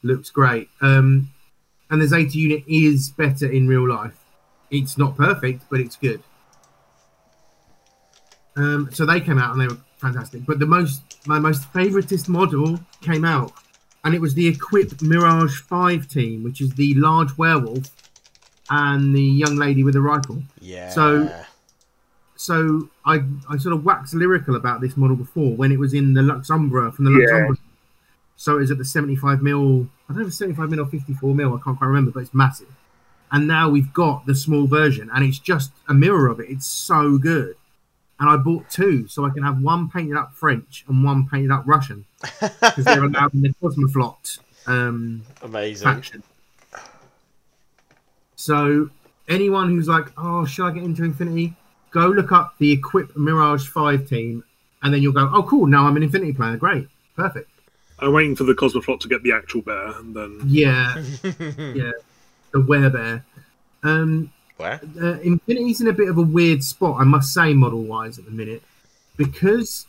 [0.01, 1.29] looks great, um,
[1.89, 4.15] and the Zeta unit is better in real life.
[4.71, 6.21] It's not perfect, but it's good.
[8.55, 10.45] Um, so they came out and they were fantastic.
[10.45, 13.51] But the most, my most favoritist model came out,
[14.03, 17.89] and it was the Équipe Mirage Five team, which is the large werewolf
[18.69, 20.41] and the young lady with the rifle.
[20.61, 20.89] Yeah.
[20.89, 21.29] So-
[22.35, 26.13] So I, I sort of waxed lyrical about this model before when it was in
[26.13, 27.27] the Luxumbra from the Yeah.
[27.27, 27.57] Luxumbra.
[28.35, 29.87] So it was at the 75 mil.
[30.09, 31.53] I don't know if it's 75 mil or 54 mil.
[31.55, 32.67] I can't quite remember, but it's massive.
[33.31, 36.49] And now we've got the small version, and it's just a mirror of it.
[36.49, 37.55] It's so good.
[38.19, 41.51] And I bought two, so I can have one painted up French and one painted
[41.51, 45.85] up Russian because they're allowed in the Cosmoflot um, Amazing.
[45.85, 46.23] faction.
[48.35, 48.89] So
[49.27, 51.53] anyone who's like, "Oh, should I get into Infinity?"
[51.91, 54.43] Go look up the Équipe Mirage Five team,
[54.81, 55.65] and then you'll go, "Oh, cool!
[55.65, 56.57] Now I'm an Infinity player.
[56.57, 57.49] Great, perfect."
[57.99, 61.91] I'm waiting for the Cosmoflot to get the actual bear, and then Yeah, yeah,
[62.51, 63.23] the werebear.
[63.83, 64.79] Um, Where?
[65.01, 68.25] uh, Infinity's in a bit of a weird spot, I must say, model wise at
[68.25, 68.61] the minute,
[69.17, 69.87] because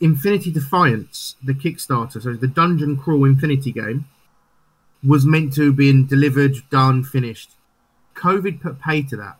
[0.00, 4.06] Infinity Defiance, the Kickstarter, so the Dungeon Crawl Infinity game,
[5.06, 7.52] was meant to have been delivered, done, finished.
[8.14, 9.36] COVID put pay to that,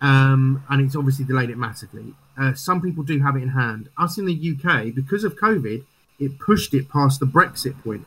[0.00, 2.14] um, and it's obviously delayed it massively.
[2.38, 3.88] Uh, some people do have it in hand.
[3.98, 5.84] Us in the UK, because of COVID,
[6.18, 8.06] it pushed it past the Brexit point.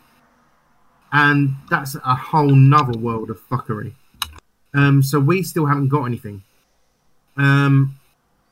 [1.11, 3.93] and that's a whole nother world of fuckery.
[4.77, 6.43] Um, so we still haven't got anything.
[7.35, 7.95] Um,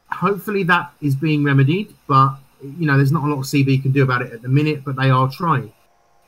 [0.10, 4.02] hopefully that is being remedied, but you know, there's not a lot CB can do
[4.02, 5.72] about it at the minute, but they are trying.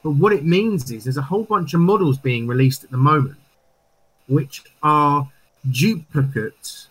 [0.04, 2.98] But what it means is there's a whole bunch of models being released at the
[2.98, 3.38] moment,
[4.28, 5.30] which are
[5.70, 6.90] duplicates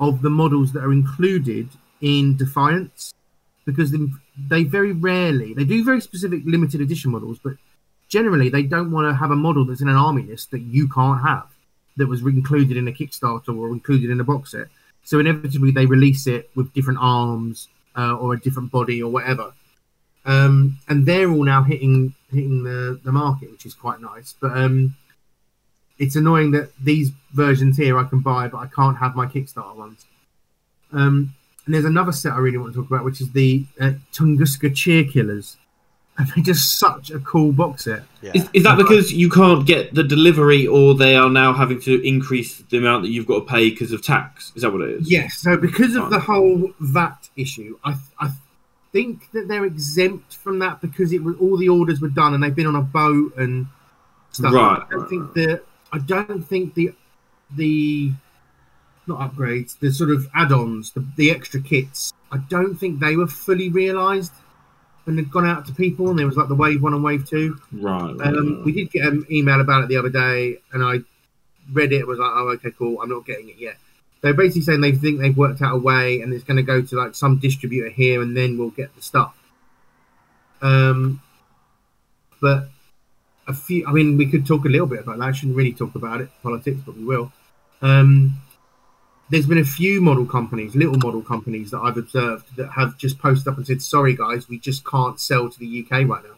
[0.00, 1.68] of the models that are included
[2.00, 3.14] in Defiance,
[3.64, 7.54] because they- they very rarely they do very specific limited edition models, but
[8.08, 10.88] generally they don't want to have a model that's in an army list that you
[10.88, 11.51] can't have
[11.96, 14.68] that was included in a Kickstarter or included in a box set.
[15.04, 19.52] So inevitably they release it with different arms uh, or a different body or whatever.
[20.24, 24.34] Um, and they're all now hitting hitting the, the market, which is quite nice.
[24.40, 24.96] But um,
[25.98, 29.76] it's annoying that these versions here I can buy, but I can't have my Kickstarter
[29.76, 30.06] ones.
[30.92, 31.34] Um,
[31.66, 34.74] and there's another set I really want to talk about, which is the uh, Tunguska
[34.74, 35.56] Cheer Killers.
[36.18, 38.02] And they're just such a cool box set.
[38.20, 38.32] Yeah.
[38.34, 42.06] Is, is that because you can't get the delivery, or they are now having to
[42.06, 44.52] increase the amount that you've got to pay because of tax?
[44.54, 45.10] Is that what it is?
[45.10, 45.38] Yes.
[45.38, 48.30] So because of the whole VAT issue, I, I
[48.92, 52.42] think that they're exempt from that because it was all the orders were done and
[52.42, 53.66] they've been on a boat and
[54.30, 54.52] stuff.
[54.52, 56.94] Right, I don't right, think that I don't think the
[57.56, 58.12] the
[59.06, 62.12] not upgrades, the sort of add-ons, the, the extra kits.
[62.30, 64.32] I don't think they were fully realised
[65.04, 67.28] when they'd gone out to people and there was like the wave one and wave
[67.28, 67.58] two.
[67.72, 68.14] Right.
[68.16, 68.64] right, Um, right.
[68.64, 71.00] we did get an email about it the other day, and I
[71.72, 72.06] read it.
[72.06, 73.00] Was like, oh, okay, cool.
[73.00, 73.76] I'm not getting it yet.
[74.20, 76.80] They're basically saying they think they've worked out a way, and it's going to go
[76.82, 79.36] to like some distributor here, and then we'll get the stuff.
[80.60, 81.20] Um,
[82.40, 82.68] but
[83.48, 83.86] a few.
[83.86, 85.24] I mean, we could talk a little bit about that.
[85.24, 87.32] I shouldn't really talk about it, politics, but we will.
[87.80, 88.34] Um,
[89.32, 93.18] there's been a few model companies, little model companies that I've observed that have just
[93.18, 96.36] posted up and said, "Sorry, guys, we just can't sell to the UK right now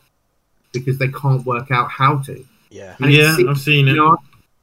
[0.72, 2.94] because they can't work out how to." Yeah.
[3.00, 3.96] And yeah, seems- I've seen you it.
[3.96, 4.16] know,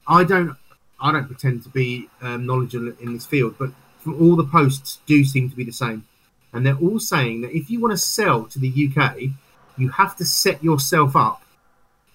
[0.07, 0.55] I don't,
[1.01, 4.99] I don't pretend to be um, knowledgeable in this field, but from all the posts
[5.05, 6.05] do seem to be the same,
[6.53, 9.29] and they're all saying that if you want to sell to the UK,
[9.77, 11.43] you have to set yourself up,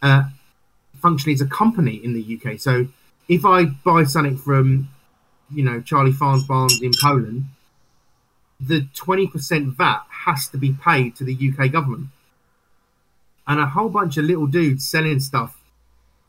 [0.00, 0.24] uh,
[1.02, 2.58] functionally as a company in the UK.
[2.58, 2.88] So
[3.28, 4.88] if I buy something from,
[5.52, 7.44] you know, Charlie Farnes Barnes in Poland,
[8.60, 12.08] the twenty percent VAT has to be paid to the UK government,
[13.46, 15.56] and a whole bunch of little dudes selling stuff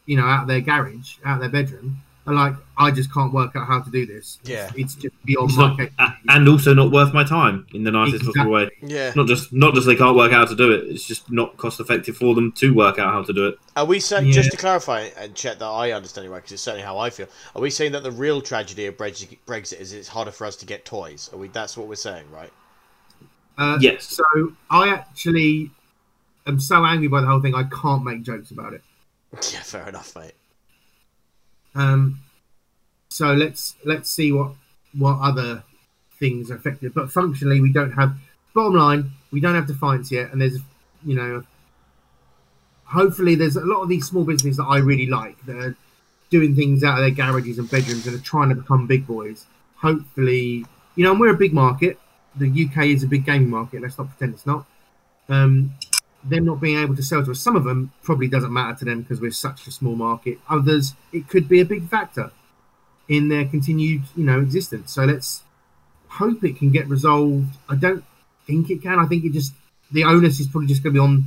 [0.07, 3.33] you know, out of their garage, out of their bedroom, are like, I just can't
[3.33, 4.37] work out how to do this.
[4.43, 4.69] Yeah.
[4.75, 6.17] it's, just beyond It's my not, capabilities.
[6.29, 8.69] and also not worth my time in the nicest possible way.
[8.81, 9.13] Yeah.
[9.15, 10.83] Not just not just they can't work out how to do it.
[10.87, 13.57] It's just not cost effective for them to work out how to do it.
[13.75, 14.33] Are we saying, Yeah.
[14.33, 17.09] just to clarify and check that I understand it right, because it's certainly how I
[17.09, 20.45] feel, are we saying that the real tragedy of Brexit, Brexit is it's harder for
[20.45, 21.29] us to get toys?
[21.33, 21.47] Are we?
[21.47, 22.51] That's what we're saying, right?
[23.57, 24.03] Uh, Yes.
[24.05, 25.71] So I actually
[26.45, 28.81] am so angry by the whole thing, I can't make jokes about it.
[29.53, 30.33] Yeah, fair enough, mate.
[31.77, 32.19] Um,
[33.09, 34.53] so let's let's see what
[34.97, 35.63] what other
[36.19, 36.93] things are affected.
[36.93, 38.17] But functionally, we don't have.
[38.53, 40.57] Bottom line, we don't have defiance yet, and there's
[41.05, 41.43] you know,
[42.85, 45.75] hopefully there's a lot of these small businesses that I really like that are
[46.29, 49.45] doing things out of their garages and bedrooms and are trying to become big boys.
[49.77, 51.99] Hopefully, you know, and we're a big market.
[52.35, 53.81] The UK is a big gaming market.
[53.81, 54.65] Let's not pretend it's not.
[55.29, 55.75] Um,
[56.23, 58.85] them not being able to sell to us, some of them probably doesn't matter to
[58.85, 60.39] them because we're such a small market.
[60.49, 62.31] Others, it could be a big factor
[63.07, 64.94] in their continued, you know, existence.
[64.94, 65.44] So let's
[66.10, 67.56] hope it can get resolved.
[67.69, 68.03] I don't
[68.45, 68.99] think it can.
[68.99, 69.53] I think it just
[69.91, 71.26] the onus is probably just going to be on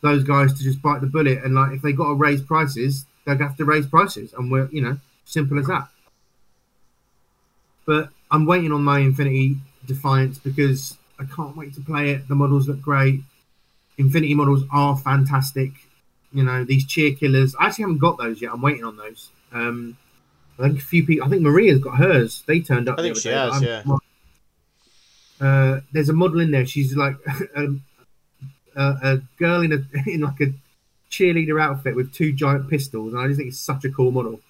[0.00, 3.04] those guys to just bite the bullet and like if they got to raise prices,
[3.24, 5.88] they'll have to raise prices, and we're you know simple as that.
[7.84, 9.56] But I'm waiting on my Infinity
[9.86, 12.28] Defiance because I can't wait to play it.
[12.28, 13.22] The models look great.
[13.98, 15.72] Infinity models are fantastic.
[16.32, 17.54] You know these cheer killers.
[17.58, 18.52] I actually haven't got those yet.
[18.52, 19.30] I'm waiting on those.
[19.52, 19.96] Um,
[20.58, 21.26] I think a few people.
[21.26, 22.42] I think Maria's got hers.
[22.46, 22.98] They turned up.
[22.98, 23.62] I think she day, has, I'm-
[25.40, 26.66] Uh, there's a model in there.
[26.66, 27.16] She's like
[27.56, 27.66] a,
[28.76, 29.80] a, a girl in a
[30.10, 30.52] in like a
[31.10, 34.40] cheerleader outfit with two giant pistols, and I just think it's such a cool model.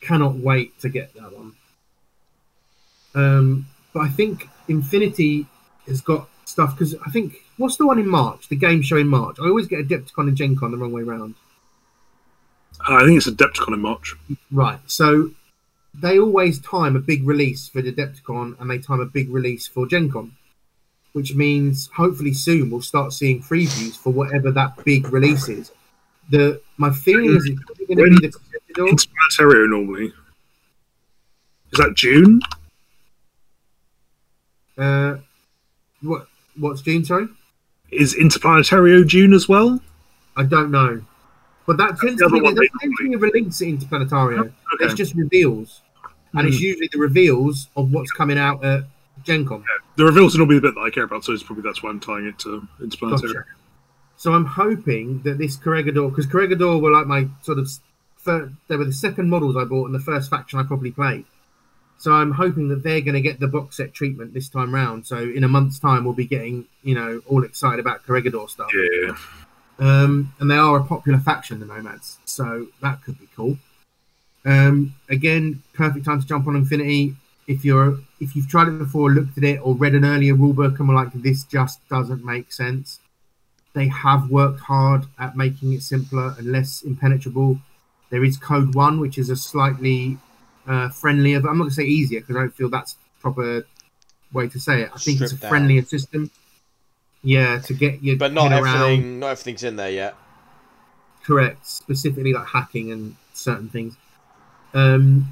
[0.00, 1.52] Cannot wait to get that one.
[3.14, 5.46] Um, but I think Infinity
[5.86, 8.48] has got stuff because I think what's the one in March?
[8.48, 9.36] The game show in March.
[9.40, 11.34] I always get Adepticon and Gen Con the wrong way round.
[12.88, 14.14] Uh, I think it's Adepticon in March.
[14.50, 14.78] Right.
[14.86, 15.30] So
[15.94, 19.66] they always time a big release for the Adepticon and they time a big release
[19.66, 20.32] for Gen Con,
[21.12, 25.72] which means hopefully soon we'll start seeing previews for whatever that big release is.
[26.28, 27.60] The my feeling is it's
[27.94, 28.38] going to be the
[28.74, 30.12] Planetario normally.
[31.72, 32.40] Is that June?
[34.76, 35.16] Uh,
[36.02, 36.26] what
[36.58, 37.04] what's June?
[37.04, 37.28] Sorry,
[37.90, 39.80] Is Interplanetario June as well?
[40.36, 41.02] I don't know.
[41.66, 44.40] But that tends to be that tends to be a release at Interplanetario.
[44.40, 44.52] Okay.
[44.80, 45.82] It's just reveals,
[46.34, 46.64] and it's hmm.
[46.64, 48.84] usually the reveals of what's coming out at
[49.24, 49.64] Gen Con.
[49.96, 51.90] The reveals are normally the bit that I care about, so it's probably that's why
[51.90, 53.34] I'm tying it to Interplanetario.
[53.34, 53.44] Gotcha.
[54.16, 57.68] So I'm hoping that this Corregidor, because Corregidor were like my sort of,
[58.16, 61.26] fir- they were the second models I bought and the first faction I probably played.
[61.98, 65.06] So I'm hoping that they're going to get the box set treatment this time round.
[65.06, 68.70] So in a month's time, we'll be getting, you know, all excited about Corregidor stuff.
[68.74, 69.16] Yeah.
[69.78, 72.18] Um, and they are a popular faction, the Nomads.
[72.24, 73.58] So that could be cool.
[74.44, 77.16] Um, again, perfect time to jump on Infinity.
[77.46, 80.78] If you're if you've tried it before, looked at it, or read an earlier rulebook
[80.78, 83.00] and were like, this just doesn't make sense.
[83.72, 87.60] They have worked hard at making it simpler and less impenetrable.
[88.10, 90.18] There is Code One, which is a slightly
[90.66, 93.66] uh, friendlier, but I'm not going to say easier because I don't feel that's proper
[94.32, 94.90] way to say it.
[94.94, 95.48] I think it's a down.
[95.50, 96.30] friendlier system.
[97.22, 98.82] Yeah, to get your But not head around.
[98.82, 99.20] everything.
[99.20, 100.14] Not everything's in there yet.
[101.24, 103.96] correct specifically like hacking and certain things
[104.74, 105.26] um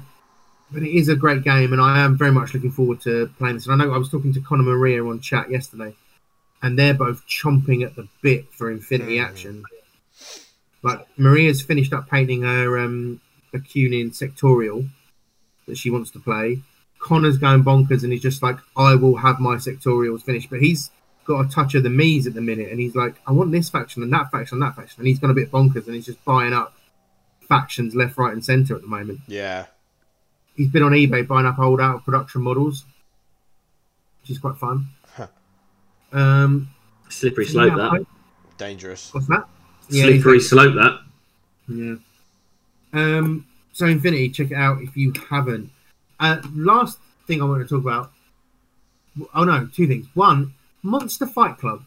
[0.71, 3.55] but it is a great game and i am very much looking forward to playing
[3.55, 5.95] this and i know i was talking to connor maria on chat yesterday
[6.61, 9.23] and they're both chomping at the bit for Infinity Mm.
[9.25, 9.63] action.
[10.81, 13.21] Like Maria's finished up painting her um,
[13.53, 14.87] Bakunin sectorial
[15.67, 16.61] that she wants to play.
[16.99, 20.89] Connor's going bonkers, and he's just like, "I will have my sectorials finished," but he's
[21.25, 23.69] got a touch of the Mies at the minute, and he's like, "I want this
[23.69, 26.05] faction and that faction and that faction," and he's gone a bit bonkers, and he's
[26.05, 26.73] just buying up
[27.47, 29.19] factions left, right, and centre at the moment.
[29.27, 29.65] Yeah.
[30.55, 32.85] He's been on eBay buying up old out of production models,
[34.21, 34.87] which is quite fun.
[35.15, 35.27] Huh.
[36.13, 36.69] Um,
[37.09, 37.91] Slippery slope yeah, that.
[37.91, 38.05] I-
[38.57, 39.13] Dangerous.
[39.13, 39.47] what's that?
[39.89, 40.39] Yeah, Slippery exactly.
[40.39, 40.99] slope that.
[41.67, 41.95] Yeah.
[42.93, 43.45] Um.
[43.75, 45.69] So Infinity, check it out if you haven't.
[46.17, 46.97] Uh, last
[47.27, 48.09] thing I want to talk about.
[49.33, 50.07] Oh no, two things.
[50.13, 51.83] One, Monster Fight Club.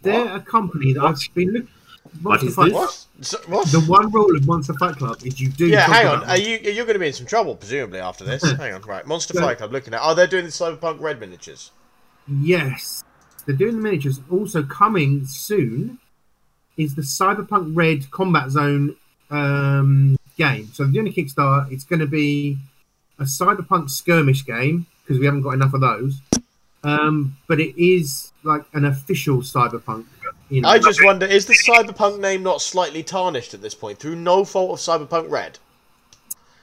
[0.00, 1.68] They're a company that I've been looking.
[2.20, 2.70] Monster is Fight.
[3.22, 3.38] So.
[3.38, 5.66] The one rule of Monster Fight Club is you do.
[5.66, 6.22] Yeah, hang on.
[6.22, 8.48] Are you you're going to be in some trouble presumably after this?
[8.52, 8.82] hang on.
[8.82, 9.04] Right.
[9.04, 9.40] Monster Yeah.
[9.40, 9.72] Fight Club.
[9.72, 10.00] Looking at.
[10.00, 11.72] Oh, they're doing the Cyberpunk Red miniatures.
[12.28, 13.02] Yes,
[13.46, 14.20] they're doing the miniatures.
[14.30, 15.98] Also coming soon
[16.76, 18.94] is the Cyberpunk Red Combat Zone
[19.30, 20.70] um, game.
[20.72, 21.70] So they're doing a Kickstarter.
[21.70, 22.58] It's going to be
[23.18, 26.20] a Cyberpunk skirmish game because we haven't got enough of those.
[26.82, 30.06] Um, but it is like an official Cyberpunk.
[30.48, 33.98] You know, I just wonder, is the Cyberpunk name not slightly tarnished at this point
[33.98, 35.58] through no fault of Cyberpunk Red?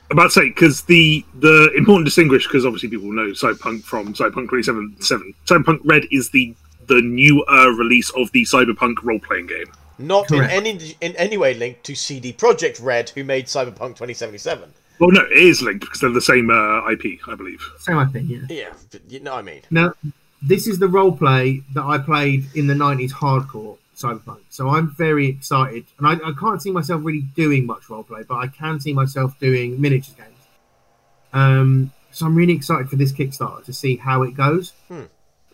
[0.09, 4.13] I'm about to say because the the important distinguish because obviously people know Cyberpunk from
[4.13, 5.33] Cyberpunk 2077.
[5.45, 6.55] Cyberpunk Red is the
[6.87, 9.67] the new uh, release of the Cyberpunk role playing game.
[9.99, 10.53] Not Correct.
[10.53, 14.73] in any in any way linked to CD Projekt Red, who made Cyberpunk 2077.
[14.99, 17.61] Well, no, it is linked because they're the same uh, IP, I believe.
[17.79, 18.29] same I think.
[18.29, 18.39] Yeah.
[18.49, 19.61] Yeah, but you know what I mean.
[19.69, 19.93] Now,
[20.41, 24.41] this is the role play that I played in the 90s hardcore cyberpunk.
[24.49, 25.85] So I'm very excited.
[25.97, 28.93] And I, I can't see myself really doing much role play, but I can see
[28.93, 30.29] myself doing miniatures games.
[31.33, 34.73] Um, so I'm really excited for this Kickstarter to see how it goes.
[34.87, 35.03] Hmm.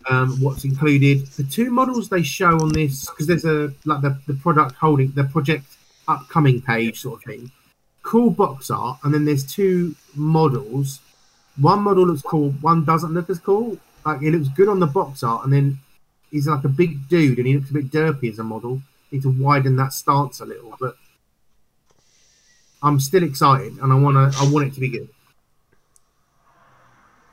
[0.10, 1.28] Um, what's included.
[1.28, 5.12] The two models they show on this, because there's a like the, the product holding
[5.12, 5.66] the project
[6.08, 7.52] upcoming page sort of thing.
[8.02, 11.00] Cool box art, and then there's two models.
[11.56, 13.78] One model looks cool, one doesn't look as cool.
[14.06, 15.80] Like it looks good on the box art, and then
[16.32, 18.82] he's like a big dude, and he looks a bit derpy as a model.
[19.12, 20.98] Need to widen that stance a little, but
[22.82, 24.38] I'm still excited, and I want to.
[24.38, 25.10] I want it to be good.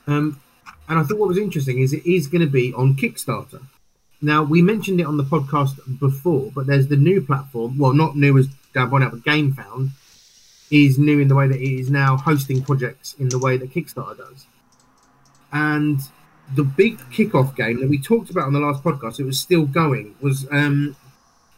[0.06, 0.40] Um,
[0.90, 3.62] and I thought what was interesting is it is going to be on Kickstarter.
[4.20, 7.78] Now we mentioned it on the podcast before, but there's the new platform.
[7.78, 9.90] Well, not new as Dan out, but GameFound
[10.70, 13.72] is new in the way that it is now hosting projects in the way that
[13.72, 14.46] Kickstarter does.
[15.52, 16.00] And
[16.52, 19.66] the big kickoff game that we talked about on the last podcast, it was still
[19.66, 20.96] going, was um,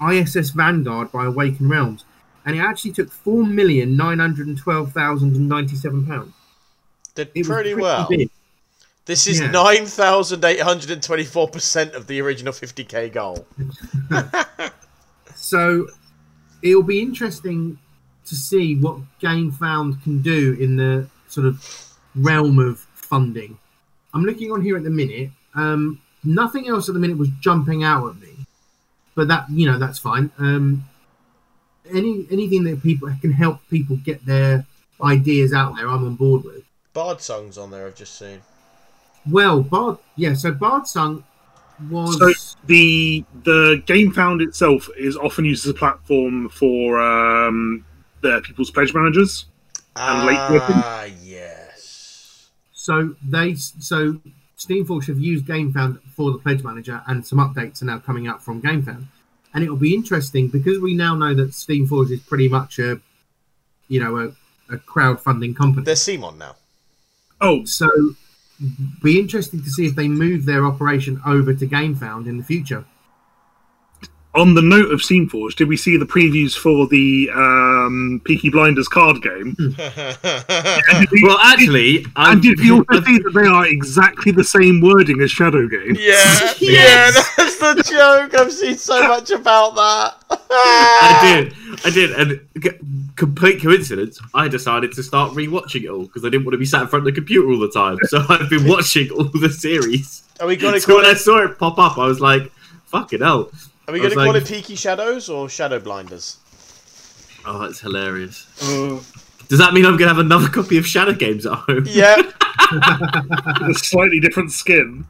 [0.07, 2.05] ISS Vanguard by Awaken Realms,
[2.45, 6.35] and it actually took four million nine hundred and twelve thousand and ninety-seven pounds.
[7.15, 8.09] Did It was pretty well.
[8.09, 8.29] big.
[9.05, 9.51] This is Yeah.
[9.51, 13.45] 9,824% of the original 50k goal.
[15.35, 15.89] So
[16.63, 17.79] it'll be interesting
[18.27, 23.59] to see what GameFound can do in the sort of realm of funding.
[24.15, 25.31] I'm looking on here at the minute.
[25.57, 28.47] Um, nothing else at the minute was jumping out at me,
[29.17, 30.31] but that you know that's fine.
[30.39, 30.85] Um,
[31.93, 34.65] any anything that people can help people get their
[35.03, 36.63] ideas out there, I'm on board with.
[36.95, 38.43] Bardsung on there, I've just seen.
[39.31, 40.35] Well, Bard, yeah.
[40.35, 41.23] So Bardsung
[41.91, 42.33] was So
[42.67, 47.85] the the game found itself is often used as a platform for um,
[48.21, 49.47] the people's pledge managers.
[49.95, 52.51] And late Ah, yes.
[52.73, 54.21] So they so
[54.59, 58.43] Steamforge have used GameFound for the Pledge Manager, and some updates are now coming out
[58.43, 59.07] from GameFound.
[59.55, 63.01] And it will be interesting because we now know that Steamforge is pretty much a,
[63.89, 65.85] you know, a, a crowdfunding company.
[65.85, 66.57] They're Simon now.
[67.41, 67.91] Oh, So,
[69.03, 72.85] be interesting to see if they move their operation over to GameFound in the future.
[74.35, 78.89] on the note of Steamforge, did we see the previews for the um, Peaky Blinders
[78.89, 79.55] card game?
[79.59, 79.75] We,
[81.23, 85.21] Well, actually, I'm, and did we also see that they are exactly the same wording
[85.21, 85.97] as Shadow Game?
[85.99, 87.52] yeah, yeah, Yes.
[87.63, 88.35] That's the joke.
[88.39, 90.39] I've seen so much about that.
[90.51, 92.79] I did, I did, and c-
[93.17, 94.21] complete coincidence.
[94.35, 96.89] I decided to start rewatching it all because I didn't want to be sat in
[96.89, 97.99] front of the computer all the time.
[98.05, 100.23] So I've been watching all the series.
[100.41, 102.51] Are we going to So call when I saw it pop up, I was like,
[102.87, 103.51] "Fucking hell!"
[103.89, 106.39] Are we going to call like- it Peaky Shadows or Shadow Blinders?
[107.45, 108.47] Oh, that's hilarious.
[108.63, 109.01] Uh,
[109.49, 111.85] Does that mean I'm gonna have another copy of Shadow Games at home?
[111.89, 112.17] Yeah.
[112.71, 115.05] with a slightly different skin.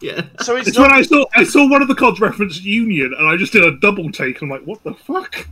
[0.00, 0.22] Yeah.
[0.40, 0.90] So it's It's when.
[0.90, 3.76] I saw I saw one of the cards reference Union, and I just did a
[3.78, 4.40] double take.
[4.42, 5.48] I'm like, what the fuck?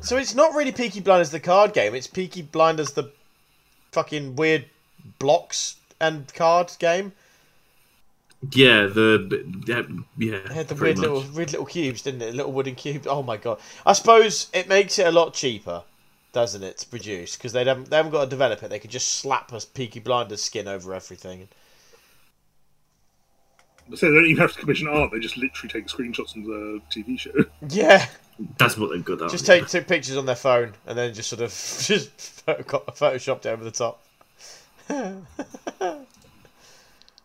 [0.00, 1.94] So it's not really Peaky Blinders the card game.
[1.94, 3.10] It's Peaky Blinders the
[3.92, 4.64] fucking weird
[5.18, 7.12] blocks and card game.
[8.52, 9.82] Yeah, the yeah,
[10.16, 12.34] yeah It had the pretty weird little weird little cubes, didn't it?
[12.34, 13.06] Little wooden cubes.
[13.06, 13.60] Oh my god!
[13.84, 15.82] I suppose it makes it a lot cheaper,
[16.32, 17.36] doesn't it, to produce?
[17.36, 18.70] Because they haven't they haven't got to develop it.
[18.70, 21.48] They could just slap a Peaky Blinders skin over everything.
[23.94, 26.80] So they don't even have to commission art; they just literally take screenshots from the
[26.90, 27.32] TV show.
[27.68, 28.06] Yeah,
[28.58, 29.18] That's what they've got.
[29.18, 31.50] That just take took pictures on their phone and then just sort of
[31.86, 32.10] just
[32.42, 34.02] photo- photoshopped it over the top.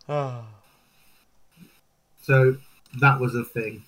[0.10, 0.44] oh.
[2.22, 2.58] So
[3.02, 3.84] that was a thing.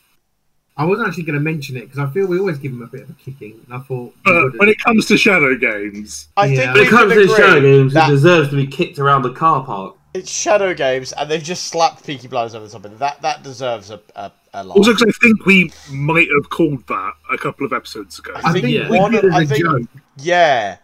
[0.77, 2.87] I wasn't actually going to mention it because I feel we always give him a
[2.87, 4.13] bit of a kicking, and I thought.
[4.27, 6.55] we uh, when it comes to shadow games, I Yeah.
[6.57, 9.23] think When it comes to shadow agree games, it that deserves to be kicked around
[9.23, 9.95] the car park.
[10.17, 12.99] It's Shadow Games, and they've just slapped Peaky Blinders over the top of it.
[12.99, 14.77] That that deserves a a, a lot.
[14.77, 18.33] also because I think we might have called that a couple of episodes ago.
[18.35, 18.89] I think think yeah.
[18.89, 20.77] we one did of- it as I a think- joke, yeah.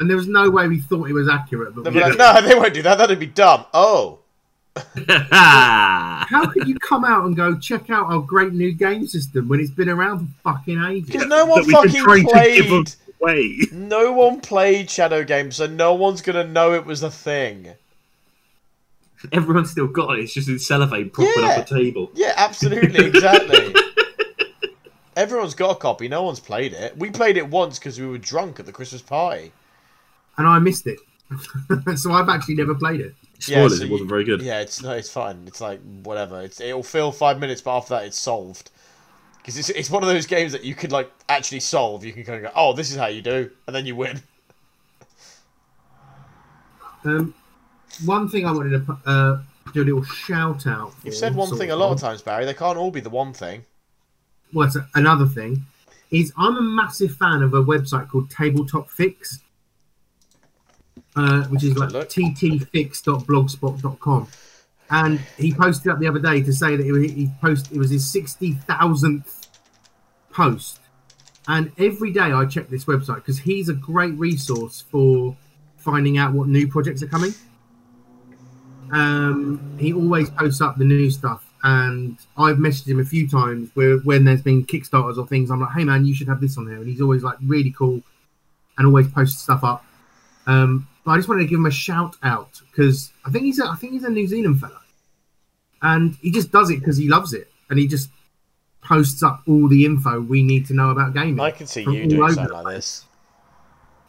[0.00, 1.74] and there was no way we thought it was accurate.
[1.74, 2.98] But They'll be like, no, they won't do that.
[2.98, 3.64] That'd be dumb.
[3.74, 4.18] Oh,
[5.08, 9.60] how could you come out and go check out our great new game system when
[9.60, 11.10] it's been around for fucking ages?
[11.10, 13.72] because no one that we've been fucking trying to give played.
[13.72, 17.74] No one played Shadow Games, so no one's gonna know it was a thing.
[19.32, 20.22] Everyone's still got it.
[20.22, 21.48] It's just in cellophane propping Yeah.
[21.50, 22.10] up a table.
[22.14, 23.74] Yeah, absolutely, exactly.
[25.16, 26.08] Everyone's got a copy.
[26.08, 26.96] No one's played it.
[26.96, 29.52] We played it once because we were drunk at the Christmas party.
[30.38, 30.98] and I missed it,
[31.98, 33.14] so I've actually never played it.
[33.38, 34.40] Spoilers, so it wasn't very good.
[34.40, 35.44] Yeah, it's no, it's fine.
[35.46, 36.40] It's like whatever.
[36.42, 38.70] It's it'll fill five minutes, but after that, it's solved.
[39.38, 42.04] Because it's it's one of those games that you could like actually solve.
[42.04, 44.22] You can kind of go, oh, this is how you do, and then you win.
[47.04, 47.34] Um,
[48.04, 49.40] one thing I wanted to uh,
[49.72, 50.92] do a little shout out.
[50.94, 52.44] For, You've said one thing a lot of times, Barry.
[52.44, 53.64] They can't all be the one thing.
[54.52, 55.64] Well, it's another thing
[56.10, 59.38] is I'm a massive fan of a website called Tabletop Fix,
[61.16, 64.28] uh, which is like ttfix.blogspot.com.
[64.90, 67.78] And he posted up the other day to say that it was, he post it
[67.78, 69.48] was his sixty thousandth
[70.30, 70.80] post.
[71.48, 75.34] And every day I check this website because he's a great resource for
[75.78, 77.32] finding out what new projects are coming.
[78.92, 83.70] Um, he always posts up the new stuff, and I've messaged him a few times
[83.74, 86.58] where when there's been Kickstarters or things, I'm like, "Hey man, you should have this
[86.58, 88.02] on there," and he's always like really cool,
[88.76, 89.84] and always posts stuff up.
[90.46, 93.58] Um, but I just wanted to give him a shout out because I think he's
[93.58, 94.80] a, I think he's a New Zealand fella,
[95.80, 98.10] and he just does it because he loves it, and he just
[98.82, 101.40] posts up all the info we need to know about gaming.
[101.40, 103.06] I can see you all doing something like this.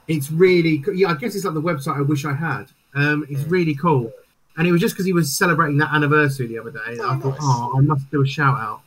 [0.07, 1.09] It's really co- yeah.
[1.09, 2.65] I guess it's like the website I wish I had.
[2.95, 4.11] Um, it's really cool,
[4.57, 6.95] and it was just because he was celebrating that anniversary the other day.
[6.97, 7.39] that I thought, nice.
[7.41, 8.81] oh, I must do a shout out.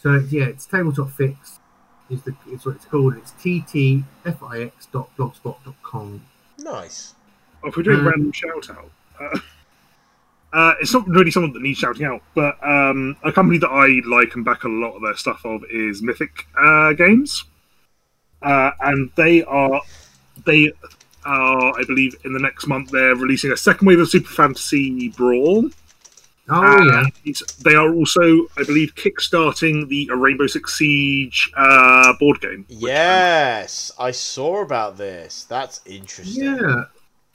[0.00, 1.58] So yeah, it's tabletop fix.
[2.10, 3.16] Is the it's what it's called.
[3.16, 6.22] It's ttfix.blogspot.com.
[6.58, 7.14] Nice.
[7.64, 8.10] Oh, if we're doing Mm.
[8.10, 8.90] random shout out,
[9.20, 9.38] uh,
[10.56, 14.00] uh, it's not really someone that needs shouting out, but um, a company that I
[14.06, 17.44] like and back a lot of their stuff of is Mythic uh, Games,
[18.42, 19.80] uh, and they are
[20.44, 20.72] they
[21.24, 25.08] are, I believe, in the next month they're releasing a second wave of Super Fantasy
[25.10, 25.70] Brawl.
[26.48, 27.32] Oh Uh, yeah,
[27.62, 32.66] they are also, I believe, kickstarting the Rainbow Six Siege uh, board game.
[32.68, 35.44] Yes, I saw about this.
[35.44, 36.44] That's interesting.
[36.44, 36.84] yeah.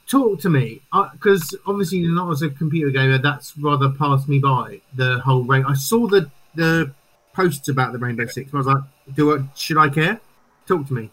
[0.06, 0.80] Talk to me,
[1.12, 4.80] because obviously not as a computer gamer, that's rather passed me by.
[4.96, 5.64] The whole rain.
[5.66, 6.92] I saw the the
[7.34, 8.52] posts about the Rainbow Six.
[8.52, 8.82] I was like,
[9.14, 10.20] do I, should I care?
[10.66, 11.10] Talk to me.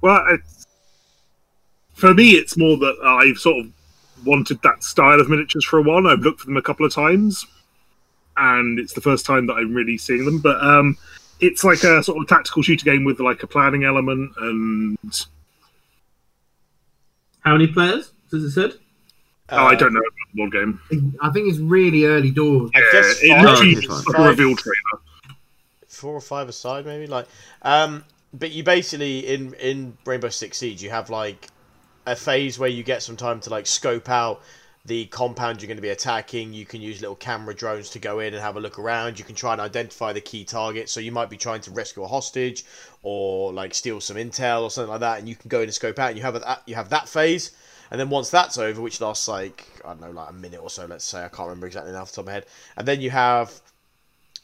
[0.00, 0.66] Well, it's,
[1.94, 3.72] for me, it's more that I've sort of
[4.26, 6.06] wanted that style of miniatures for a while.
[6.06, 7.46] I've looked for them a couple of times,
[8.36, 10.38] and it's the first time that I'm really seeing them.
[10.38, 10.96] But um,
[11.40, 14.98] it's like a sort of tactical shooter game with like a planning element, and
[17.40, 18.12] How many players?
[18.30, 18.78] Does it said?
[19.50, 21.14] oh, I Uh, don't know about the board game.
[21.20, 22.70] I think it's really early doors.
[22.74, 25.00] Yeah, it literally it's looks five- like a reveal trailer.
[25.88, 27.24] four or five aside maybe like
[27.62, 28.02] um
[28.32, 31.46] but you basically in in rainbow six siege you have like
[32.06, 34.42] a phase where you get some time to like scope out
[34.86, 36.52] the compound you're going to be attacking.
[36.52, 39.18] You can use little camera drones to go in and have a look around.
[39.18, 42.02] You can try and identify the key targets so you might be trying to rescue
[42.02, 42.64] a hostage
[43.02, 45.74] or like steal some intel or something like that and you can go in and
[45.74, 47.52] scope out and you have a, you have that phase.
[47.90, 50.68] And then once that's over which lasts like i don't know like a minute or
[50.68, 51.24] so let's say.
[51.24, 52.46] I can't remember exactly now off the top of my head.
[52.76, 53.58] And then you have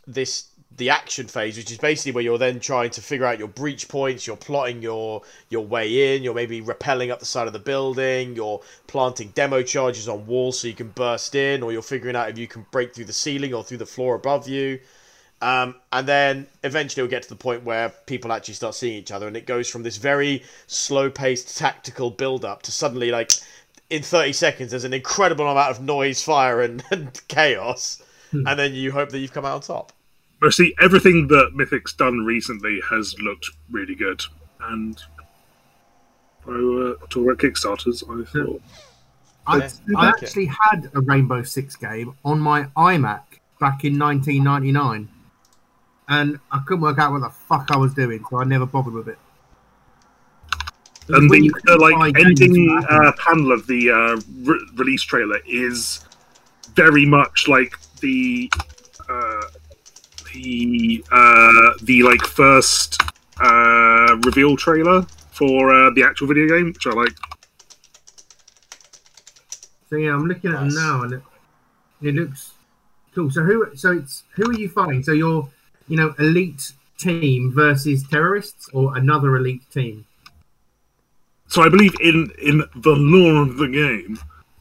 [0.07, 0.50] this
[0.81, 3.87] the action phase, which is basically where you're then trying to figure out your breach
[3.87, 7.59] points, you're plotting your your way in, you're maybe rappelling up the side of the
[7.59, 12.17] building, you're planting demo charges on walls so you can burst in, or you're figuring
[12.17, 14.81] out if you can break through the ceiling or through the floor above you.
[15.43, 19.13] Um, and then eventually we'll get to the point where people actually start seeing each
[19.13, 23.33] other, and it goes from this very slow paced tactical build up to suddenly like
[23.91, 28.47] in 30 seconds there's an incredible amount of noise, fire, and, and chaos, Hmm.
[28.47, 29.93] and then you hope that you've come out on top.
[30.43, 34.23] Mostly everything that Mythic's done recently has looked really good.
[34.63, 34.99] And
[36.47, 38.03] I uh, talk about Kickstarters.
[38.05, 38.63] I thought
[39.47, 40.27] I, Yeah, I like it.
[40.27, 43.23] actually had a Rainbow Six game on my iMac
[43.59, 45.09] back in 1999,
[46.09, 48.95] and I couldn't work out what the fuck I was doing, so I never bothered
[48.95, 49.19] with it.
[51.09, 54.69] It and the, you the couldn't buy like ending uh, panel of the uh, re-
[54.77, 56.05] release trailer is
[56.75, 58.51] very much like the
[59.09, 59.43] uh,
[60.33, 63.01] the uh, the like first
[63.41, 65.03] uh, reveal trailer
[65.33, 67.15] for uh, the actual video game, which I like.
[69.89, 70.75] So yeah, I'm looking at Nice.
[70.75, 71.23] them now, and it,
[72.03, 72.53] it looks
[73.15, 73.31] cool.
[73.31, 73.75] So who?
[73.77, 75.03] So it's who are you fighting?
[75.03, 75.49] So you're,
[75.89, 80.07] you know, elite team versus terrorists, or another elite team?
[81.49, 84.19] So I believe in in the lore of the game.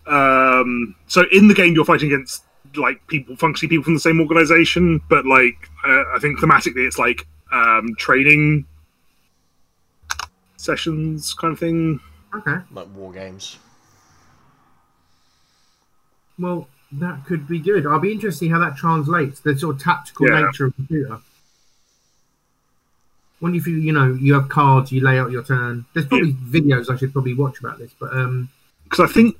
[0.08, 2.44] Um, so in the game, you're fighting against
[2.76, 6.98] like people, functionally people from the same organization, but like uh, I think thematically, it's
[6.98, 8.66] like um, training
[10.58, 12.00] sessions kind of thing.
[12.36, 12.58] Okay.
[12.72, 13.58] Like war games.
[16.38, 17.86] Well, that could be good.
[17.86, 20.42] I'll be interested to see how that translates the sort of tactical Yeah.
[20.46, 21.20] nature of computer.
[23.40, 25.86] When you you know, you have cards, you lay out your turn.
[25.94, 28.50] There's probably videos I should probably watch about this, but um,
[28.84, 29.38] Because I think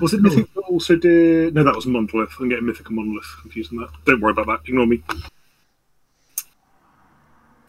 [0.00, 1.54] was it Mythic that also did?
[1.54, 2.34] No, that was Monolith.
[2.38, 3.90] I'm getting Mythic and Monolith confused on that.
[4.04, 4.60] Don't worry about that.
[4.66, 5.02] Ignore me.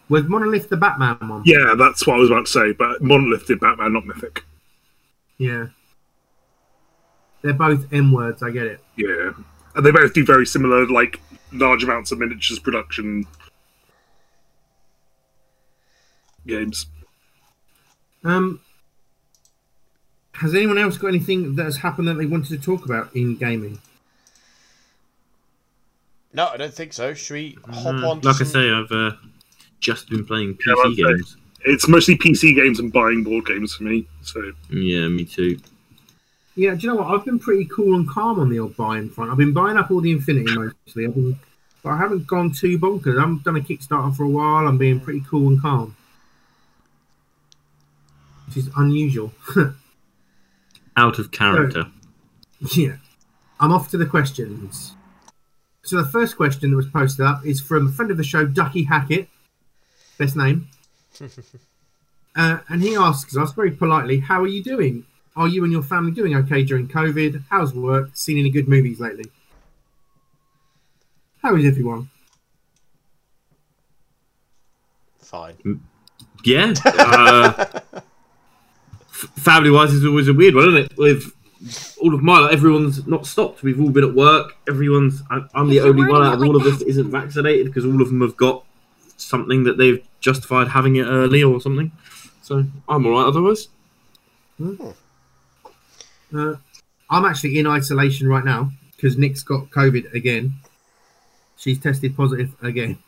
[0.08, 1.42] was Monolith the Batman one?
[1.44, 2.72] Yeah, that's what I was about to say.
[2.72, 4.44] But Monolith did Batman, not Mythic.
[5.38, 5.66] Yeah.
[7.42, 8.42] They're both M words.
[8.42, 8.80] I get it.
[8.96, 9.32] Yeah,
[9.74, 11.20] and they both do very similar, like
[11.52, 13.26] large amounts of miniatures production
[16.46, 16.86] games.
[18.24, 18.60] Um,
[20.34, 23.36] has anyone else got anything that has happened that they wanted to talk about in
[23.36, 23.78] gaming?
[26.32, 27.12] No, I don't think so.
[27.14, 28.20] Should we hop Uh, on?
[28.22, 29.12] To like I say, I've uh,
[29.80, 31.02] just been playing PC I'd say.
[31.02, 31.36] games.
[31.64, 34.06] It's mostly PC games and buying board games for me.
[34.22, 34.40] So
[34.70, 35.58] Yeah, me too.
[36.54, 37.06] Yeah, do you know what?
[37.18, 39.30] I've been pretty cool and calm on the old buying front.
[39.30, 41.06] I've been buying up all the Infinity mostly.
[41.06, 41.38] I've been,
[41.82, 43.16] but I haven't gone too bonkers.
[43.16, 44.66] I haven't done a Kickstarter for a while.
[44.66, 45.96] I'm being pretty cool and calm,
[48.46, 49.32] which is unusual.
[50.96, 51.86] Out of character.
[52.76, 52.96] yeah,
[53.58, 54.94] I'm off to the questions.
[55.84, 58.46] So the first question that was posted up is from a friend of the show,
[58.46, 59.28] Ducky Hackett.
[60.18, 60.68] Best name.
[62.36, 65.06] uh, and he asks us very politely, "How are you doing?
[65.34, 67.44] Are you and your family doing okay during COVID?
[67.48, 68.10] How's work?
[68.12, 69.24] Seen any good movies lately?
[71.42, 72.10] How is everyone?
[75.18, 75.80] Fine.
[76.44, 76.74] Yeah.
[76.84, 77.80] Uh,
[79.36, 80.96] family wise is always a weird one, isn't it?
[80.96, 81.32] With
[82.00, 83.62] all of my life, everyone's not stopped.
[83.62, 84.56] We've all been at work.
[84.68, 85.22] Everyone's.
[85.30, 86.84] I, I'm the only one out of it all like of us that.
[86.84, 88.64] that isn't vaccinated because all of them have got
[89.16, 91.92] something that they've justified having it early or something.
[92.42, 93.68] So I'm all right otherwise.
[96.34, 96.54] Uh,
[97.10, 100.54] I'm actually in isolation right now because Nick's got COVID again.
[101.56, 102.98] She's tested positive again.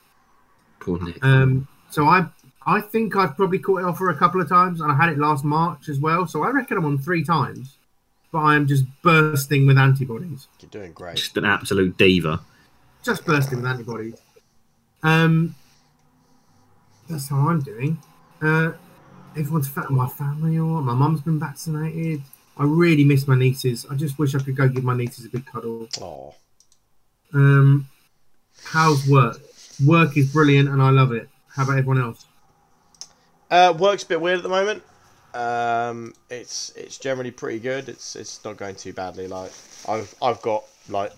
[0.79, 1.25] Poor Nick.
[1.25, 2.27] Um, so I
[2.67, 5.11] I think I've probably caught it off her a couple of times, and I had
[5.11, 6.27] it last March as well.
[6.27, 7.77] So I reckon I'm on three times,
[8.33, 10.49] but I am just bursting with antibodies.
[10.61, 11.17] You're doing great.
[11.17, 12.41] Just an absolute diva.
[13.03, 14.15] Just bursting with antibodies.
[15.03, 15.55] Um,
[17.09, 17.99] that's how I'm doing.
[18.41, 18.73] Uh,
[19.37, 19.91] everyone's fat.
[19.91, 22.23] My family, or my mum's been vaccinated.
[22.57, 23.85] I really miss my nieces.
[23.91, 25.89] I just wish I could go give my nieces a big cuddle.
[26.01, 26.35] Oh,
[27.35, 27.89] Um,
[28.65, 29.39] how's work?
[29.85, 31.29] Work is brilliant, and I love it.
[31.55, 32.25] How about everyone else?
[33.55, 34.83] Uh, work's a bit weird at the moment.
[35.33, 37.89] Um, it's it's generally pretty good.
[37.89, 39.29] It's it's not going too badly.
[39.29, 39.53] Like
[39.89, 41.13] I've I've got like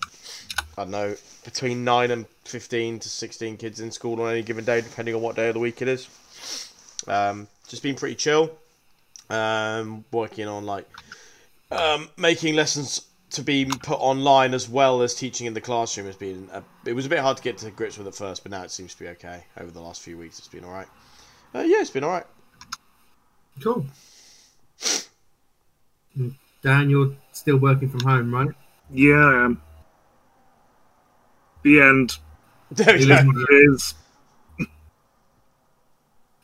[0.77, 1.15] I don't know
[1.45, 5.23] between nine and fifteen to sixteen kids in school on any given day, depending on
[5.23, 6.09] what day of the week it is.
[7.09, 8.51] Um, just been pretty chill.
[9.31, 10.87] Um, working on like
[11.71, 16.17] um, making lessons to be put online as well as teaching in the classroom has
[16.17, 16.49] been.
[16.53, 18.63] A, it was a bit hard to get to grips with at first, but now
[18.63, 19.45] it seems to be okay.
[19.59, 20.89] Over the last few weeks, it's been all right.
[21.55, 22.27] Uh, yeah, it's been all right.
[23.63, 23.87] Cool.
[26.63, 28.49] Dan, you're still working from home, right?
[28.91, 29.63] yeah, I am.
[31.63, 32.19] The end.
[32.73, 33.45] There we It go.
[33.49, 33.95] It is.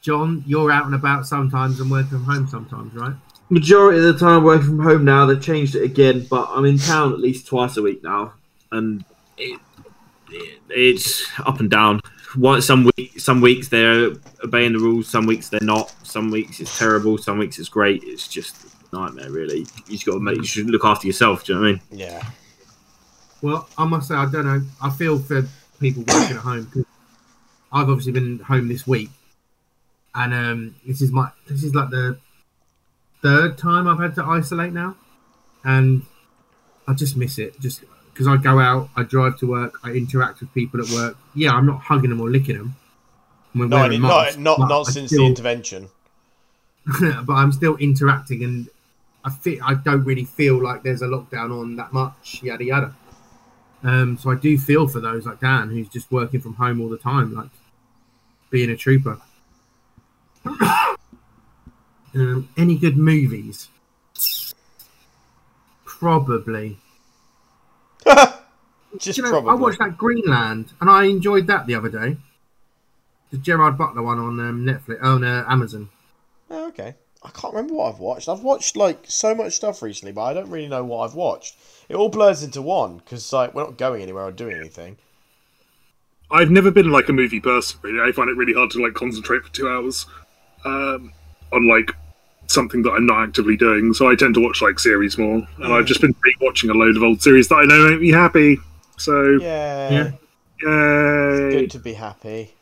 [0.01, 3.15] John, you're out and about sometimes and working from home sometimes, right?
[3.51, 5.27] Majority of the time working from home now.
[5.27, 8.35] They've changed it again, but I'm in town at least twice a week now,
[8.71, 9.05] and
[9.37, 9.61] it,
[10.31, 12.01] it, it's up and down.
[12.37, 15.95] One, some week, some weeks they're obeying the rules, some weeks they're not.
[16.03, 18.03] Some weeks it's terrible, some weeks it's great.
[18.05, 18.57] It's just
[18.93, 19.31] nightmare.
[19.31, 20.37] Really, you just got to make.
[20.37, 21.45] You should look after yourself.
[21.45, 21.81] Do you know what I mean?
[21.91, 22.31] Yeah.
[23.43, 24.63] Well, I must say, I don't know.
[24.81, 25.47] I feel for
[25.81, 26.85] people working at home because
[27.73, 29.11] I've obviously been home this week,
[30.15, 32.19] and um, this is my this is like the
[33.23, 34.97] third time I've had to isolate now,
[35.65, 36.03] and
[36.87, 37.61] I just miss it.
[37.61, 41.17] Just because I go out, I drive to work, I interact with people at work.
[41.35, 42.77] Yeah, I'm not hugging them or licking them.
[43.55, 45.89] No, I mean, not masks, not but not since still- the intervention.
[47.01, 48.69] but I'm still interacting, and
[49.25, 52.43] I feel I don't really feel like there's a lockdown on that much.
[52.43, 52.95] Yada yada.
[53.85, 56.89] Um, so I do feel for those like Dan, who's just working from home all
[56.89, 57.51] the time, like
[58.51, 59.21] being a trooper.
[62.15, 63.69] um, any good movies?
[65.85, 66.79] Probably.
[68.99, 69.51] Just you know, probably.
[69.51, 72.19] I watched that Greenland, and I enjoyed that the other day.
[73.31, 75.89] The Gerard Butler one on um, Netflix, on uh, Amazon.
[76.51, 76.95] Oh, okay.
[77.25, 78.29] I can't remember what I've watched.
[78.29, 81.57] I've watched like so much stuff recently, but I don't really know what I've watched.
[81.89, 84.99] It all blurs into one because like we're not going anywhere or doing anything.
[86.31, 87.79] I've never been like a movie person.
[87.83, 90.07] Really, I find it really hard to like concentrate for two hours
[90.65, 91.13] um,
[91.53, 91.93] on like
[92.47, 93.95] something that I'm not actively doing.
[93.95, 96.97] So I tend to watch like series more, and I've just been rewatching a load
[96.97, 98.59] of old series that I know make me happy.
[98.99, 100.11] So Yeah, Yeah.
[100.63, 102.53] yay, good to be happy.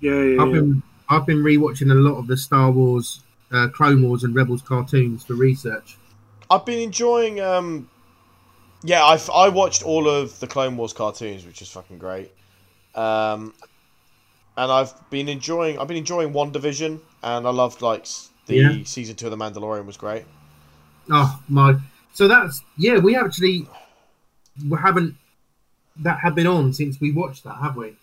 [0.00, 3.20] Yeah, I've been I've been rewatching a lot of the Star Wars,
[3.52, 5.96] uh, Clone Wars, and Rebels cartoons for research.
[6.50, 7.40] I've been enjoying.
[7.40, 7.88] um
[8.82, 12.30] Yeah, I I watched all of the Clone Wars cartoons, which is fucking great.
[12.94, 13.52] Um,
[14.56, 15.78] and I've been enjoying.
[15.78, 18.78] I've been enjoying WandaVision, and I loved like s- the Yeah.
[18.84, 20.24] season two of The Mandalorian was great.
[21.10, 21.76] Oh my!
[22.14, 22.98] So that's yeah.
[22.98, 23.66] We actually
[24.68, 25.16] we haven't
[25.98, 27.96] that have been on since we watched that, have we?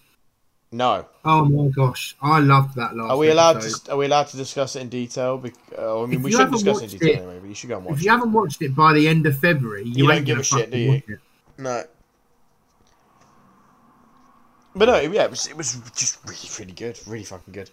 [0.72, 3.12] No, Oh my gosh, I loved that last.
[3.12, 3.86] are we allowed episode.
[3.86, 3.92] to?
[3.92, 5.38] Are we allowed to discuss it in detail?
[5.38, 7.40] Bec- uh, I mean, If we shouldn't haven't discuss it in watched detail it- anyway.
[7.42, 8.06] But you should go and watch If it.
[8.06, 10.62] you haven't watched it by the end of February, you, You ain't don't give gonna
[10.62, 11.20] a shit, do you?
[11.60, 11.84] No.
[14.76, 17.70] But no, yeah, it was, it was just really, really good, really fucking good.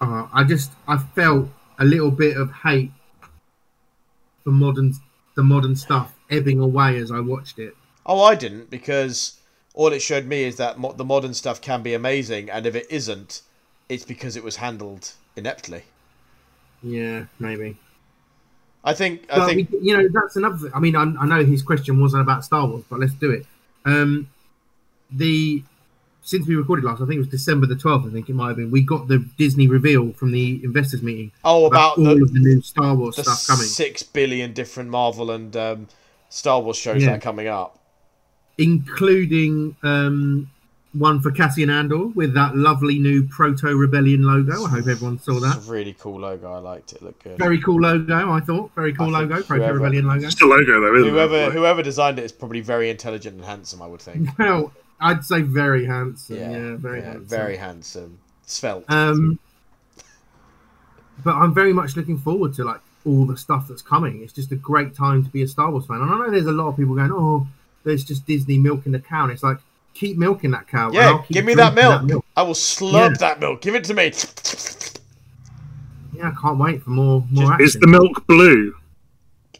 [0.00, 1.48] Uh, I just I felt
[1.78, 2.92] a little bit of hate
[4.44, 4.94] for modern
[5.34, 7.74] the modern stuff ebbing away as I watched it.
[8.04, 9.38] Oh, I didn't because
[9.74, 12.74] all it showed me is that mo- the modern stuff can be amazing, and if
[12.74, 13.42] it isn't,
[13.88, 15.82] it's because it was handled ineptly.
[16.82, 17.76] Yeah, maybe.
[18.84, 19.26] I think.
[19.30, 19.70] I think.
[19.70, 20.56] we, you know that's another.
[20.56, 20.70] Thing.
[20.74, 23.46] I mean, I, I know his question wasn't about Star Wars, but let's do it.
[23.84, 24.30] Um,
[25.10, 25.62] the
[26.26, 28.04] since we recorded last, I think it was December the twelfth.
[28.06, 28.70] I think it might have been.
[28.70, 32.40] We got the Disney reveal from the investors meeting Oh, about all the, of the
[32.40, 35.86] new Star Wars the stuff coming, six billion different Marvel and um,
[36.28, 37.10] Star Wars shows Yeah.
[37.10, 37.78] that are coming up.
[38.58, 40.50] including um,
[40.92, 44.64] one for Cassian Andor with that lovely new Proto Rebellion logo.
[44.64, 45.56] I hope everyone saw that.
[45.58, 46.50] It's a really cool logo.
[46.52, 47.02] I liked it.
[47.02, 47.38] Looked good.
[47.38, 48.70] Very cool logo, I thought.
[48.74, 50.20] Very cool I think logo, Proto Rebellion logo.
[50.20, 51.52] Just a logo though, isn't Whoever it?
[51.52, 53.82] Whoever designed it is probably very intelligent and handsome.
[53.82, 54.36] I would think.
[54.38, 56.36] Well, I'd say very handsome.
[56.36, 57.26] Yeah, Yeah, very yeah, handsome.
[57.26, 58.84] very handsome, svelte.
[58.88, 59.38] Um,
[61.24, 64.22] but I'm very much looking forward to like all the stuff that's coming.
[64.22, 66.46] It's just a great time to be a Star Wars fan, and I know there's
[66.46, 67.46] a lot of people going, "Oh,
[67.84, 69.58] there's just Disney milking the cow." And it's like,
[69.94, 70.90] keep milking that cow.
[70.92, 72.24] yeah, give me that drinking milk.
[72.36, 73.16] I will slurp Yeah.
[73.20, 73.60] that milk.
[73.62, 74.12] Give it to me.
[76.14, 77.64] Yeah, I can't wait for more more action.
[77.66, 78.74] is the milk blue?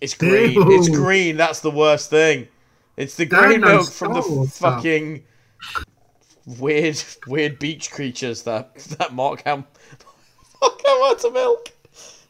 [0.01, 0.53] It's green.
[0.53, 0.73] Ew.
[0.79, 1.37] It's green.
[1.37, 2.49] That's the worst thing.
[2.97, 5.23] It's the green milk from the fucking
[6.47, 9.65] weird, weird beach creatures that that Mark Ham.
[10.63, 10.81] Mark
[11.23, 11.69] Ham milk.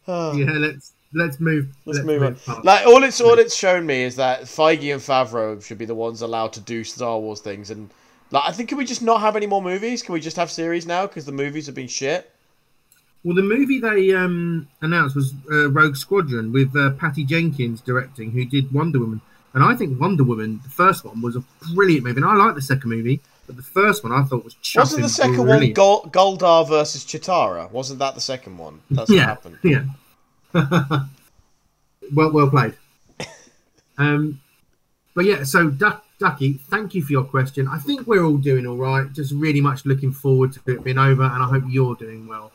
[0.08, 1.68] Oh, yeah, let's let's move.
[1.84, 2.34] Let's move on.
[2.36, 2.64] past.
[2.64, 5.94] Like all it's all it's shown me is that Feige and Favreau should be the
[5.94, 7.90] ones allowed to do Star Wars things, and
[8.30, 10.02] like I think can we just not have any more movies?
[10.02, 11.06] Can we just have series now?
[11.06, 12.32] Because the movies have been shit.
[13.24, 18.30] Well, the movie they um, announced was uh, Rogue Squadron with uh, Patty Jenkins directing,
[18.30, 19.20] who did Wonder Woman.
[19.56, 21.42] And I think Wonder Woman, the first one, was a
[21.74, 22.20] brilliant movie.
[22.20, 25.08] And I like the second movie, but the first one I thought was Wasn't the
[25.08, 25.78] second brilliant.
[25.78, 27.70] one Gol- Goldar versus Chitara?
[27.70, 28.80] Wasn't that the second one?
[28.90, 29.58] That's what yeah, happened.
[29.64, 29.84] yeah.
[32.12, 32.74] well, well played.
[33.98, 34.40] um,
[35.14, 37.66] but yeah, so Duck, Ducky, thank you for your question.
[37.66, 39.10] I think we're all doing all right.
[39.10, 42.52] Just really much looking forward to it being over, and I hope you're doing well.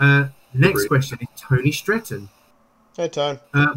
[0.00, 0.88] Uh, next Agreed.
[0.88, 2.30] question is Tony Stretton.
[2.96, 3.38] Hey, Tony.
[3.52, 3.74] Uh,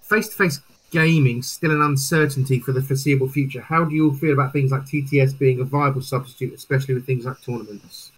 [0.00, 4.52] face-to-face gaming still an uncertainty for the foreseeable future, how do you all feel about
[4.52, 8.12] things like TTS being a viable substitute, especially with things like tournaments?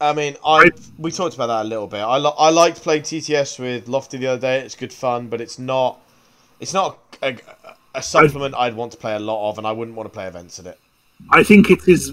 [0.00, 2.00] I mean, I we talked about that a little bit.
[2.00, 4.60] I lo- I liked playing TTS with Lofty the other day.
[4.60, 6.00] It's good fun, but it's not
[6.60, 7.36] it's not a,
[7.94, 10.26] a supplement I'd want to play a lot of, and I wouldn't want to play
[10.26, 10.78] events in it.
[11.30, 12.12] I think it is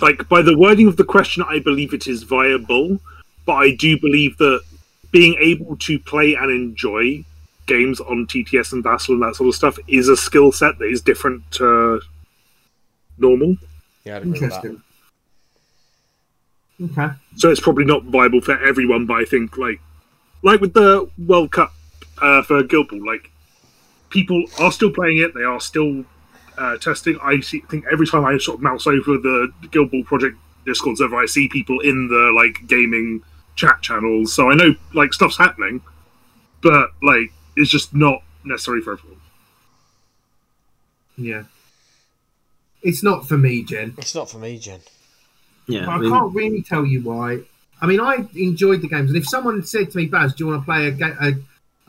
[0.00, 2.98] like by the wording of the question, I believe it is viable,
[3.44, 4.62] but I do believe that
[5.10, 7.24] being able to play and enjoy
[7.66, 10.86] games on TTS and Vassal and that sort of stuff is a skill set that
[10.86, 12.00] is different to
[13.18, 13.56] normal.
[14.04, 14.64] Yeah, I'd agree with that.
[14.64, 14.82] Interesting.
[16.82, 17.14] Okay.
[17.36, 19.80] So it's probably not viable for everyone, but I think like
[20.42, 21.72] like with the World Cup
[22.20, 23.30] uh, for Guild Ball, like
[24.10, 26.04] people are still playing it, they are still
[26.58, 27.18] uh, testing.
[27.22, 30.36] I see, think every time I sort of mouse over the Guild Ball project
[30.66, 33.22] Discord server, I see people in the like gaming
[33.54, 34.34] chat channels.
[34.34, 35.80] So I know like stuff's happening,
[36.62, 39.20] but like it's just not necessary for everyone.
[41.16, 41.44] Yeah.
[42.82, 43.94] It's not for me, Jen.
[43.98, 44.80] It's not for me, Jen.
[45.66, 47.40] Yeah, I I mean, can't really tell you why.
[47.80, 50.50] I mean, I enjoyed the games, and if someone said to me, "Baz, do you
[50.50, 51.32] want to play a ga- a,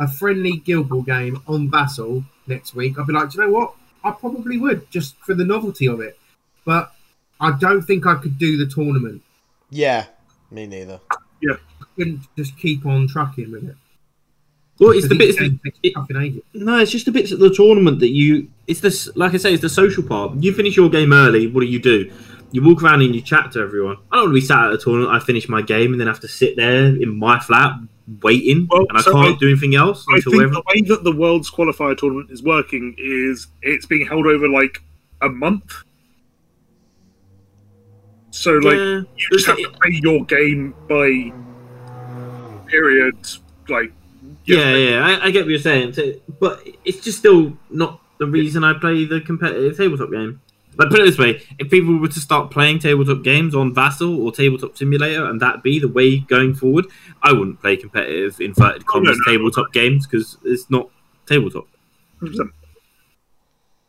[0.03, 3.53] a friendly Guild Ball game on Vassal next week?" I'd be like, "Do you know
[3.53, 3.73] what?
[4.03, 6.17] I probably would just for the novelty of it."
[6.63, 6.93] But
[7.39, 9.21] I don't think I could do the tournament.
[9.69, 10.05] Yeah,
[10.49, 11.01] me neither.
[11.41, 13.75] Yeah, I couldn't just keep on trucking with it.
[14.79, 15.37] Well, it's the bits.
[15.39, 15.93] it-
[16.53, 18.47] No, it's just the bits at the tournament that you.
[18.67, 20.35] It's this, like I say, it's the social part.
[20.43, 21.47] You finish your game early.
[21.47, 22.11] What do you do?
[22.51, 23.97] You walk around and you chat to everyone.
[24.11, 25.11] I don't want to be sat at a tournament.
[25.11, 27.73] I finish my game and then have to sit there in my flat
[28.21, 30.63] waiting, Well, and I so can't I- do anything else I until think everyone.
[30.67, 34.81] the way that the world's qualifier tournament is working is it's being held over like
[35.21, 35.73] a month.
[38.31, 39.01] So like Yeah.
[39.17, 41.33] you just have to play your game by
[42.67, 43.15] period.
[43.69, 43.91] Like
[44.45, 48.27] Yeah, yeah, I, I get what you're saying, so- but it's just still not the
[48.27, 50.41] reason I play the competitive tabletop game.
[50.77, 54.21] Like, put it this way: if people were to start playing tabletop games on Vassal
[54.21, 56.85] or Tabletop Simulator, and that be the way going forward,
[57.23, 59.17] I wouldn't play competitive inverted Oh, no, no.
[59.25, 60.89] tabletop games because it's not
[61.27, 61.65] tabletop.
[62.21, 62.51] 100%.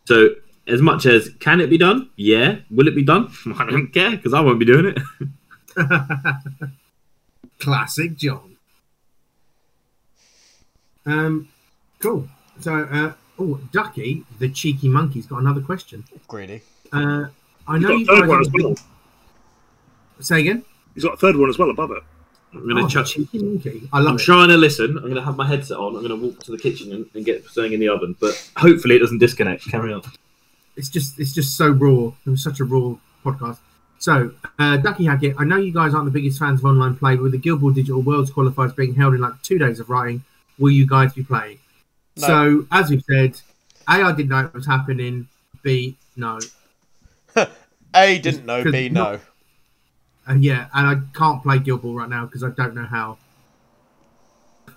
[0.06, 0.28] So,
[0.68, 2.10] as much as can it be done?
[2.16, 2.58] Yeah.
[2.70, 3.32] Will it be done?
[3.58, 4.98] I don't care because I won't be doing it.
[7.58, 8.55] Classic John.
[11.06, 11.48] Um,
[12.00, 12.28] cool.
[12.60, 16.04] So, uh, oh, Ducky, the cheeky monkey's got another question.
[16.28, 16.62] Greedy.
[16.92, 17.26] Uh,
[17.68, 18.28] I He's know got you a third guys.
[18.28, 18.68] one as well.
[18.70, 18.78] big-
[20.20, 20.64] Say again.
[20.94, 22.02] He's got a third one as well above it.
[22.54, 23.06] I'm gonna Oh, chuck.
[23.06, 23.88] cheeky monkey.
[23.92, 24.22] I love I'm it.
[24.22, 24.96] trying to listen.
[24.96, 25.94] I'm going to have my headset on.
[25.94, 28.16] I'm going to walk to the kitchen and, and get something in the oven.
[28.18, 29.68] But hopefully it doesn't disconnect.
[29.70, 30.02] Carry on.
[30.76, 32.12] It's just, it's just so raw.
[32.24, 33.58] It was such a raw podcast.
[33.98, 37.16] So, uh, Ducky Hackett, I know you guys aren't the biggest fans of online play,
[37.16, 39.90] but with the Guild Ball Digital Worlds qualifiers being held in like two days of
[39.90, 40.22] writing,
[40.58, 41.58] will you guys be playing?
[42.16, 42.26] No.
[42.26, 43.40] So, as we said,
[43.88, 45.28] A, I didn't know it was happening.
[45.62, 46.38] B, no.
[47.94, 48.58] A didn't know.
[48.64, 49.20] Because B not- no.
[50.28, 53.16] And yeah, and I can't play Guild Ball right now because I don't know how.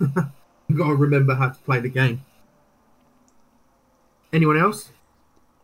[0.00, 2.22] I've got to remember how to play the game.
[4.32, 4.90] Anyone else?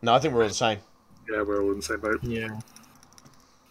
[0.03, 0.79] No, I think we're all the same.
[1.31, 2.19] Yeah, we're all in the same boat.
[2.25, 2.49] Yeah.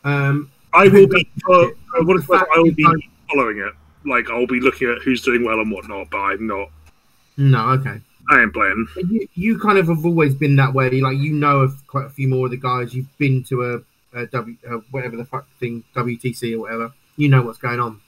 [0.06, 1.30] Um, I will be.
[1.50, 1.68] Uh,
[1.98, 2.84] The what is I will be
[3.30, 3.74] following it.
[4.06, 6.70] Like I'll be looking at who's doing well and whatnot, but I'm not.
[7.38, 8.02] no, okay.
[8.30, 8.88] I ain't playing.
[8.98, 10.90] You, you kind of have always been that way.
[10.90, 12.94] Like you know of quite a few more of the guys.
[12.94, 13.84] You've been to
[14.14, 16.94] a, a W, uh, whatever the fuck thing, WTC or whatever.
[17.18, 18.02] You know what's going on.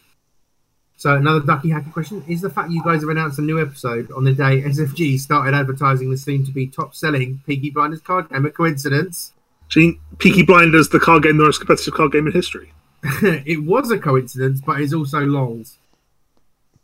[1.00, 4.12] So another Ducky Hackett question is the fact you guys have announced a new episode
[4.12, 8.30] on the day SFG started advertising the soon to be top selling Peaky Blinders card
[8.30, 9.34] game a coincidence?
[9.70, 12.74] Seen Peaky Blinders, the card game, the most competitive card game in history.
[13.04, 15.78] it was a coincidence, but it's also lols.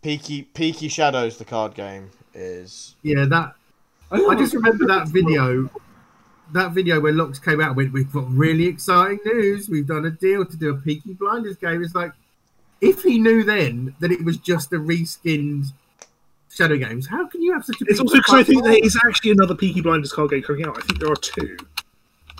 [0.03, 3.53] Peaky Peaky Shadows, the card game, is Yeah, that
[4.11, 4.35] I oh.
[4.35, 5.69] just remember that video.
[6.51, 9.69] That video where Locks came out with we've got really exciting news.
[9.69, 11.81] We've done a deal to do a Peaky Blinders game.
[11.81, 12.11] It's like
[12.81, 15.67] if he knew then that it was just a reskinned
[16.51, 19.07] Shadow Games, how can you have such a It's also because I think fuck there
[19.07, 20.77] actually another Peaky Blinders card game coming out.
[20.77, 21.57] I think there are two.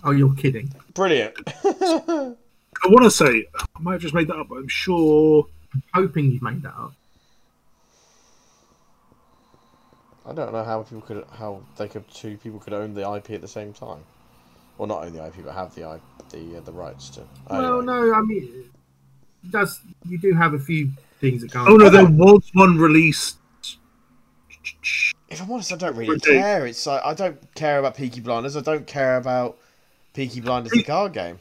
[0.03, 0.71] Oh, you're kidding.
[0.93, 1.35] brilliant.
[1.47, 5.47] I want to say I might have just made that up, but I'm sure.
[5.93, 6.93] I'm Hoping you've made that up.
[10.25, 13.31] I don't know how people could how they could two people could own the IP
[13.31, 13.99] at the same time,
[14.77, 15.99] or not own the IP but have the I,
[16.31, 17.23] the uh, the rights to.
[17.49, 17.85] Well, Anyway.
[17.85, 18.65] no, I mean,
[19.49, 21.65] does you do have a few things that go.
[21.67, 23.37] Oh no, there was one released.
[25.29, 26.35] If I'm honest, I don't really Okay.
[26.35, 26.65] care.
[26.67, 28.55] It's like I don't care about Peaky Blinders.
[28.55, 29.57] I don't care about
[30.13, 31.39] Peaky Blinders, the card game.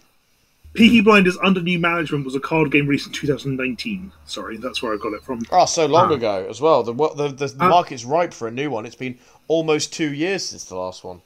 [0.74, 4.10] Peaky Blinders under new management was a card game released in 2019.
[4.24, 5.42] Sorry, that's where I got it from.
[5.50, 6.14] Oh, so long Ah.
[6.14, 6.82] ago as well.
[6.82, 8.86] The what the, the, the Uh, market's ripe for a new one.
[8.86, 9.18] It's been
[9.48, 11.20] almost two years since the last one.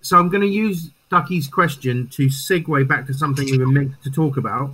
[0.00, 3.92] So I'm going to use Ducky's question to segue back to something we were meant
[4.02, 4.70] to talk about,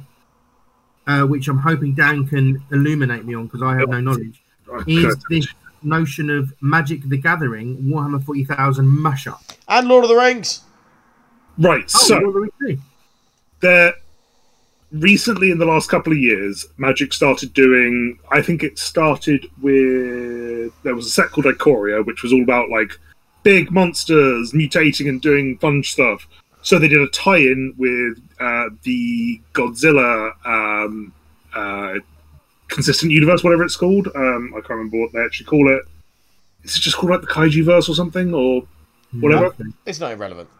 [1.07, 4.43] uh, which I'm hoping Dan can illuminate me on because I have no knowledge.
[4.87, 5.47] Is this
[5.83, 9.39] notion of Magic the Gathering Warhammer 40,000 mashup?
[9.69, 10.63] And Lord of the Rings.
[11.59, 12.81] Right, Oh, so what do we see?
[13.61, 13.95] There
[14.93, 18.19] recently in the last couple of years, Magic started doing.
[18.31, 22.71] I think it started with there was a set called Ikoria, which was all about
[22.71, 22.99] like
[23.43, 26.27] big monsters mutating and doing fun stuff.
[26.63, 31.13] So they did a tie-in with uh, the Godzilla um,
[31.55, 31.95] uh,
[32.69, 34.09] consistent universe, whatever it's called.
[34.15, 35.83] Um, I can't remember what they actually call it.
[36.65, 38.67] Is it just called like the Kaiju verse or something or
[39.21, 39.55] whatever?
[39.87, 40.51] It's not irrelevant.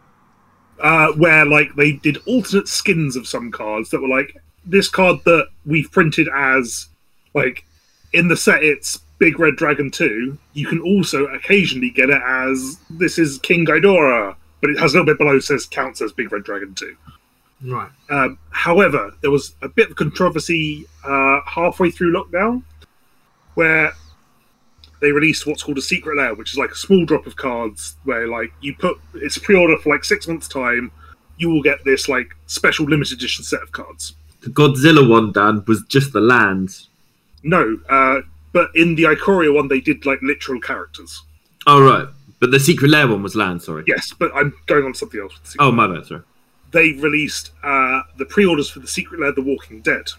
[0.81, 4.35] Uh, where like they did alternate skins of some cards that were like
[4.65, 6.87] this card that we've printed as
[7.33, 7.63] like
[8.13, 10.35] in the set it's Big Red Dragon 2.
[10.53, 14.97] You can also occasionally get it as this is King Ghidorah, but it has a
[14.97, 16.97] little bit below says counts as Big Red Dragon 2.
[17.65, 17.91] Right.
[18.09, 22.63] Um, however, there was a bit of controversy uh, halfway through lockdown
[23.53, 23.93] where
[25.01, 27.95] they released what's called a secret lair, which is like a small drop of cards
[28.03, 30.91] where like you put it's pre-order for like six months time.
[31.37, 34.13] You will get this like special limited edition set of cards.
[34.41, 36.89] The Godzilla one, Dan, was just the lands.
[37.43, 38.21] No, uh,
[38.53, 41.23] but in the Ikoria one, they did like literal characters.
[41.67, 42.07] Oh right,
[42.39, 43.61] but the Secret Lair one was land.
[43.63, 43.83] Sorry.
[43.87, 45.33] Yes, but I'm going on something else.
[45.33, 46.05] With the secret Oh my bad.
[46.05, 46.21] Sorry.
[46.71, 50.09] they released uh, the pre-orders for the Secret Lair: The Walking Dead,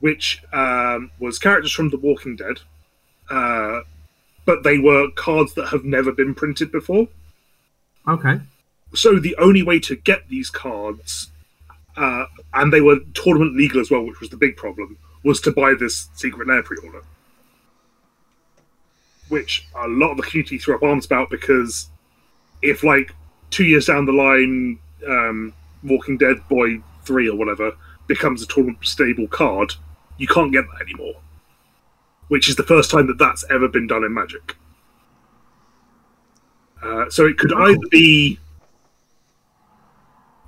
[0.00, 2.58] which um, was characters from The Walking Dead,
[3.30, 3.80] uh,
[4.44, 7.08] but they were cards that have never been printed before.
[8.08, 8.40] Okay.
[8.94, 11.30] So the only way to get these cards,
[11.96, 15.50] uh, and they were tournament legal as well, which was the big problem, was to
[15.50, 17.02] buy this Secret Lair pre-order,
[19.28, 21.88] which a lot of the community threw up arms about because
[22.62, 23.12] if like
[23.50, 27.72] two years down the line, um, Walking Dead Boy Three or whatever
[28.06, 29.74] becomes a tournament stable card,
[30.16, 31.14] you can't get that anymore.
[32.28, 34.56] Which is the first time that that's ever been done in Magic.
[36.82, 37.66] Uh, so it could Oh.
[37.66, 38.38] either be,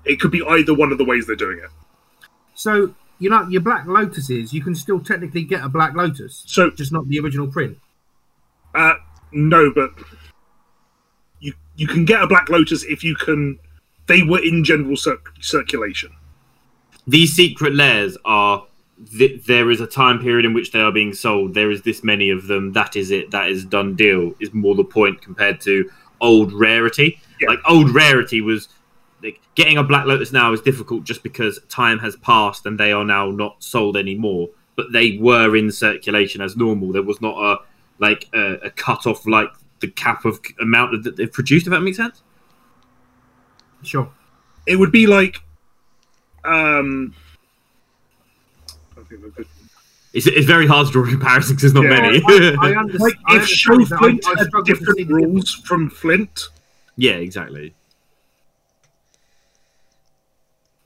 [0.05, 1.70] it could be either one of the ways they're doing it.
[2.55, 6.70] So you know your Black Lotuses, you can still technically get a Black Lotus, So
[6.70, 7.78] just not the original print.
[8.74, 8.94] Uh,
[9.32, 9.90] no, but
[11.40, 13.59] you you can get a Black Lotus if you can.
[14.06, 16.10] They were in general cir- circulation.
[17.06, 18.66] These secret lairs are.
[19.16, 21.54] Th- there is a time period in which they are being sold.
[21.54, 22.72] There is this many of them.
[22.72, 23.30] That is it.
[23.30, 24.34] That is done deal.
[24.40, 27.20] Is more the point compared to old rarity.
[27.40, 27.50] Yeah.
[27.50, 28.68] Like old rarity was.
[29.20, 32.92] Like, getting a Black Lotus now is difficult just because time has passed and they
[32.92, 34.48] are now not sold anymore.
[34.76, 36.92] But they were in circulation as normal.
[36.92, 37.58] There was not a
[37.98, 39.50] like a, a cut off like
[39.80, 41.66] the cap of amount that they've produced.
[41.66, 42.22] If that makes sense.
[43.82, 44.08] Sure.
[44.66, 45.42] It would be like,
[46.44, 47.14] um,
[49.09, 49.47] think that's good.
[50.14, 51.60] It's, it's very hard to draw comparisons.
[51.60, 52.22] There's not Yeah, many.
[52.26, 53.01] I, I understand.
[53.01, 54.22] like if Show understand that.
[54.22, 56.44] Flint I, I had struggle to see different rules from Flint.
[56.97, 57.74] yeah, exactly.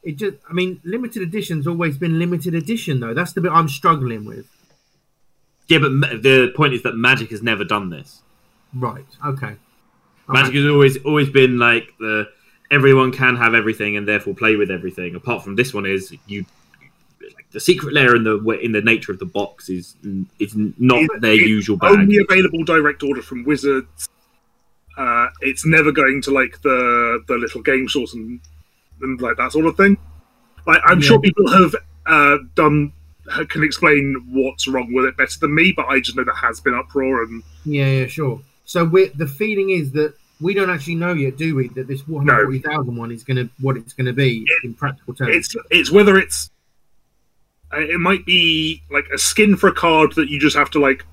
[0.03, 3.15] It just, I mean, limited edition's always been limited edition, though.
[3.15, 4.47] That's the bit I'm struggling with.
[5.69, 8.23] Yeah, but ma- the point is that Magic has never done this.
[8.75, 9.05] Right.
[9.25, 9.55] Okay.
[10.29, 10.59] Magic Okay.
[10.63, 12.29] has always always been like the
[12.71, 15.15] everyone can have everything and therefore play with everything.
[15.15, 16.47] Apart from this one is you
[17.35, 19.97] like the secret lair in the wa- in the nature of the box is
[20.39, 21.93] is not It- their it usual bag.
[21.99, 24.09] Only available direct order from Wizards.
[24.97, 28.41] Uh, it's never going to like the the little game stores and,
[29.01, 29.97] and like that sort of thing.
[30.67, 31.07] Like I'm Yeah.
[31.09, 31.75] sure people have
[32.07, 32.93] uh, done
[33.49, 36.61] can explain what's wrong with it better than me, but I just know there has
[36.61, 38.41] been uproar and Yeah, yeah, sure.
[38.65, 42.07] So we're, the feeling is that we don't actually know yet, do we, that this
[42.09, 45.31] 140,000 one is going to what it's going to be in practical terms.
[45.37, 46.51] it's it's whether it's
[47.73, 51.05] it might be like a skin for a card that you just have to like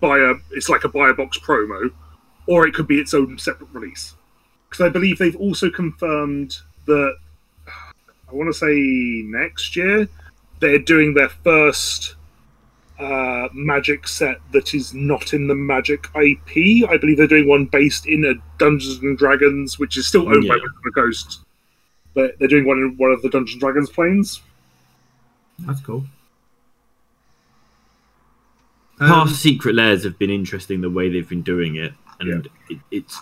[0.00, 1.90] buy a it's like a buy a box promo
[2.46, 4.14] or it could be its own separate release
[4.68, 7.16] because i believe they've also confirmed that
[8.28, 10.08] i want to say next year
[10.60, 12.14] they're doing their first
[12.98, 17.66] uh, magic set that is not in the magic ip i believe they're doing one
[17.66, 20.62] based in a dungeons and dragons which is still owned by Yeah.
[20.62, 21.40] Wizards of the coast
[22.16, 24.40] but they're doing one in one of the Dungeons and Dragons planes.
[25.60, 26.04] That's cool.
[28.98, 32.78] Past Um, secret lairs have been interesting the way they've been doing it, and it,
[32.90, 33.20] it's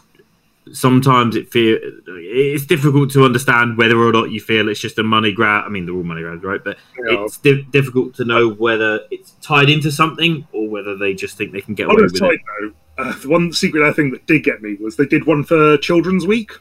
[0.73, 5.03] sometimes it feel it's difficult to understand whether or not you feel it's just a
[5.03, 5.65] money grab.
[5.67, 6.63] I mean, they're all money grabs, right?
[6.63, 7.25] But Yeah.
[7.25, 11.53] it's di- difficult to know whether it's tied into something or whether they just think
[11.53, 12.41] they can get On away with side it.
[12.63, 15.43] note, uh, the one secret lair thing that did get me was they did one
[15.45, 16.53] for Children's Week,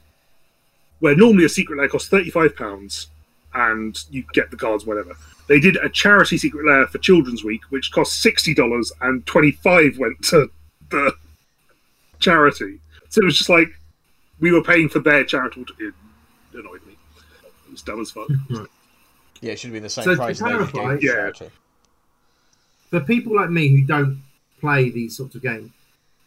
[1.00, 3.08] where normally a secret lair costs thirty five pounds,
[3.54, 5.16] and you get the cards whatever.
[5.54, 9.52] They did a charity secret lair for Children's Week, which cost sixty dollars, and twenty
[9.52, 10.50] five went to
[10.90, 11.14] the
[12.20, 12.80] charity.
[13.10, 13.68] So it was just like
[14.40, 15.66] we were paying for their charitable.
[15.80, 15.94] It
[16.56, 16.98] annoyed me.
[17.68, 18.28] It was dumb as fuck.
[19.42, 20.38] Yeah, it should be the same So to price.
[20.38, 21.12] as Naked clarify- Yeah.
[21.12, 21.50] charity.
[22.90, 24.24] For people like me who don't
[24.60, 25.70] play these sorts of games,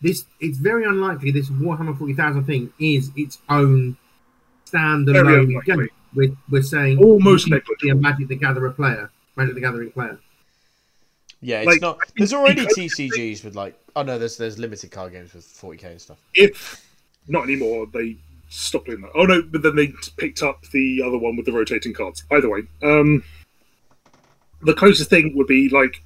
[0.03, 3.97] this it's very unlikely this Warhammer 40,000 thing is its own
[4.71, 5.89] standalone game.
[6.15, 7.95] We're, we're saying Almost you can be a.
[7.95, 10.19] Magic the Gatherer player, Magic the Gathering player.
[11.41, 11.99] Yeah, it's Like, not.
[12.17, 13.79] There's already TCGs with like.
[13.95, 16.19] Oh no, there's there's limited card games with 40k and stuff.
[16.35, 16.85] If
[17.29, 18.17] not anymore, they
[18.49, 19.11] stopped doing that.
[19.15, 22.25] Oh no, but then they picked up the other one with the rotating cards.
[22.31, 23.23] Either way, um,
[24.63, 26.03] the closest thing would be like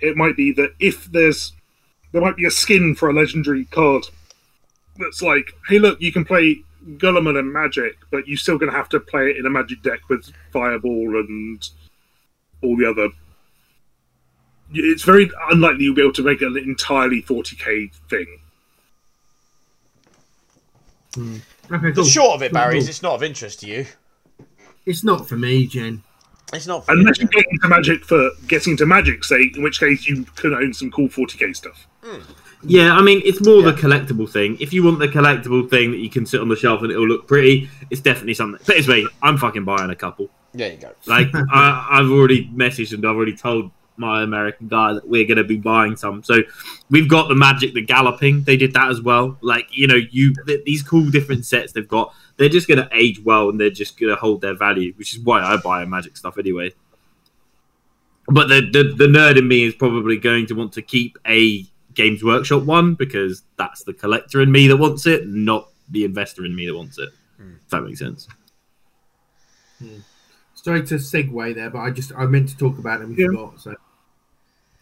[0.00, 1.52] it might be that if there's
[2.12, 4.04] there might be a skin for a legendary card
[4.98, 6.62] that's like, hey, look, you can play
[6.96, 9.82] Guilliman and Magic, but you're still going to have to play it in a Magic
[9.82, 11.68] deck with Fireball and
[12.64, 13.08] all the other.
[14.72, 18.26] It's very unlikely you'll be able to make an entirely 40k thing.
[21.14, 21.36] Hmm.
[21.70, 22.04] Okay, The cool.
[22.04, 23.86] short of it, Cool, Barry, is it's not of interest to you.
[24.86, 26.02] It's not for me, Jen.
[26.52, 26.84] It's not.
[26.84, 27.22] For Unless you.
[27.24, 30.74] you get into Magic for getting into Magic's sake, in which case you can own
[30.74, 31.86] some cool 40k stuff.
[32.02, 32.20] Hmm.
[32.66, 33.70] Yeah, I mean, it's more Yeah.
[33.70, 34.56] the collectible thing.
[34.60, 37.06] If you want the collectible thing that you can sit on the shelf and it'll
[37.06, 38.60] look pretty, it's definitely something.
[38.66, 40.30] But it's me, I'm fucking buying a couple.
[40.54, 40.92] There you go.
[41.06, 45.38] Like, I, I've already messaged and I've already told my American guy that we're going
[45.38, 46.22] to be buying some.
[46.22, 46.38] So
[46.90, 48.42] we've got the Magic, the Galloping.
[48.42, 49.36] They did that as well.
[49.40, 52.14] Like, you know, you th- these cool different sets they've got.
[52.36, 55.14] They're just going to age well and they're just going to hold their value, which
[55.14, 56.72] is why I buy Magic stuff anyway.
[58.26, 61.66] But the, the the nerd in me is probably going to want to keep a
[61.92, 66.44] Games Workshop one because that's the collector in me that wants it, not the investor
[66.44, 67.10] in me that wants it.
[67.36, 67.52] Hmm.
[67.62, 68.26] If that makes sense.
[69.78, 69.98] Hmm.
[70.64, 73.26] Sorry to segue there, but I just I meant to talk about we Yeah.
[73.26, 73.60] forgot.
[73.60, 73.74] So,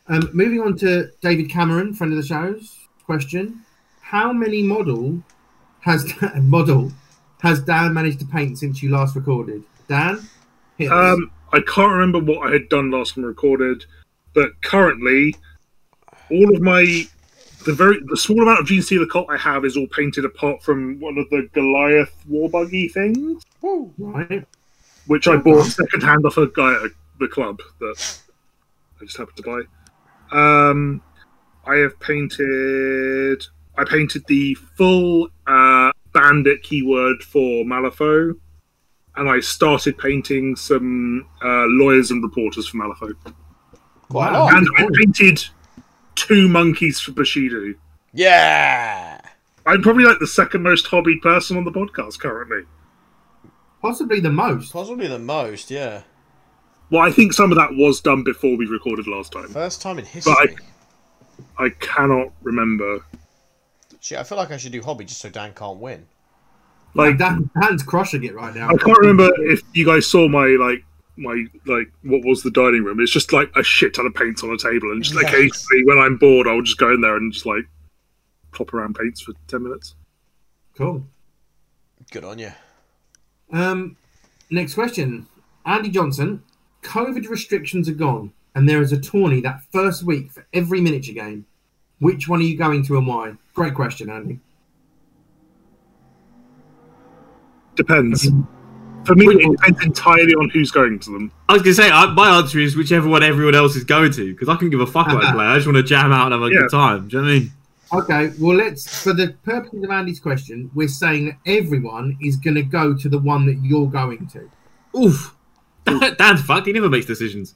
[0.07, 3.63] um, moving on to David Cameron, friend of the show's question:
[4.01, 5.25] How many model
[5.81, 6.09] has
[6.41, 6.93] model
[7.41, 9.65] has Dan managed to paint since you last recorded?
[9.89, 10.29] Dan.
[10.89, 13.85] Um, I can't remember what I had done last time recorded,
[14.35, 15.35] but currently,
[16.31, 17.09] all of my
[17.65, 21.01] the very the small amount of Genestealer cult I have is all painted apart from
[21.01, 23.93] one of the Goliath war buggy things, Woo.
[23.99, 24.47] right.
[25.07, 28.19] Which I bought second hand off a guy at the club that
[29.01, 29.61] I just happened to buy.
[30.71, 31.03] Um,
[31.67, 33.45] I have painted.
[33.77, 38.35] I painted the full uh, bandit keyword for Malifaux,
[39.17, 43.15] and I started painting some uh, lawyers and reporters for Malifaux.
[44.09, 44.45] Quite a Wow.
[44.45, 44.55] lot.
[44.55, 45.45] And I painted
[46.15, 47.75] two monkeys for Bushido.
[48.13, 49.21] Yeah.
[49.65, 52.63] I'm probably like the second most hobbied person on the podcast currently.
[53.83, 54.73] Possibly the most.
[54.73, 55.71] Possibly the most.
[55.71, 56.03] Yeah.
[56.91, 59.49] Well, I think some of that was done before we recorded last time.
[59.49, 60.35] First time in history.
[60.39, 60.55] But
[61.59, 63.05] I cannot remember.
[64.01, 66.07] Shit, I feel like I should do hobby just so Dan can't win.
[66.95, 68.69] Like Like, Dan, Dan's crushing it right now.
[68.69, 70.85] I can't remember if you guys saw my like
[71.17, 73.01] my like what was the dining room.
[73.01, 75.25] It's just like a shit ton of paints on a table, and just Yes.
[75.25, 77.65] occasionally when I'm bored, I'll just go in there and just like
[78.53, 79.95] plop around paints for ten minutes.
[80.77, 81.07] Cool.
[82.11, 82.53] Good on you.
[83.53, 83.97] Um,
[84.51, 85.27] next question.
[85.65, 86.43] Andy Johnson.
[86.83, 91.15] COVID restrictions are gone, and there is a tourney that first week for every miniature
[91.15, 91.47] game.
[92.01, 93.35] Which one are you going to and why?
[93.55, 94.41] Great question, Andy.
[97.77, 98.29] Depends.
[99.05, 101.33] For me, it depends entirely on who's going to them.
[101.49, 104.33] I was gonna say I, my answer is whichever one everyone else is going to
[104.33, 105.45] because I can give a fuck what I play.
[105.45, 106.61] I just want to jam out and have a Yeah.
[106.63, 107.09] good time.
[107.09, 107.53] Do you know what I mean?
[107.93, 112.55] Okay, well, let's, for the purposes of Andy's question, we're saying that everyone is going
[112.55, 114.51] to go to the one that you're going to.
[114.99, 115.37] Oof.
[115.85, 116.67] Dan's fucked.
[116.67, 117.55] He never makes decisions.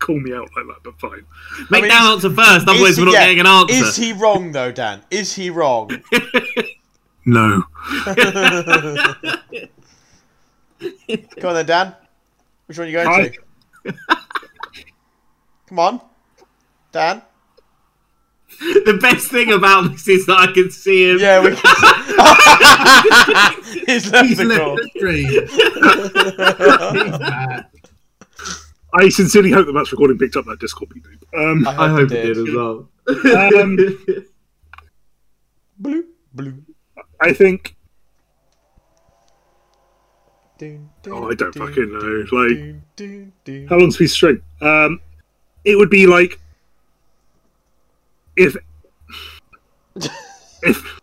[0.00, 1.24] Call me out like that, but fine.
[1.70, 3.74] Make mean, Dan answer first, otherwise Is we're not yeah, getting an answer.
[3.74, 5.02] Is he wrong though, Dan?
[5.10, 5.90] Is he wrong?
[7.28, 7.62] No.
[8.00, 8.10] Come
[11.44, 11.94] on then, Dan.
[12.64, 13.28] Which one are you going Hi.
[13.28, 13.94] to?
[15.66, 16.00] Come on,
[16.90, 17.20] Dan.
[18.84, 21.18] the best thing about this is that I can see him.
[21.20, 21.62] Yeah, we can.
[23.86, 24.76] He's left He's the left call.
[24.76, 25.28] the stream.
[28.94, 31.04] I sincerely hope that that's recording picked up that Discord beep.
[31.36, 32.88] Um, I hope it did as well.
[33.08, 33.76] Um,
[35.78, 36.04] Blue,
[36.34, 36.62] blue.
[37.20, 37.76] I think.
[40.58, 42.00] Dun, Oh, I don't dun, fucking know.
[42.00, 43.66] dun, Like, dun, dun, dun.
[43.68, 44.40] how long's a piece of string?
[44.60, 45.00] Um,
[45.64, 46.40] it would be like
[48.38, 48.56] if
[50.62, 51.00] if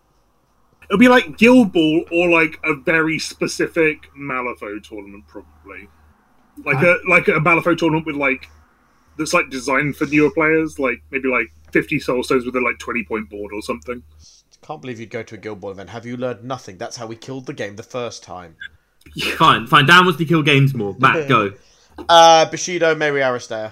[0.86, 5.90] it'll be like Guild Ball or like a very specific Malifaux tournament, probably
[6.64, 8.50] like a like a Malifaux tournament with like
[9.18, 12.80] that's like designed for newer players, like maybe like fifty soul stones with a like
[12.80, 14.02] twenty point board or something.
[14.62, 15.92] Can't believe you'd go to a Guild Ball event.
[15.92, 16.78] Have you learned nothing?
[16.78, 18.56] That's how we killed the game the first time.
[19.38, 19.86] Fine, fine.
[19.86, 20.96] Dan wants to kill games more.
[20.98, 21.54] Matt, go.
[22.10, 23.72] Uh, Bushido, Mary Aristair.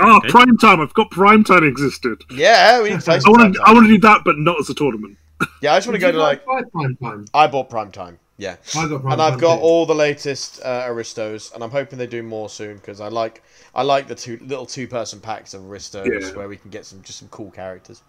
[0.00, 0.28] Ah, Okay.
[0.28, 0.80] prime time.
[0.80, 2.22] I've got prime time existed.
[2.30, 3.60] Yeah, we need to play I want to.
[3.64, 5.18] I want to do that, but not as a tournament.
[5.60, 6.44] Yeah, I just want to go to like.
[6.44, 7.26] prime time.
[7.34, 8.18] I bought Prime Time.
[8.38, 8.56] Yeah.
[8.74, 9.60] I got prime and I've got too.
[9.62, 13.42] all the latest uh, Aristos, and I'm hoping they do more soon because I like
[13.74, 16.36] I like the two little two person packs of Aristos Yeah.
[16.36, 18.02] where we can get some just some cool characters.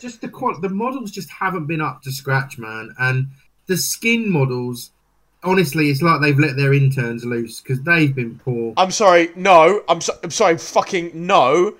[0.00, 2.94] just the qual- the models just haven't been up to scratch, man.
[2.98, 3.28] And
[3.66, 4.90] the skin models,
[5.46, 8.74] honestly, it's like they've let their interns loose because they've been poor.
[8.76, 11.74] I'm sorry, no, I'm so, I'm sorry, fucking no.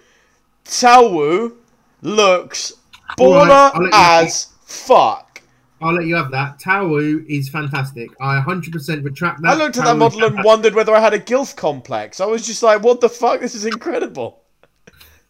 [0.64, 1.54] Taowu
[2.02, 2.72] looks
[3.18, 5.42] baller let as fuck.
[5.80, 6.58] I'll let you have that.
[6.58, 8.10] Taowu is fantastic.
[8.20, 9.52] I 100% retract that.
[9.52, 12.20] I looked at that model and wondered whether I had a gilf complex.
[12.20, 13.40] I was just like, what the fuck?
[13.40, 14.42] This is incredible.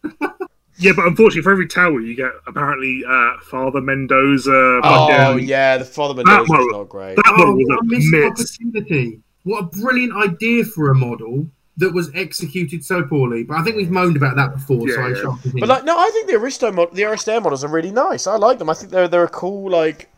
[0.79, 4.51] Yeah, but unfortunately, for every tower, you get apparently uh, Father Mendoza.
[4.83, 7.15] Oh fucking- yeah, the Father That Mendoza is not great.
[7.15, 8.57] that Oh, model was what a a missed miss.
[8.59, 9.19] opportunity.
[9.43, 11.47] What a brilliant idea for a model
[11.77, 13.43] that was executed so poorly.
[13.43, 15.15] But I think we've moaned about that before, so Yeah, I yeah.
[15.21, 15.59] shan't.
[15.59, 18.27] But like, no, I think the Aristo mod- the Aristeia models are really nice.
[18.27, 18.69] I like them.
[18.69, 20.09] I think they're they're a cool like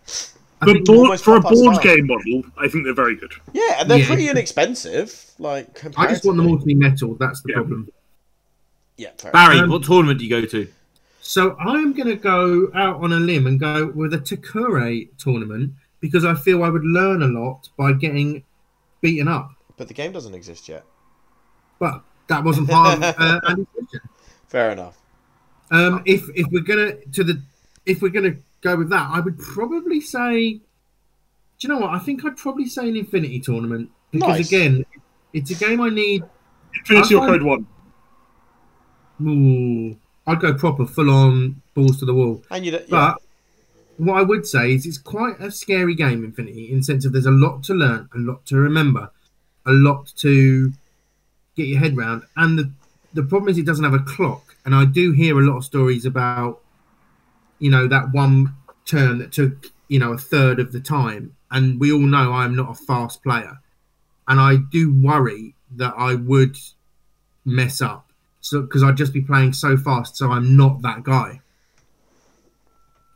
[0.61, 1.79] I For, board, for a board style.
[1.95, 3.31] game model, I think they're very good.
[3.53, 4.07] yeah, and they're Yeah.
[4.07, 5.31] pretty inexpensive.
[5.39, 7.15] Like I just want them all to be metal.
[7.15, 7.55] That's the Yeah.
[7.59, 7.87] problem.
[8.99, 10.67] Yeah, Barry, Um, what tournament do you go to?
[11.21, 15.71] So I'm going to go out on a limb and go with a Takure tournament
[16.01, 18.43] because I feel I would learn a lot by getting
[18.99, 19.51] beaten up.
[19.77, 20.83] But the game doesn't exist yet.
[21.79, 23.67] But that wasn't part of uh, Andy's.
[24.49, 24.97] Fair enough.
[25.71, 27.41] Um, if if we're gonna to the
[27.85, 30.53] if we're gonna go with that, I would probably say.
[30.53, 31.91] Do you know what?
[31.91, 34.47] I think I'd probably say an Infinity tournament because Nice.
[34.47, 34.85] again,
[35.31, 36.23] it's a game I need.
[36.73, 37.67] Infinity or Code One.
[39.21, 42.43] Ooh, I'd go proper, full on, balls to the wall.
[42.51, 43.21] And you, yeah, But
[43.97, 47.11] what I would say is it's quite a scary game, Infinity, in the sense of
[47.11, 49.11] there's a lot to learn, a lot to remember,
[49.65, 50.71] a lot to
[51.55, 52.23] get your head round.
[52.37, 52.71] And the,
[53.13, 54.55] the problem is it doesn't have a clock.
[54.65, 56.61] And I do hear a lot of stories about,
[57.59, 58.55] you know, that one
[58.85, 61.35] turn that took, you know, a third of the time.
[61.51, 63.59] And we all know I'm not a fast player.
[64.27, 66.57] And I do worry that I would
[67.43, 68.08] mess up.
[68.41, 71.41] So, because I'd just be playing so fast, so I'm not that guy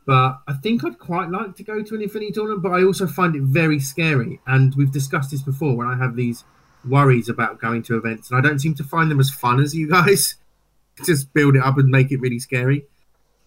[0.06, 3.06] but I think I'd quite like to go to an Infinity tournament, but I also
[3.06, 4.40] find it very scary.
[4.46, 6.44] And we've discussed this before when I have these
[6.86, 9.74] worries about going to events, and I don't seem to find them as fun as
[9.74, 10.36] you guys.
[11.04, 12.84] Just build it up and make it really scary.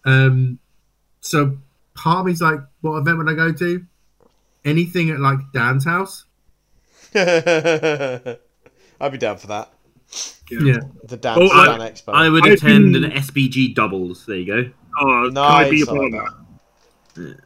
[0.04, 0.58] Um,
[1.20, 1.58] so
[1.94, 3.86] part of me's like, what event would I go to?
[4.64, 6.24] Anything at like Dan's house?
[7.14, 8.38] I'd
[9.12, 9.72] be down for that.
[10.50, 10.78] Yeah.
[11.04, 12.12] The Dan, Oh, I- Expo.
[12.14, 14.24] I would I've attend been- an SBG doubles.
[14.26, 14.70] There you go.
[15.00, 16.24] Oh, can I be your partner?
[17.14, 17.36] that.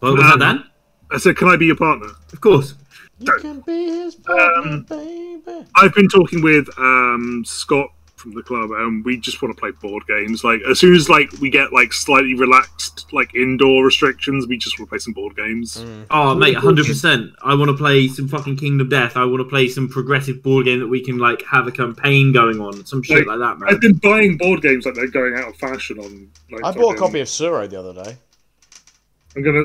[0.00, 0.64] What was Um, that, Dan?
[1.12, 2.08] I said, can I be your partner?
[2.32, 2.74] Of course.
[3.18, 5.66] You can be his partner, Um, baby.
[5.74, 7.88] I've been talking with um, Scott
[8.26, 10.42] from the club, and we just want to play board games.
[10.42, 14.78] Like as soon as like we get like slightly relaxed like indoor restrictions, we just
[14.78, 15.76] want to play some board games.
[15.76, 16.06] Mm.
[16.10, 17.30] Oh, mate, hundred percent.
[17.44, 19.16] I want to play some fucking Kingdom Death.
[19.16, 22.32] I want to play some progressive board game that we can like have a campaign
[22.32, 23.68] going on, some shit like, that, man.
[23.72, 26.28] I've been buying board games like they're going out of fashion on.
[26.50, 28.16] Like, I bought a copy of Tsuro the other day.
[29.36, 29.64] I'm gonna.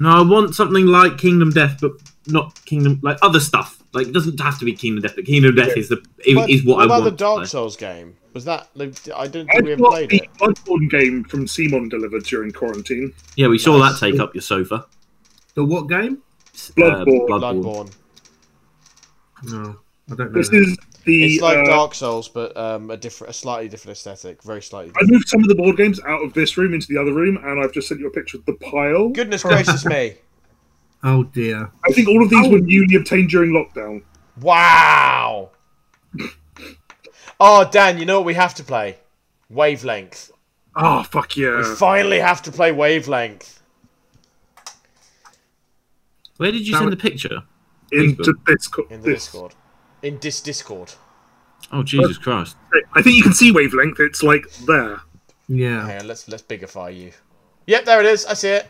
[0.00, 1.92] No, I want something like Kingdom Death, but
[2.26, 3.81] not Kingdom like other stuff.
[3.94, 5.80] Like it doesn't have to be Kingdom Death, but Kingdom Death Yeah.
[5.80, 7.04] is the is But what, I about want.
[7.04, 7.46] the Dark.
[7.46, 8.16] Souls game?
[8.32, 8.68] Was that?
[8.74, 10.34] I don't I think we had got played the it.
[10.38, 13.12] Bloodborne game from Simon delivered during quarantine.
[13.36, 14.86] Yeah, we saw that take up your sofa.
[15.54, 16.22] The what game?
[16.54, 17.28] Bloodborne.
[17.28, 17.92] Bloodborne.
[19.44, 19.76] No,
[20.10, 20.38] I don't know.
[20.38, 20.56] This that.
[20.56, 21.24] is the.
[21.34, 24.42] It's like uh, Dark Souls, but um, a different, a slightly different aesthetic.
[24.42, 24.92] Very slightly.
[24.96, 27.38] I moved some of the board games out of this room into the other room,
[27.42, 29.08] and I've just sent you a picture of the pile.
[29.10, 30.14] Goodness gracious me!
[31.02, 31.70] Oh dear.
[31.84, 32.50] I think all of these oh.
[32.50, 34.02] were newly obtained during lockdown.
[34.40, 35.50] Wow.
[37.44, 38.98] Oh, Dan, you know what we have to play?
[39.50, 40.30] Wavelength.
[40.76, 41.56] Oh fuck yeah.
[41.56, 43.60] We finally have to play Wavelength.
[46.36, 47.42] Where did you That send the picture?
[47.90, 48.92] Into Discord.
[48.92, 49.54] in the Discord.
[50.02, 50.92] In this Discord.
[51.72, 52.56] Oh Jesus Christ!
[52.94, 53.98] I think you can see wavelength.
[53.98, 55.00] It's like there.
[55.48, 55.86] Yeah.
[55.86, 57.10] Hang let's let's bigify you.
[57.66, 58.24] Yep, there it is.
[58.24, 58.66] I see it.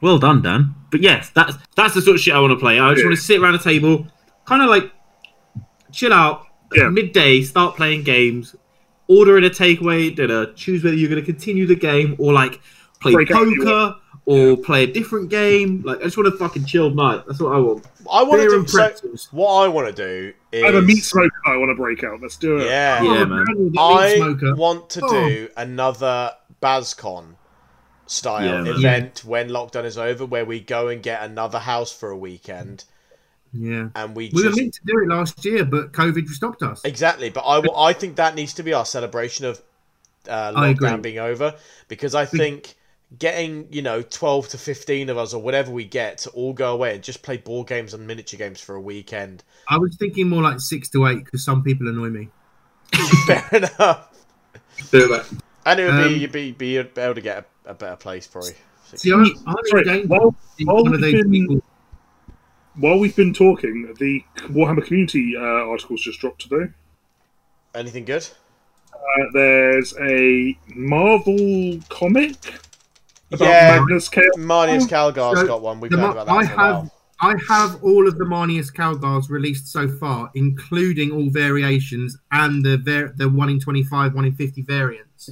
[0.00, 0.74] Well done, Dan.
[0.90, 2.78] But yes, that's that's the sort of shit I want to play.
[2.78, 3.08] I just Yeah.
[3.08, 4.06] want to sit around a table,
[4.44, 4.90] kind of like
[5.92, 6.42] chill out,
[6.74, 6.88] Yeah.
[6.88, 8.54] midday, start playing games,
[9.08, 12.60] order in a takeaway dinner, choose whether you're going to continue the game or like
[13.00, 13.94] play Break poker
[14.26, 15.82] or play a different game.
[15.84, 17.22] Like I just want a fucking chilled night.
[17.26, 17.84] That's what I want.
[18.10, 19.16] I want Beer to and do.
[19.16, 20.62] So, what I want to do is.
[20.62, 22.20] I have a meat smoker I want to break out.
[22.22, 22.66] Let's do it.
[22.66, 23.02] Yeah.
[23.02, 23.44] Yeah, Oh, man.
[23.46, 25.28] Daniel, I want to Oh.
[25.28, 27.34] do another BazCon
[28.08, 32.10] style Yeah, event when lockdown is over, where we go and get another house for
[32.10, 32.84] a weekend,
[33.52, 33.88] Yeah.
[33.94, 36.84] and we We were meant to do it last year, but COVID stopped us.
[36.84, 37.30] exactly.
[37.30, 39.62] But I, I think that needs to be our celebration of
[40.28, 41.54] uh, lockdown being over
[41.88, 42.76] because I think
[43.18, 46.74] getting you know twelve to fifteen of us or whatever we get to all go
[46.74, 49.44] away and just play board games and miniature games for a weekend.
[49.68, 52.28] I was thinking more like six to eight because some people annoy me.
[53.26, 54.08] Fair enough.
[54.90, 55.26] Do that.
[55.66, 58.26] And it would Um, be you'd be, be able to get a, a better place
[58.26, 58.52] probably.
[58.94, 60.34] See, I'm, I'm Sorry, against while-
[60.64, 61.62] while one of we've those been- people.
[62.76, 66.72] While we've been talking, the Warhammer community uh, articles just dropped today.
[67.74, 68.26] Anything good?
[68.94, 72.36] Uh, there's a Marvel comic
[73.32, 73.78] about Yeah.
[73.80, 74.26] Magnus Chaos.
[74.36, 75.80] Marneus Calgar's So, got one.
[75.80, 76.90] We've heard about that I have.
[77.20, 82.78] I have all of the Marneus Calgars released so far, including all variations and the
[82.78, 85.30] var- the one in twenty five, one in fifty variants.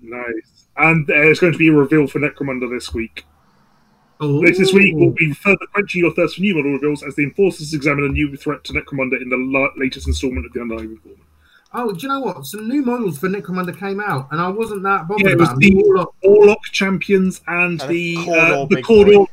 [0.00, 0.59] Nice.
[0.80, 3.24] And there's going to be a reveal for Necromunda this week.
[4.18, 7.14] Oh, Later this week will be further quenching your thirst for new model reveals as
[7.16, 10.60] the Enforcers examine a new threat to Necromunda in the la- latest installment of the
[10.62, 11.16] Undying Reform.
[11.72, 12.44] Oh, do you know what?
[12.46, 15.48] Some new models for Necromunda came out, and I wasn't that bothered Yeah, it was
[15.50, 15.78] about the- them.
[15.84, 19.12] Warlock- Warlock champions and, And the Cawdor uh, the big Cawdor.
[19.12, 19.26] boy.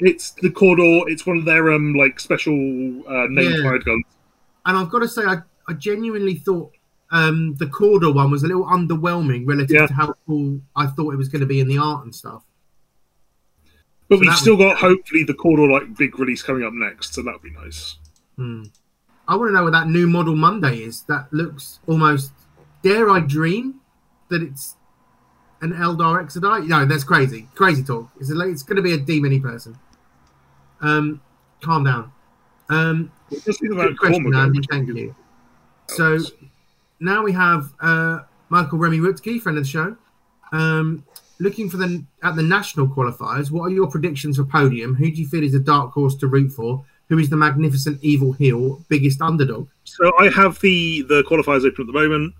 [0.00, 1.08] It's the Cawdor.
[1.08, 2.52] It's one of their um like special
[3.08, 3.62] uh, name Yeah.
[3.62, 4.04] fired guns.
[4.66, 5.38] and I've got to say, I,
[5.68, 6.72] I genuinely thought
[7.12, 9.86] um, the Cawdor one was a little underwhelming relative Yeah.
[9.86, 12.42] to how cool I thought it was going to be in the art and stuff.
[14.08, 17.22] But So we've still got hopefully the Cawdor like big release coming up next, so
[17.22, 17.98] that'll be nice.
[18.36, 18.64] Hmm.
[19.28, 21.02] I want to know what that new model Monday is.
[21.02, 22.32] That looks almost.
[22.82, 23.80] Dare I dream
[24.28, 24.76] that it's
[25.60, 26.64] an Eldar Exodite?
[26.64, 27.48] No, that's crazy.
[27.54, 28.10] Crazy talk.
[28.20, 29.78] It's, a, it's going to be a demony person.
[30.80, 31.20] Um,
[31.60, 32.10] calm down.
[32.68, 34.60] Um, Just think about question, Andy.
[34.68, 35.14] Thank you.
[35.86, 36.18] So
[37.02, 39.96] now we have uh, Michael Remy Wutzke, friend of the show.
[40.52, 41.04] Um,
[41.38, 44.94] looking for the at the national qualifiers, what are your predictions for podium?
[44.94, 46.84] Who do you feel is a dark horse to root for?
[47.08, 49.68] Who is the magnificent evil heel, biggest underdog?
[49.84, 52.34] So I have the the qualifiers open at the moment.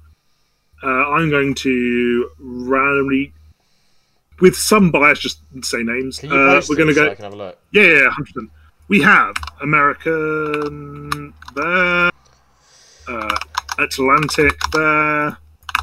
[0.82, 3.32] Uh, I'm going to randomly,
[4.40, 6.18] with some bias, just say names.
[6.18, 7.10] Can you Uh, we're going to them so go.
[7.10, 7.58] I can have a look?
[7.70, 8.50] Yeah, yeah, hundred percent.
[8.88, 12.10] We have American there,
[13.08, 13.36] uh,
[13.78, 15.36] Atlantic there,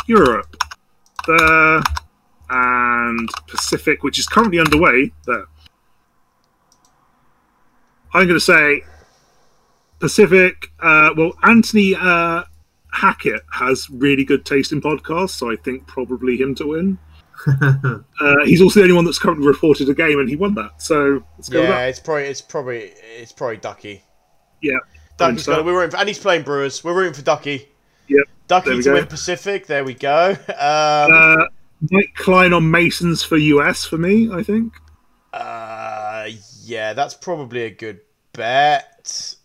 [0.08, 0.56] Europe
[1.28, 1.82] there,
[2.50, 5.46] and Pacific, which is currently underway there.
[8.14, 8.84] I'm going to say
[10.00, 10.72] Pacific.
[10.80, 12.44] Uh, well, Anthony uh,
[12.92, 16.98] Hackett has really good taste in podcasts, so I think probably him to win.
[18.22, 20.82] Uh, he's also the only one that's currently reported a game, and he won that.
[20.82, 21.88] So let's go with Yeah, that.
[21.90, 24.04] it's probably it's probably it's probably Ducky.
[24.62, 24.74] Yeah.
[25.16, 25.56] Ducky's so.
[25.56, 25.64] got.
[25.64, 26.84] We're rooting for, and he's playing Brewers.
[26.84, 27.70] We're rooting for Ducky.
[28.10, 28.26] Yep.
[28.48, 28.94] Ducky There to go.
[28.94, 29.68] win Pacific.
[29.68, 30.32] There we go.
[30.50, 31.46] Um, Uh,
[31.92, 34.74] Mike Klein on Masons for US for me, I think.
[35.34, 36.28] uh,
[36.64, 38.02] yeah, that's probably a good
[38.34, 39.36] bet.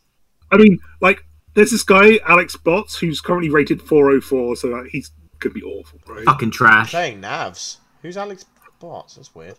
[0.50, 1.24] I mean, like,
[1.54, 5.10] there's this guy, Alex Botts, who's currently rated 404, so like, he's
[5.40, 6.24] could be awful, right?
[6.24, 6.90] Fucking trash.
[6.90, 7.76] Playing Navs.
[8.02, 8.46] Who's Alex
[8.80, 9.14] Bots?
[9.16, 9.56] That's weird.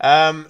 [0.00, 0.48] Um.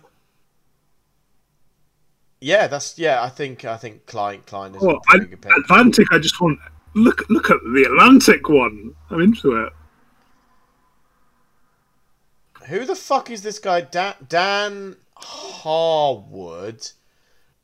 [2.41, 3.23] Yeah, that's yeah.
[3.23, 5.53] I think I think Klein Klein is a pretty I, good pick.
[5.65, 6.59] Atlantic, I just want
[6.95, 8.95] look look at the Atlantic one.
[9.11, 9.73] I'm into it.
[12.69, 13.81] Who the fuck is this guy?
[13.81, 16.87] Dan, Dan Harwood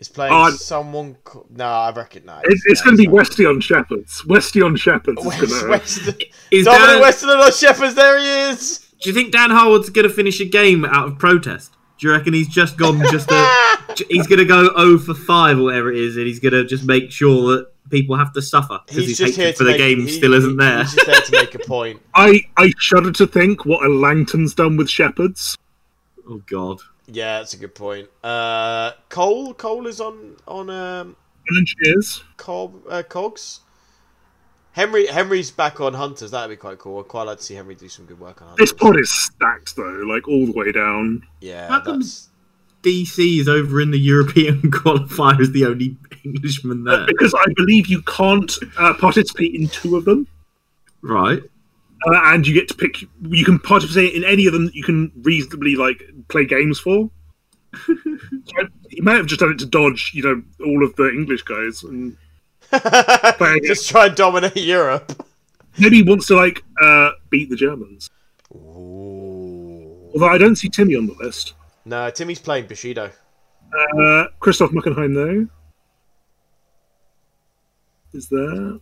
[0.00, 1.16] is playing I- someone.
[1.24, 2.42] Co- no, I recognise.
[2.46, 4.24] It's, it's going to be Westy on Shepherds.
[4.26, 5.68] Westy on Shepherds is going to.
[5.68, 5.98] West,
[6.50, 7.94] Is Dominic Dan, Weston and Lost Shepherds.
[7.94, 8.90] There he is.
[9.00, 11.72] do you think Dan Harwood's going to finish a game out of protest?
[11.98, 15.58] Do you reckon he's just gone just a, he's going to go 0 for 5
[15.58, 18.42] or whatever it is and he's going to just make sure that people have to
[18.42, 20.56] suffer because He's his just here hatred to for the make, game he- still isn't
[20.56, 20.78] there.
[20.84, 22.02] He's just there to make a point.
[22.14, 25.56] I I shudder to think what a Langton's done with Shepherds.
[26.28, 26.80] Oh god.
[27.08, 28.08] Yeah, that's a good point.
[28.24, 31.14] Uh, Cole, Cole is on on um,
[31.48, 32.24] And then cheers.
[32.36, 33.60] Cob, uh, Cogs.
[34.72, 36.32] Henry, Henry's back on Hunters.
[36.32, 36.98] That'd be quite cool.
[37.00, 38.70] I'd quite like to see Henry do some good work on Hunters.
[38.70, 41.22] This pod is stacked though, like all the way down.
[41.40, 42.28] yeah, How come- that's
[42.82, 47.06] DC is over in the European qualifier as the only Englishman there.
[47.06, 50.26] Because I believe you can't uh, participate in two of them.
[51.02, 51.42] Right.
[52.06, 53.02] uh, and you get to pick.
[53.22, 57.10] You can participate in any of them that you can reasonably like play games for.
[57.86, 61.42] so he might have just done it to dodge, you know, all of the English
[61.42, 62.16] guys, and
[63.64, 65.26] just try and dominate Europe.
[65.78, 68.10] maybe he wants to like uh, beat the Germans.
[68.54, 70.10] Ooh.
[70.14, 71.54] Although I don't see Timmy on the list.
[71.86, 73.10] No, Timmy's playing Bushido.
[73.72, 75.48] Uh, Christoph Muckenheim though
[78.12, 78.78] is there.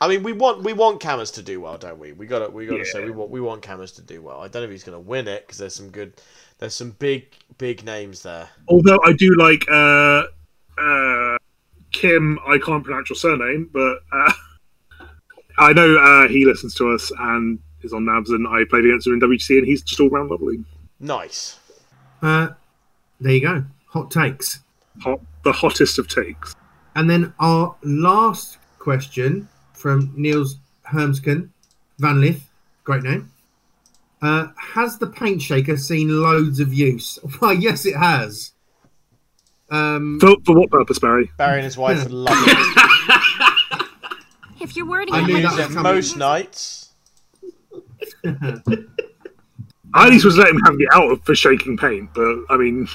[0.00, 2.12] I mean, we want we want Cameras to do well, don't we?
[2.12, 4.40] We got to we got to say we want we want Cameras to do well.
[4.40, 6.14] I don't know if he's going to win it because there's some good,
[6.58, 8.48] there's some big big names there.
[8.68, 10.24] Although I do like uh,
[10.78, 11.36] uh,
[11.92, 14.32] Kim, I can't pronounce your surname, but uh,
[15.58, 19.06] I know uh, he listens to us and is on Nabs, and I played against
[19.06, 20.64] him in WGC, and he's just all round lovely.
[21.00, 21.58] Nice.
[22.22, 22.48] Uh,
[23.20, 23.64] there you go.
[23.88, 24.60] Hot takes.
[25.02, 26.54] Hot, the hottest of takes.
[26.94, 30.58] And then our last question from Niels
[30.92, 31.48] Hermsken,
[31.98, 32.50] Van Lith,
[32.84, 33.32] great name.
[34.20, 37.18] Uh, has the paint shaker seen loads of use?
[37.40, 38.52] Well, yes, it has.
[39.70, 41.30] Um, For, for what purpose, Barry?
[41.38, 43.86] Barry and his wife would love it.
[44.60, 45.82] If you're worried I about knew Use that it coming.
[45.94, 46.90] most nights.
[49.94, 52.88] I at least was letting him have it out for shaking paint, but I mean,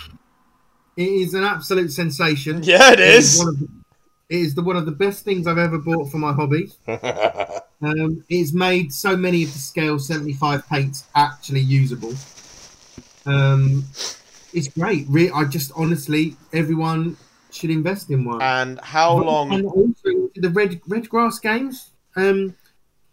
[0.98, 2.64] it is an absolute sensation.
[2.64, 3.38] Yeah, it It is is.
[3.38, 3.68] one of the,
[4.30, 6.72] it is the one of the best things I've ever bought for my hobby.
[7.82, 12.14] Um, it's made so many of the scale 75 paints actually usable.
[13.26, 13.84] Um,
[14.54, 15.06] it's great.
[15.10, 17.18] Re- I just honestly, everyone
[17.52, 18.42] should invest in one.
[18.42, 19.20] And how
[19.50, 19.66] And long?
[19.66, 21.92] also the red Redgrass Games.
[22.16, 22.56] Um,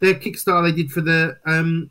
[0.00, 1.90] their Kickstarter they did for the um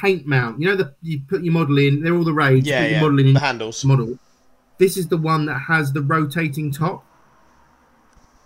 [0.00, 0.60] paint mount.
[0.60, 2.02] You know, the you put your model in.
[2.02, 2.66] They're all the rage.
[2.66, 3.00] Yeah, yeah.
[3.00, 3.84] model in The handles.
[3.84, 4.18] model.
[4.78, 7.04] This is the one that has the rotating top.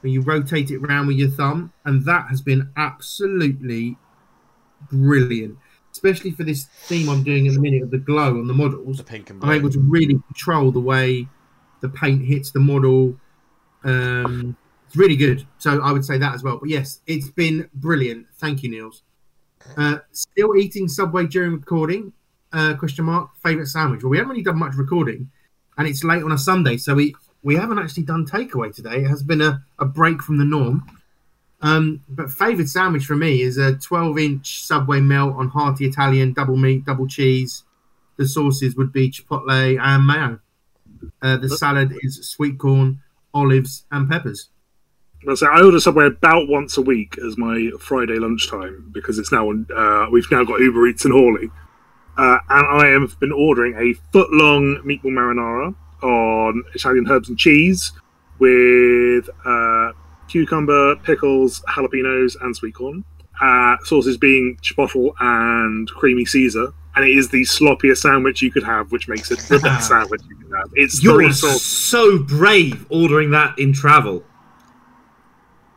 [0.01, 3.97] Where you rotate it around with your thumb, and that has been absolutely
[4.91, 5.59] brilliant.
[5.93, 8.97] Especially for this theme I'm doing at the minute of the glow on the models.
[8.99, 9.51] The pink and blue.
[9.51, 11.29] I'm able to really control the way
[11.83, 13.19] the paint hits the model.
[13.85, 14.57] Um,
[14.87, 15.47] it's really good.
[15.59, 16.59] So I would say that as well.
[16.59, 18.27] But yes, it's been brilliant.
[18.37, 19.03] Thank you, Niels.
[19.77, 22.13] Uh, still eating Subway during recording?
[22.53, 23.31] Uh, question mark.
[23.43, 24.03] Favorite sandwich?
[24.03, 25.31] Well, we haven't really done much recording,
[25.79, 29.05] and it's late on a Sunday, so we we haven't actually done takeaway today.
[29.05, 30.85] It has been a, a break from the norm.
[31.63, 36.33] Um, but favorite sandwich for me is a 12 inch Subway melt on hearty Italian,
[36.33, 37.65] double meat, double cheese.
[38.17, 40.41] The sauces would be chipotle and mayo.
[41.23, 43.01] Uh, the salad is sweet corn,
[43.33, 44.49] olives, and peppers.
[45.29, 49.31] I'll say I order Subway about once a week as my Friday lunchtime because it's
[49.31, 49.67] now on.
[49.75, 51.51] Uh, we've now got Uber Eats and Hawley,
[52.17, 57.39] uh, and I have been ordering a foot long meatball marinara on Italian herbs and
[57.39, 57.93] cheese
[58.39, 59.93] with uh,
[60.29, 63.05] cucumber, pickles, jalapenos, and sweet corn.
[63.43, 68.65] Uh, sauces being chipotle and creamy Caesar, and it is the sloppiest sandwich you could
[68.65, 70.71] have, which makes it the best sandwich you can have.
[70.75, 74.25] It's You're so brave ordering that in travel.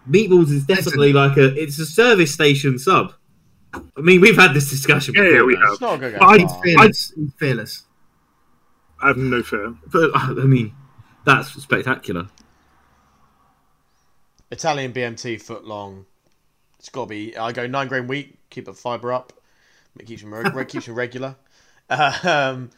[0.09, 3.13] Meatballs is definitely like a it's a service station sub.
[3.73, 5.13] I mean, we've had this discussion.
[5.15, 5.71] Yeah, before, yeah, we have.
[5.73, 6.61] It's not going to I- go He's far.
[6.63, 7.13] fearless.
[7.37, 7.83] Fearless.
[9.01, 9.75] I have no fear.
[9.91, 10.73] But I mean,
[11.25, 12.27] that's spectacular.
[14.51, 16.05] Italian BMT foot long.
[16.79, 17.35] It's got to be.
[17.37, 18.37] I go nine grain wheat.
[18.49, 19.33] Keep the fiber up.
[19.99, 21.35] It keeps them reg- keeps them regular.
[21.89, 22.69] Um,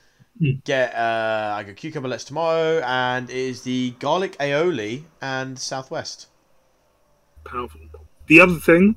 [0.66, 6.28] get uh, I go cucumber lettuce tomato and it is the garlic aioli and southwest.
[7.46, 7.82] Powerful.
[8.28, 8.96] The other thing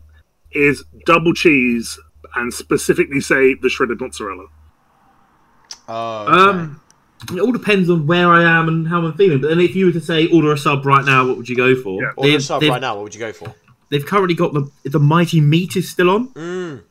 [0.53, 1.99] is double cheese
[2.35, 4.47] and specifically say the shredded mozzarella.
[5.89, 6.59] Oh, okay.
[6.59, 6.81] Um,
[7.33, 9.41] it all depends on where I am and how I'm feeling.
[9.41, 11.57] But then, if you were to say order a sub right now, what would you
[11.57, 12.01] go for?
[12.03, 12.11] Yeah.
[12.17, 12.95] Order a They've, sub right now.
[12.97, 13.55] What would you go for?
[13.91, 16.83] they've currently got the the mighty meat is still on, Mm.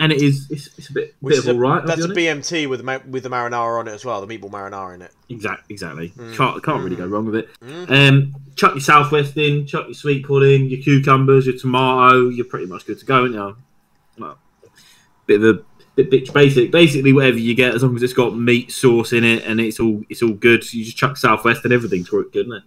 [0.00, 1.84] And it is it's, it's a bit bit of a, all right.
[1.84, 2.08] That's a.
[2.08, 4.24] BMT with the with the marinara on it as well.
[4.24, 5.12] The meatball marinara in it.
[5.28, 6.10] Exactly, exactly.
[6.10, 6.36] Mm.
[6.36, 7.48] Can't can't really go wrong with it.
[7.60, 7.90] Mm.
[7.90, 12.28] Um, chuck your southwest in, chuck your sweet corn in, your cucumbers, your tomato.
[12.28, 13.56] You're pretty much good to go, aren't you?
[14.18, 14.38] Well,
[15.26, 15.56] bit of
[15.98, 16.70] a bit, basic.
[16.70, 19.80] Basically, whatever you get, as long as it's got meat sauce in it and it's
[19.80, 20.72] all it's all good.
[20.72, 22.62] You just chuck southwest and everything's good, isn't it?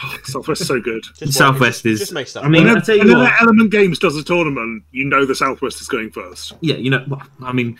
[0.24, 1.02] Southwest is so good.
[1.18, 2.44] Just Southwest is- just make stuff.
[2.44, 2.78] I mean, work.
[2.78, 3.42] I tell you Whenever what.
[3.42, 6.54] Element Games does a tournament, you know the Southwest is going first.
[6.60, 7.78] Yeah, you know, well, I mean,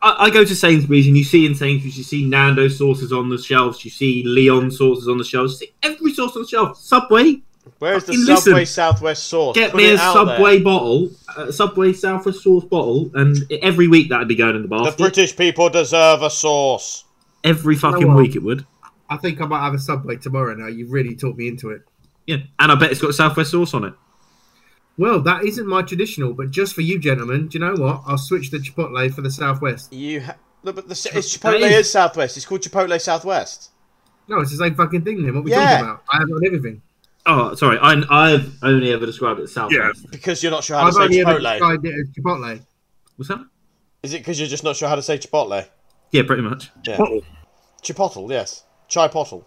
[0.00, 3.28] I, I go to Sainsbury's and you see in Sainsbury's, you see Nando sauces on
[3.28, 6.48] the shelves, you see Leon sauces on the shelves, you see every sauce on the
[6.48, 6.76] shelf.
[6.78, 7.42] Subway,
[7.80, 8.44] Where's the fucking listen.
[8.52, 9.54] Subway Southwest sauce?
[9.54, 10.64] get Put me a Subway there.
[10.64, 14.94] bottle, a Subway Southwest sauce bottle, and every week that'd be going in the The.
[14.96, 17.04] British people deserve a sauce.
[17.44, 18.16] every fucking what?
[18.16, 18.64] week it would.
[19.10, 20.66] I think I might have a Subway tomorrow now.
[20.66, 21.82] You've really taught me into it.
[22.26, 23.94] Yeah, and I bet it's got Southwest sauce on it.
[24.98, 28.02] Well, that isn't my traditional, but just for you, gentlemen, do you know what?
[28.06, 29.92] I'll switch the Chipotle for the Southwest.
[29.92, 32.36] You ha- no, but the, it's Chipotle is- is Southwest.
[32.36, 33.70] It's called Chipotle Southwest.
[34.26, 35.32] No, it's the same fucking thing then.
[35.34, 35.70] What are we Yeah.
[35.70, 36.02] talking about?
[36.12, 36.82] I have it on everything.
[37.26, 40.10] Oh, sorry, I, I've only ever described it as Southwest.
[40.10, 41.84] Because you're not sure how to I've say only ever Chipotle.
[41.84, 42.60] it as Chipotle.
[43.16, 43.46] What's that?
[44.02, 45.66] Is it because you're just not sure how to say Chipotle?
[46.10, 46.70] Yeah, pretty much.
[46.86, 46.98] Yeah.
[46.98, 47.22] Bottle.
[47.82, 48.64] Chipotle, yes.
[48.88, 49.46] Chai pottle.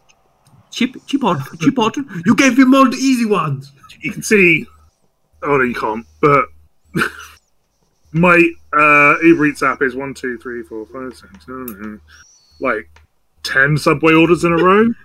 [0.72, 1.96] Chip, chipot, chipot.
[2.26, 3.72] You gave him all the easy ones.
[4.00, 4.66] You can see.
[5.44, 6.06] Oh no, you can't.
[6.22, 6.46] But
[8.14, 12.90] My uh, Uber Eats app is one, two, three, four, five, six, seven, eight, like
[13.44, 14.82] ten Subway orders in a row.
[14.82, 14.96] and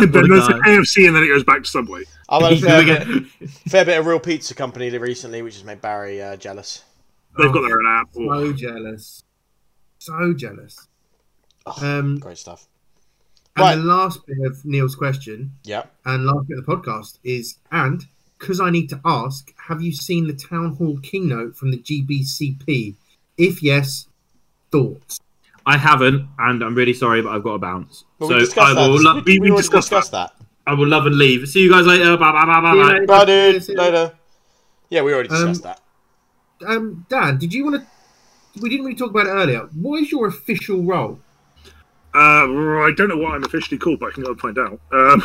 [0.00, 0.58] What then there's a guy.
[0.66, 2.02] KFC, and then it goes back to Subway.
[2.28, 3.26] I've had a fair bit,
[3.68, 6.84] fair bit of real pizza company recently, which has made Barry uh, jealous.
[7.36, 8.08] They've Oh, got their own app.
[8.14, 9.22] So jealous.
[9.98, 10.88] So jealous.
[11.66, 12.66] Oh, Um, Great stuff.
[13.56, 13.74] and Right.
[13.76, 15.84] the last bit of Neil's question Yeah.
[16.04, 18.06] and last bit of the podcast is, and
[18.38, 22.94] because I need to ask, have you seen the town hall keynote from the GBCP?
[23.38, 24.06] If yes,
[24.70, 25.18] thoughts.
[25.64, 28.04] I haven't, and I'm really sorry, but I've got to bounce.
[28.18, 28.80] But so we I discussed that.
[28.88, 30.32] will, we, lo- we, we already discussed discussed that.
[30.66, 31.48] I will love and leave.
[31.48, 32.16] See you guys later.
[32.16, 32.74] Bye bye bye bye.
[32.74, 32.82] Bye.
[32.92, 33.06] later.
[33.06, 33.62] Bye, dude.
[33.64, 34.12] See you Later.
[34.90, 35.72] Yeah, we already discussed Um,
[36.60, 36.68] that.
[36.68, 38.60] Um, Dan, did you want to?
[38.60, 39.68] We didn't really talk about it earlier.
[39.74, 41.20] What is your official role?
[42.16, 44.80] Uh, I don't know what I'm officially called, but I can go and find out.
[44.90, 45.22] Um,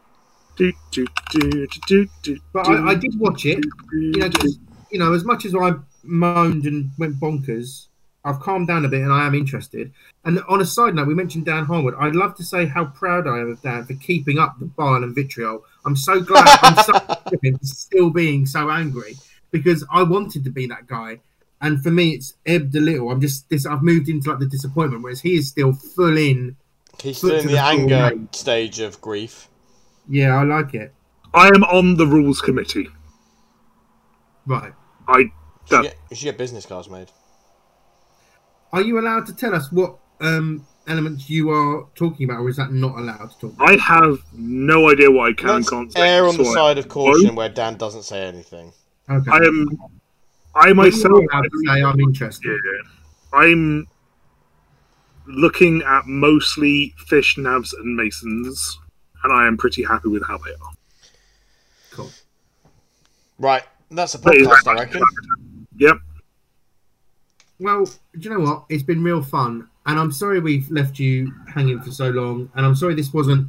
[0.56, 3.64] do, do, do, do, do, do, But I, I did watch it.
[3.92, 4.58] You know, 'cause,
[4.90, 7.86] you know, as much as I moaned and went bonkers,
[8.24, 9.92] I've calmed down a bit and I am interested.
[10.24, 11.94] And on a side note, we mentioned Dan Harwood.
[12.00, 15.04] I'd love to say how proud I am of Dan for keeping up the bile
[15.04, 15.62] and vitriol.
[15.84, 19.16] I'm so glad I'm so proud of him for still being so angry
[19.50, 21.20] because I wanted to be that guy.
[21.64, 23.10] And for me, it's ebbed a little.
[23.10, 23.64] I'm just this.
[23.64, 26.56] I've moved into like the disappointment, whereas he is still full in.
[27.02, 28.34] He's still in the the anger mate.
[28.34, 29.48] stage of grief.
[30.06, 30.92] Yeah, I like it.
[31.32, 32.88] I am on the rules committee.
[34.46, 34.72] Right.
[35.08, 35.30] I You
[35.66, 37.10] should, that get, you should get business cards made.
[38.72, 42.56] Are you allowed to tell us what um, elements you are talking about, or is
[42.56, 43.52] that not allowed to talk?
[43.54, 43.70] About?
[43.70, 46.00] I have no idea what I can and Let's can't say.
[46.16, 48.72] err on the so I- side of caution where Dan doesn't say anything.
[49.08, 49.30] Okay.
[49.30, 49.68] I am.
[50.54, 51.20] I myself.
[51.20, 52.60] you to say I'm interested.
[52.64, 53.38] Yeah.
[53.38, 53.88] I'm
[55.26, 58.78] looking at mostly fish, nabs, and masons,
[59.22, 60.72] and I am pretty happy with how they are.
[61.90, 62.10] Cool.
[63.38, 65.66] Right, that's a That is podcast, I very reckon.
[65.76, 65.96] Yep.
[67.58, 68.64] Well, do you know what?
[68.68, 72.64] It's been real fun, and I'm sorry we've left you hanging for so long, and
[72.64, 73.48] I'm sorry this wasn't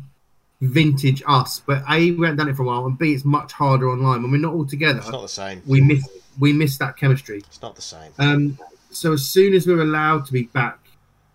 [0.62, 1.60] vintage us.
[1.60, 4.24] But a, we haven't done it for a while, and b, it's much harder online
[4.24, 5.00] when we're not all together.
[5.00, 5.62] It's not the same.
[5.68, 6.08] We miss
[6.40, 7.38] we miss that chemistry.
[7.40, 8.12] It's not the same.
[8.20, 8.60] Um,
[8.92, 10.80] so as soon as we're allowed to be back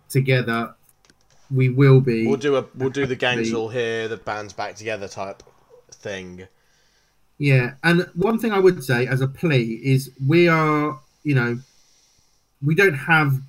[0.09, 0.73] together,
[1.49, 2.25] we will be.
[2.25, 5.43] We'll do a we'll do the gangs all here, the bands back together type
[5.91, 6.47] thing.
[7.37, 11.59] Yeah, and one thing I would say as a plea is we are, you know,
[12.63, 13.41] we don't have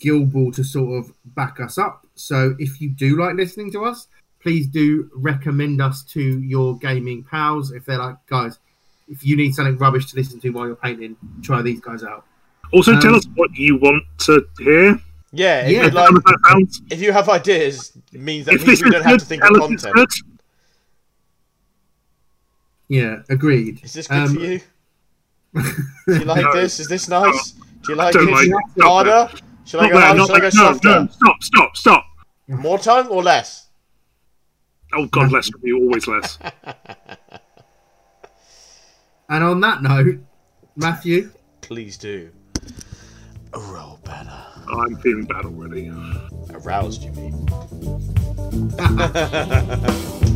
[0.00, 2.06] Guild Ball to sort of back us up.
[2.14, 4.08] So if you do like listening to us,
[4.40, 7.70] please do recommend us to your gaming pals.
[7.70, 8.58] If they're like, guys,
[9.08, 12.24] if you need something rubbish to listen to while you're painting, try these guys out.
[12.72, 15.00] Also, Um, tell us what you want to hear.
[15.32, 16.70] Yeah, if Yeah, you'd like How does that sound?
[16.90, 19.50] if you have ideas, it means that If means we don't have to think of
[19.50, 20.12] tell us it's content.
[22.88, 23.80] Yeah, agreed.
[23.84, 24.60] Is this good Um, for you?
[25.54, 26.52] Do you like No.
[26.54, 26.78] this?
[26.80, 27.52] Is this nice?
[27.52, 28.32] Do you like Don't it?
[28.32, 28.74] like Should I it.
[28.80, 29.30] go harder?
[29.64, 30.18] Should I go harder?
[30.18, 30.64] not Should I go there.
[30.64, 30.88] No, softer?
[30.88, 32.04] no, stop, stop, stop.
[32.48, 33.66] More time or less?
[34.94, 36.38] Oh, God, less from you, always less.
[39.28, 40.20] And on that note,
[40.76, 42.30] Matthew, Please do.
[43.52, 44.30] A roll better.
[44.72, 45.90] I'm feeling bad already.
[46.52, 47.46] Aroused, you mean?